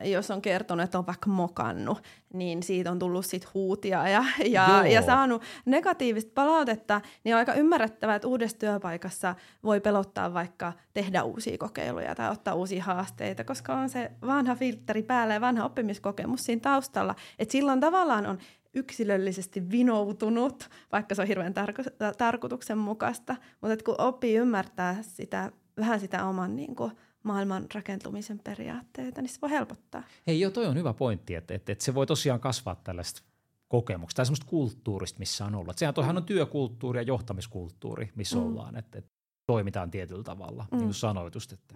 jos 0.04 0.32
on 0.32 0.42
kertonut, 0.42 0.84
että 0.84 0.98
on 0.98 1.08
vaikka 1.08 1.30
mokannut, 1.30 2.04
niin 2.34 2.64
siitä 2.64 2.92
on 2.92 3.00
tullut 3.00 3.26
sit 3.26 3.54
huutia 3.54 4.08
ja, 4.08 4.24
ja, 4.46 4.88
ja 4.88 5.02
saanut 5.02 5.42
negatiivista 5.66 6.32
palautetta, 6.36 7.02
niin 7.24 7.36
on 7.36 7.40
aika 7.40 7.54
ymmärrettävää, 7.54 8.16
että 8.16 8.28
uudessa 8.28 8.58
työpaikassa 8.58 9.36
voi 9.64 9.82
pelottaa 9.82 10.34
vaikka 10.34 10.74
tehdä 10.94 11.24
uusia 11.24 11.58
kokeiluja 11.58 12.16
tai 12.16 12.32
ottaa 12.32 12.54
uusia 12.54 12.84
haasteita, 12.84 13.44
koska 13.44 13.74
on 13.74 13.90
se 13.90 14.12
vanha 14.26 14.56
filtteri 14.56 15.04
päällä 15.04 15.34
ja 15.34 15.42
vanha 15.42 15.66
oppimiskokemus 15.66 16.46
siinä 16.46 16.60
taustalla. 16.60 17.16
Että 17.40 17.52
silloin 17.52 17.80
tavallaan 17.80 18.26
on 18.26 18.38
yksilöllisesti 18.74 19.72
vinoutunut, 19.72 20.70
vaikka 20.92 21.16
se 21.16 21.22
on 21.22 21.28
hirveän 21.28 21.54
tarko- 21.54 22.14
tarkoituksenmukaista, 22.18 23.36
mutta 23.62 23.84
kun 23.86 23.96
oppii 23.98 24.36
ymmärtää 24.36 24.98
sitä, 25.02 25.52
vähän 25.78 26.00
sitä 26.00 26.26
oman 26.26 26.56
niin 26.56 26.76
kuin, 26.76 26.92
maailman 27.24 27.66
rakentumisen 27.74 28.40
periaatteita, 28.40 29.22
niin 29.22 29.30
se 29.30 29.42
voi 29.42 29.50
helpottaa. 29.50 30.04
Hei 30.28 30.40
joo, 30.40 30.52
toi 30.52 30.66
on 30.66 30.78
hyvä 30.78 30.94
pointti, 30.94 31.36
että, 31.36 31.54
että, 31.54 31.72
että 31.72 31.84
se 31.84 31.96
voi 31.96 32.08
tosiaan 32.08 32.40
kasvaa 32.40 32.76
tällaista 32.76 33.22
kokemuksesta 33.68 34.18
tai 34.18 34.26
semmoista 34.26 34.46
kulttuurista, 34.46 35.20
missä 35.20 35.46
on 35.46 35.56
ollut. 35.56 35.78
Sehän 35.78 35.94
toihan 35.94 36.18
on 36.18 36.24
työkulttuuri 36.24 37.00
ja 37.00 37.04
johtamiskulttuuri, 37.04 38.12
missä 38.16 38.38
mm. 38.38 38.44
ollaan, 38.44 38.78
että, 38.78 39.00
että 39.00 39.12
toimitaan 39.46 39.92
tietyllä 39.92 40.24
tavalla, 40.24 40.66
mm. 40.72 40.78
niin 40.78 40.88
kuin 40.88 40.94
sanoit 40.94 41.36
just, 41.36 41.52
että 41.52 41.76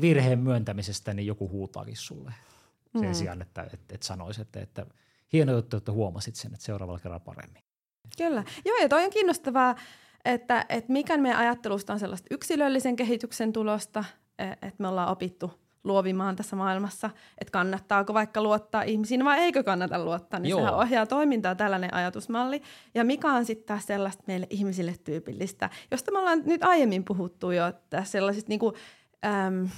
virheen 0.00 0.38
myöntämisestä 0.38 1.14
niin 1.14 1.26
joku 1.26 1.48
huutaakin 1.48 1.96
sulle 1.96 2.34
sen 2.98 3.08
mm. 3.08 3.14
sijaan, 3.14 3.42
että, 3.42 3.62
että, 3.62 3.94
että 3.94 4.06
sanoisi, 4.06 4.42
että, 4.42 4.60
että 4.60 4.86
hieno 5.32 5.52
juttu, 5.52 5.76
että 5.76 5.92
huomasit 5.92 6.34
sen, 6.34 6.54
että 6.54 6.66
seuraavalla 6.66 7.00
kerralla 7.00 7.24
paremmin. 7.24 7.62
Kyllä. 8.18 8.44
Joo, 8.64 8.76
ja 8.76 8.88
toi 8.88 9.04
on 9.04 9.10
kiinnostavaa, 9.10 9.76
että, 10.24 10.66
että 10.68 10.92
mikä 10.92 11.16
meidän 11.16 11.40
ajattelusta 11.40 11.92
on 11.92 11.98
sellaista 11.98 12.26
yksilöllisen 12.30 12.96
kehityksen 12.96 13.52
tulosta, 13.52 14.04
että 14.38 14.74
me 14.78 14.88
ollaan 14.88 15.08
opittu 15.08 15.50
luovimaan 15.86 16.36
tässä 16.36 16.56
maailmassa, 16.56 17.10
että 17.38 17.52
kannattaako 17.52 18.14
vaikka 18.14 18.42
luottaa 18.42 18.82
ihmisiin 18.82 19.24
vai 19.24 19.38
eikö 19.38 19.62
kannata 19.62 20.04
luottaa, 20.04 20.40
niin 20.40 20.50
Joo. 20.50 20.60
sehän 20.60 20.74
ohjaa 20.74 21.06
toimintaa 21.06 21.54
tällainen 21.54 21.94
ajatusmalli. 21.94 22.62
Ja 22.94 23.04
mikä 23.04 23.32
on 23.32 23.44
sitten 23.44 23.66
taas 23.66 23.86
sellaista 23.86 24.24
meille 24.26 24.46
ihmisille 24.50 24.94
tyypillistä, 25.04 25.70
josta 25.90 26.12
me 26.12 26.18
ollaan 26.18 26.42
nyt 26.44 26.64
aiemmin 26.64 27.04
puhuttu 27.04 27.50
jo, 27.50 27.66
että 27.66 28.04
sellaisista 28.04 28.48
niinku, 28.48 28.72
äm, 29.24 29.68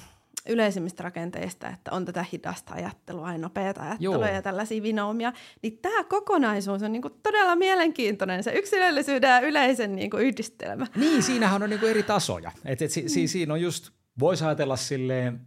yleisimmistä 0.48 1.02
rakenteista, 1.02 1.68
että 1.68 1.90
on 1.92 2.04
tätä 2.04 2.24
hidasta 2.32 2.74
ajattelua 2.74 3.32
ja 3.32 3.38
nopeata 3.38 3.82
ajattelua 3.82 4.26
Joo. 4.26 4.34
ja 4.34 4.42
tällaisia 4.42 4.82
vinoumia, 4.82 5.32
niin 5.62 5.78
tämä 5.78 6.04
kokonaisuus 6.04 6.82
on 6.82 6.92
niinku 6.92 7.10
todella 7.10 7.56
mielenkiintoinen, 7.56 8.42
se 8.42 8.52
yksilöllisyyden 8.52 9.30
ja 9.30 9.40
yleisen 9.40 9.96
niinku 9.96 10.16
yhdistelmä. 10.16 10.86
Niin, 10.96 11.22
siinähän 11.22 11.62
on 11.62 11.70
niinku 11.70 11.86
eri 11.86 12.02
tasoja. 12.02 12.52
Et, 12.64 12.82
et, 12.82 12.90
si, 12.90 13.08
si, 13.08 13.22
mm. 13.22 13.28
siinä 13.28 13.54
on 13.54 13.60
just 13.60 13.97
voisi 14.20 14.44
ajatella 14.44 14.76
silleen 14.76 15.46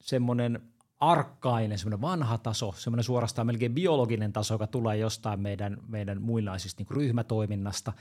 semmoinen 0.00 0.62
arkkainen, 1.00 1.78
semmoinen 1.78 2.00
vanha 2.00 2.38
taso, 2.38 2.72
semmoinen 2.72 3.04
suorastaan 3.04 3.46
melkein 3.46 3.74
biologinen 3.74 4.32
taso, 4.32 4.54
joka 4.54 4.66
tulee 4.66 4.96
jostain 4.96 5.40
meidän, 5.40 5.76
meidän 5.88 6.22
muinaisista 6.22 6.82
niin 6.82 6.96
ryhmätoiminnasta. 6.96 7.92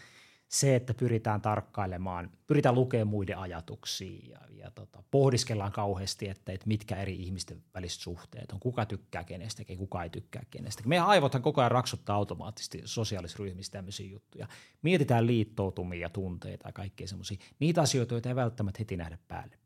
Se, 0.47 0.75
että 0.75 0.93
pyritään 0.93 1.41
tarkkailemaan, 1.41 2.31
pyritään 2.47 2.75
lukemaan 2.75 3.07
muiden 3.07 3.37
ajatuksia 3.37 4.29
ja, 4.29 4.39
ja 4.49 4.71
tota, 4.71 5.03
pohdiskellaan 5.11 5.71
kauheasti, 5.71 6.29
että, 6.29 6.51
että 6.51 6.67
mitkä 6.67 6.95
eri 6.95 7.15
ihmisten 7.15 7.63
väliset 7.73 8.01
suhteet 8.01 8.51
on, 8.51 8.59
kuka 8.59 8.85
tykkää 8.85 9.23
kenestäkin, 9.23 9.77
kuka 9.77 10.03
ei 10.03 10.09
tykkää 10.09 10.43
kenestäkin. 10.51 10.89
Meidän 10.89 11.07
aivothan 11.07 11.41
koko 11.41 11.61
ajan 11.61 11.71
raksuttaa 11.71 12.15
automaattisesti 12.15 12.81
sosiaalisissa 12.85 13.71
tämmöisiä 13.71 14.11
juttuja. 14.11 14.47
Mietitään 14.81 15.27
liittoutumia 15.27 16.09
tunteita 16.09 16.67
ja 16.67 16.73
kaikkea 16.73 17.07
semmoisia. 17.07 17.37
Niitä 17.59 17.81
asioita, 17.81 18.13
joita 18.13 18.29
ei 18.29 18.35
välttämättä 18.35 18.79
heti 18.79 18.97
nähdä 18.97 19.17
päälle 19.27 19.57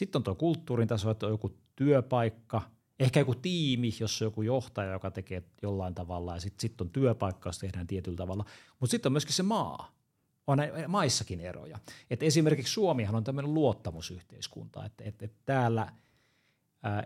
sitten 0.00 0.18
on 0.18 0.24
tuo 0.24 0.34
kulttuurin 0.34 0.88
taso, 0.88 1.10
että 1.10 1.26
on 1.26 1.32
joku 1.32 1.56
työpaikka, 1.76 2.62
ehkä 3.00 3.20
joku 3.20 3.34
tiimi, 3.34 3.90
jos 4.00 4.22
on 4.22 4.26
joku 4.26 4.42
johtaja, 4.42 4.92
joka 4.92 5.10
tekee 5.10 5.42
jollain 5.62 5.94
tavalla, 5.94 6.34
ja 6.34 6.40
sitten 6.40 6.60
sit 6.60 6.80
on 6.80 6.90
työpaikka, 6.90 7.48
jos 7.48 7.58
tehdään 7.58 7.86
tietyllä 7.86 8.16
tavalla. 8.16 8.44
Mutta 8.80 8.90
sitten 8.90 9.10
on 9.10 9.12
myöskin 9.12 9.34
se 9.34 9.42
maa. 9.42 9.92
On 10.46 10.58
maissakin 10.88 11.40
eroja. 11.40 11.78
Et 12.10 12.22
esimerkiksi 12.22 12.72
Suomihan 12.72 13.14
on 13.14 13.24
tämmöinen 13.24 13.54
luottamusyhteiskunta, 13.54 14.84
että 14.84 15.04
et, 15.04 15.22
et 15.22 15.32
täällä– 15.44 15.92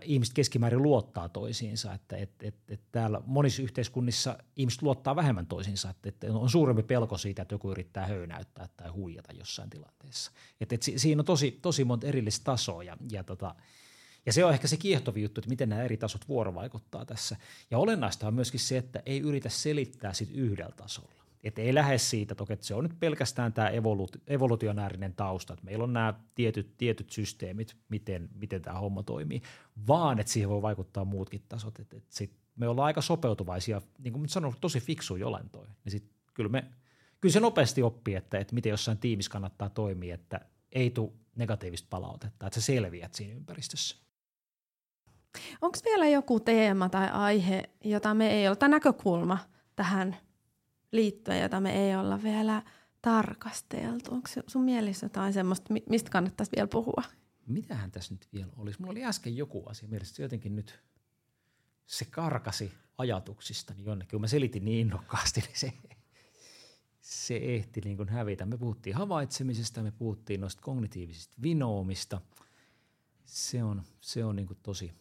ihmiset 0.03 0.33
keskimäärin 0.33 0.83
luottaa 0.83 1.29
toisiinsa, 1.29 1.93
että 1.93 2.17
et, 2.17 2.31
et, 2.43 2.55
et 2.67 2.81
täällä 2.91 3.21
monissa 3.25 3.61
yhteiskunnissa 3.61 4.37
ihmiset 4.55 4.81
luottaa 4.81 5.15
vähemmän 5.15 5.47
toisiinsa, 5.47 5.89
että, 5.89 6.09
et 6.09 6.23
on 6.23 6.49
suurempi 6.49 6.83
pelko 6.83 7.17
siitä, 7.17 7.41
että 7.41 7.55
joku 7.55 7.71
yrittää 7.71 8.07
höynäyttää 8.07 8.67
tai 8.77 8.89
huijata 8.89 9.33
jossain 9.33 9.69
tilanteessa. 9.69 10.31
Et, 10.61 10.73
et 10.73 10.83
si, 10.83 10.99
siinä 10.99 11.21
on 11.21 11.25
tosi, 11.25 11.59
tosi 11.61 11.83
monta 11.83 12.07
erillistä 12.07 12.43
tasoa 12.43 12.83
ja, 12.83 12.97
ja, 13.11 13.23
tota, 13.23 13.55
ja 14.25 14.33
se 14.33 14.45
on 14.45 14.53
ehkä 14.53 14.67
se 14.67 14.77
kiehtovi 14.77 15.21
juttu, 15.21 15.39
että 15.39 15.49
miten 15.49 15.69
nämä 15.69 15.83
eri 15.83 15.97
tasot 15.97 16.27
vuorovaikuttaa 16.27 17.05
tässä. 17.05 17.35
Ja 17.71 17.77
olennaista 17.77 18.27
on 18.27 18.33
myöskin 18.33 18.59
se, 18.59 18.77
että 18.77 19.03
ei 19.05 19.19
yritä 19.19 19.49
selittää 19.49 20.13
sit 20.13 20.29
yhdellä 20.31 20.75
tasolla. 20.75 21.24
Että 21.45 21.61
ei 21.61 21.73
lähde 21.73 21.97
siitä, 21.97 22.35
että 22.49 22.65
se 22.65 22.75
on 22.75 22.83
nyt 22.83 22.99
pelkästään 22.99 23.53
tämä 23.53 23.69
evoluti- 23.69 24.21
evolutionäärinen 24.27 25.13
tausta, 25.13 25.53
että 25.53 25.65
meillä 25.65 25.83
on 25.83 25.93
nämä 25.93 26.13
tietyt, 26.35 26.77
tietyt 26.77 27.09
systeemit, 27.09 27.77
miten, 27.89 28.29
miten 28.35 28.61
tämä 28.61 28.79
homma 28.79 29.03
toimii, 29.03 29.41
vaan 29.87 30.19
että 30.19 30.31
siihen 30.31 30.49
voi 30.49 30.61
vaikuttaa 30.61 31.05
muutkin 31.05 31.43
tasot. 31.49 31.79
Että, 31.79 31.97
että 31.97 32.15
sit 32.15 32.33
me 32.55 32.67
ollaan 32.67 32.85
aika 32.85 33.01
sopeutuvaisia, 33.01 33.81
niin 33.99 34.13
kuin 34.13 34.29
sanon, 34.29 34.53
tosi 34.61 34.79
fiksuja 34.79 35.27
olentoja. 35.27 35.71
Niin 35.83 35.91
sit 35.91 36.11
kyllä, 36.33 36.49
me, 36.49 36.63
kyllä 37.21 37.33
se 37.33 37.39
nopeasti 37.39 37.83
oppii, 37.83 38.15
että, 38.15 38.39
että 38.39 38.55
miten 38.55 38.69
jossain 38.69 38.97
tiimissä 38.97 39.31
kannattaa 39.31 39.69
toimia, 39.69 40.15
että 40.15 40.39
ei 40.71 40.89
tule 40.89 41.11
negatiivista 41.35 41.87
palautetta, 41.89 42.47
että 42.47 42.59
sä 42.59 42.65
selviät 42.65 43.13
siinä 43.13 43.33
ympäristössä. 43.33 43.95
Onko 45.61 45.77
vielä 45.85 46.07
joku 46.07 46.39
teema 46.39 46.89
tai 46.89 47.09
aihe, 47.09 47.63
jota 47.83 48.13
me 48.13 48.31
ei 48.31 48.47
ole, 48.47 48.55
tai 48.55 48.69
näkökulma 48.69 49.37
tähän 49.75 50.15
liittyen, 50.95 51.41
jota 51.41 51.59
me 51.59 51.87
ei 51.87 51.95
olla 51.95 52.23
vielä 52.23 52.63
tarkasteltu? 53.01 54.11
Onko 54.11 54.29
sun 54.47 54.63
mielessä 54.63 55.05
jotain 55.05 55.33
semmoista, 55.33 55.73
mistä 55.89 56.09
kannattaisi 56.09 56.51
vielä 56.55 56.67
puhua? 56.67 57.03
Mitähän 57.47 57.91
tässä 57.91 58.13
nyt 58.13 58.27
vielä 58.33 58.51
olisi? 58.57 58.79
Mulla 58.81 58.91
oli 58.91 59.03
äsken 59.05 59.37
joku 59.37 59.63
asia 59.65 59.89
mielessä, 59.89 60.23
jotenkin 60.23 60.55
nyt 60.55 60.79
se 61.85 62.05
karkasi 62.05 62.71
ajatuksistani 62.97 63.83
jonnekin. 63.83 64.11
Kun 64.11 64.21
mä 64.21 64.27
selitin 64.27 64.65
niin 64.65 64.79
innokkaasti, 64.87 65.41
niin 65.41 65.59
se, 65.59 65.73
se 67.01 67.35
ehti 67.35 67.81
niin 67.81 67.97
kuin 67.97 68.09
hävitä. 68.09 68.45
Me 68.45 68.57
puhuttiin 68.57 68.95
havaitsemisesta, 68.95 69.83
me 69.83 69.91
puhuttiin 69.91 70.41
noista 70.41 70.61
kognitiivisista 70.61 71.35
vinoomista. 71.41 72.21
Se 73.25 73.63
on, 73.63 73.83
se 74.01 74.25
on 74.25 74.35
niin 74.35 74.47
kuin 74.47 74.59
tosi, 74.63 74.93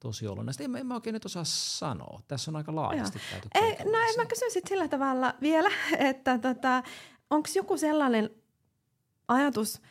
tosi 0.00 0.26
olennaista. 0.26 0.62
En, 0.62 0.76
en 0.76 0.86
mä 0.86 0.94
oikein 0.94 1.14
nyt 1.14 1.24
osaa 1.24 1.44
sanoa. 1.44 2.20
Tässä 2.28 2.50
on 2.50 2.56
aika 2.56 2.74
laajasti 2.74 3.18
Joo. 3.18 3.26
käyty. 3.30 3.48
Ei, 3.54 3.84
no 3.92 3.98
en 3.98 4.16
mä 4.16 4.26
kysy 4.26 4.44
sit 4.50 4.66
sillä 4.66 4.88
tavalla 4.88 5.34
vielä, 5.40 5.70
että 6.10 6.38
tota, 6.38 6.82
onko 7.30 7.48
joku 7.54 7.76
sellainen 7.76 8.30
ajatus, 9.28 9.82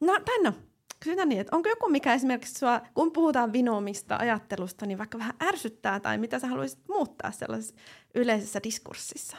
no, 0.00 0.20
tai 0.24 0.42
no, 0.42 0.52
kysytään 1.00 1.28
niin, 1.28 1.40
että 1.40 1.56
onko 1.56 1.68
joku, 1.68 1.88
mikä 1.88 2.14
esimerkiksi 2.14 2.54
sua, 2.54 2.80
kun 2.94 3.12
puhutaan 3.12 3.52
vinomista 3.52 4.16
ajattelusta, 4.16 4.86
niin 4.86 4.98
vaikka 4.98 5.18
vähän 5.18 5.34
ärsyttää 5.42 6.00
tai 6.00 6.18
mitä 6.18 6.38
sä 6.38 6.46
haluaisit 6.46 6.88
muuttaa 6.88 7.32
sellaisessa 7.32 7.74
yleisessä 8.14 8.60
diskurssissa? 8.62 9.36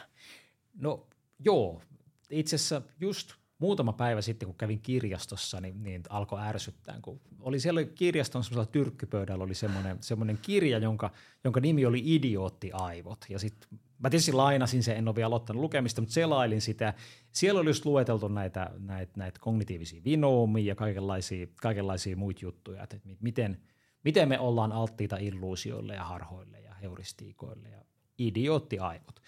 No 0.74 1.06
joo, 1.38 1.82
itse 2.30 2.56
asiassa 2.56 2.82
just 3.00 3.34
muutama 3.58 3.92
päivä 3.92 4.22
sitten, 4.22 4.46
kun 4.46 4.56
kävin 4.56 4.80
kirjastossa, 4.80 5.60
niin, 5.60 5.82
niin 5.82 6.02
alkoi 6.08 6.40
ärsyttää. 6.42 6.98
Kun 7.02 7.20
oli 7.40 7.60
siellä 7.60 7.84
kirjaston 7.84 8.44
semmoisella 8.44 8.72
tyrkkypöydällä 8.72 9.44
oli 9.44 9.54
semmoinen, 9.54 9.96
semmoinen 10.00 10.38
kirja, 10.42 10.78
jonka, 10.78 11.10
jonka 11.44 11.60
nimi 11.60 11.86
oli 11.86 12.02
Idioottiaivot. 12.04 13.24
Ja 13.28 13.38
sitten 13.38 13.68
mä 13.98 14.10
tietysti 14.10 14.32
lainasin 14.32 14.82
sen, 14.82 14.96
en 14.96 15.08
ole 15.08 15.16
vielä 15.16 15.26
aloittanut 15.26 15.60
lukemista, 15.60 16.00
mutta 16.00 16.14
selailin 16.14 16.60
sitä. 16.60 16.94
Siellä 17.32 17.60
oli 17.60 17.70
just 17.70 17.84
lueteltu 17.84 18.28
näitä, 18.28 18.70
näitä, 18.78 19.12
näitä 19.16 19.40
kognitiivisia 19.40 20.04
vinoomia 20.04 20.64
ja 20.64 20.74
kaikenlaisia, 20.74 21.46
kaikenlaisia 21.56 22.16
muita 22.16 22.44
juttuja, 22.44 22.82
että 22.82 22.96
miten, 23.20 23.60
miten 24.04 24.28
me 24.28 24.38
ollaan 24.38 24.72
alttiita 24.72 25.16
illuusioille 25.16 25.94
ja 25.94 26.04
harhoille 26.04 26.60
ja 26.60 26.74
heuristiikoille 26.74 27.68
ja 27.68 27.84
idioottiaivot. 28.18 29.20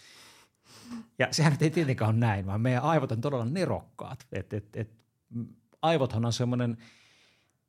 Ja 1.19 1.29
sehän 1.31 1.57
ei 1.61 1.71
tietenkään 1.71 2.11
ole 2.11 2.19
näin, 2.19 2.47
vaan 2.47 2.61
meidän 2.61 2.83
aivot 2.83 3.13
on 3.13 3.21
todella 3.21 3.45
nerokkaat. 3.45 4.27
Et, 4.33 4.53
et, 4.53 4.77
et, 4.77 4.91
aivothan 5.83 6.25
on 6.25 6.33
semmoinen 6.33 6.77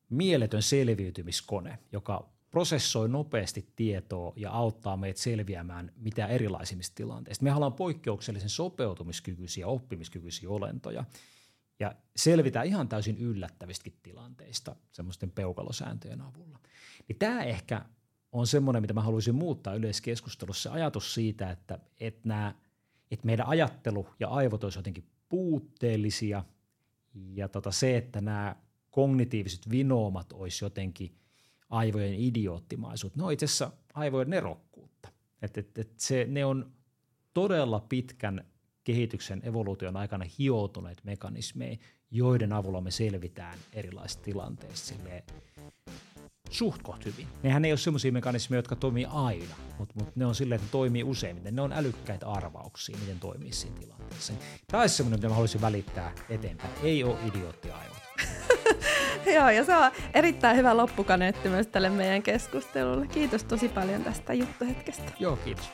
mieletön 0.09 0.61
selviytymiskone, 0.61 1.79
joka 1.91 2.29
prosessoi 2.51 3.09
nopeasti 3.09 3.73
tietoa 3.75 4.33
ja 4.35 4.51
auttaa 4.51 4.97
meitä 4.97 5.21
selviämään 5.21 5.91
mitä 5.95 6.27
erilaisimmista 6.27 6.95
tilanteista. 6.95 7.43
Me 7.43 7.53
ollaan 7.53 7.73
poikkeuksellisen 7.73 8.49
sopeutumiskykyisiä, 8.49 9.67
oppimiskykyisiä 9.67 10.49
olentoja 10.49 11.05
ja 11.79 11.95
selvitä 12.15 12.63
ihan 12.63 12.87
täysin 12.87 13.17
yllättävistäkin 13.17 13.99
tilanteista 14.03 14.75
semmoisten 14.91 15.31
peukalosääntöjen 15.31 16.21
avulla. 16.21 16.59
Niin 17.07 17.19
tämä 17.19 17.43
ehkä 17.43 17.85
on 18.31 18.47
semmoinen, 18.47 18.83
mitä 18.83 18.93
mä 18.93 19.01
haluaisin 19.01 19.35
muuttaa 19.35 19.75
yleiskeskustelussa, 19.75 20.71
ajatus 20.71 21.13
siitä, 21.13 21.51
että, 21.51 21.79
että, 21.99 22.29
nämä, 22.29 22.55
että 23.11 23.25
meidän 23.25 23.47
ajattelu 23.47 24.07
ja 24.19 24.27
aivot 24.27 24.63
olisivat 24.63 24.81
jotenkin 24.81 25.11
puutteellisia 25.29 26.43
ja 27.13 27.47
tota 27.47 27.71
se, 27.71 27.97
että 27.97 28.21
nämä 28.21 28.55
kognitiiviset 28.91 29.69
vinoomat 29.69 30.33
olisi 30.33 30.65
jotenkin– 30.65 31.11
aivojen 31.69 32.13
idioottimaisuutta. 32.13 33.19
Ne 33.19 33.23
on 33.23 33.31
itse 33.31 33.45
asiassa 33.45 33.71
aivojen 33.93 34.29
nerokkuutta. 34.29 35.09
Et, 35.41 35.57
et, 35.57 35.77
et 35.77 35.99
se, 35.99 36.25
ne 36.29 36.45
on 36.45 36.71
todella 37.33 37.79
pitkän 37.89 38.45
kehityksen 38.83 39.41
evoluution 39.43 39.97
aikana 39.97 40.25
hioutuneet 40.39 41.03
mekanismeja, 41.03 41.77
joiden 42.11 42.53
avulla 42.53 42.81
me 42.81 42.91
selvitään 42.91 43.59
erilaisista 43.73 44.23
tilanteista 44.23 44.93
suht 46.51 46.81
koht 46.83 47.05
hyvin. 47.05 47.27
Nehän 47.43 47.65
ei 47.65 47.71
ole 47.71 47.77
sellaisia 47.77 48.11
mekanismeja, 48.11 48.57
jotka 48.57 48.75
toimii 48.75 49.05
aina, 49.13 49.55
mutta 49.79 49.93
mut 49.97 50.15
ne 50.15 50.25
on 50.25 50.35
silleen, 50.35 50.55
että 50.55 50.67
ne 50.67 50.71
toimii 50.71 51.03
useimmiten. 51.03 51.55
Ne 51.55 51.61
on 51.61 51.73
älykkäitä 51.73 52.27
arvauksia, 52.27 52.97
miten 52.97 53.19
toimii 53.19 53.51
siinä 53.51 53.77
tilanteessa. 53.79 54.33
Tämä 54.67 54.81
olisi 54.81 54.95
semmoinen, 54.95 55.17
mitä 55.19 55.27
mä 55.27 55.33
haluaisin 55.33 55.61
välittää 55.61 56.11
eteenpäin. 56.29 56.73
Ei 56.83 57.03
ole 57.03 57.17
idioottiaivot. 57.27 57.97
Joo, 59.35 59.49
ja 59.49 59.65
se 59.65 59.75
on 59.75 59.91
erittäin 60.13 60.57
hyvä 60.57 60.77
loppukaneetti 60.77 61.49
myös 61.49 61.67
tälle 61.67 61.89
meidän 61.89 62.23
keskustelulle. 62.23 63.07
Kiitos 63.07 63.43
tosi 63.43 63.69
paljon 63.69 64.03
tästä 64.03 64.33
juttuhetkestä. 64.33 65.11
Joo, 65.19 65.35
kiitos. 65.35 65.69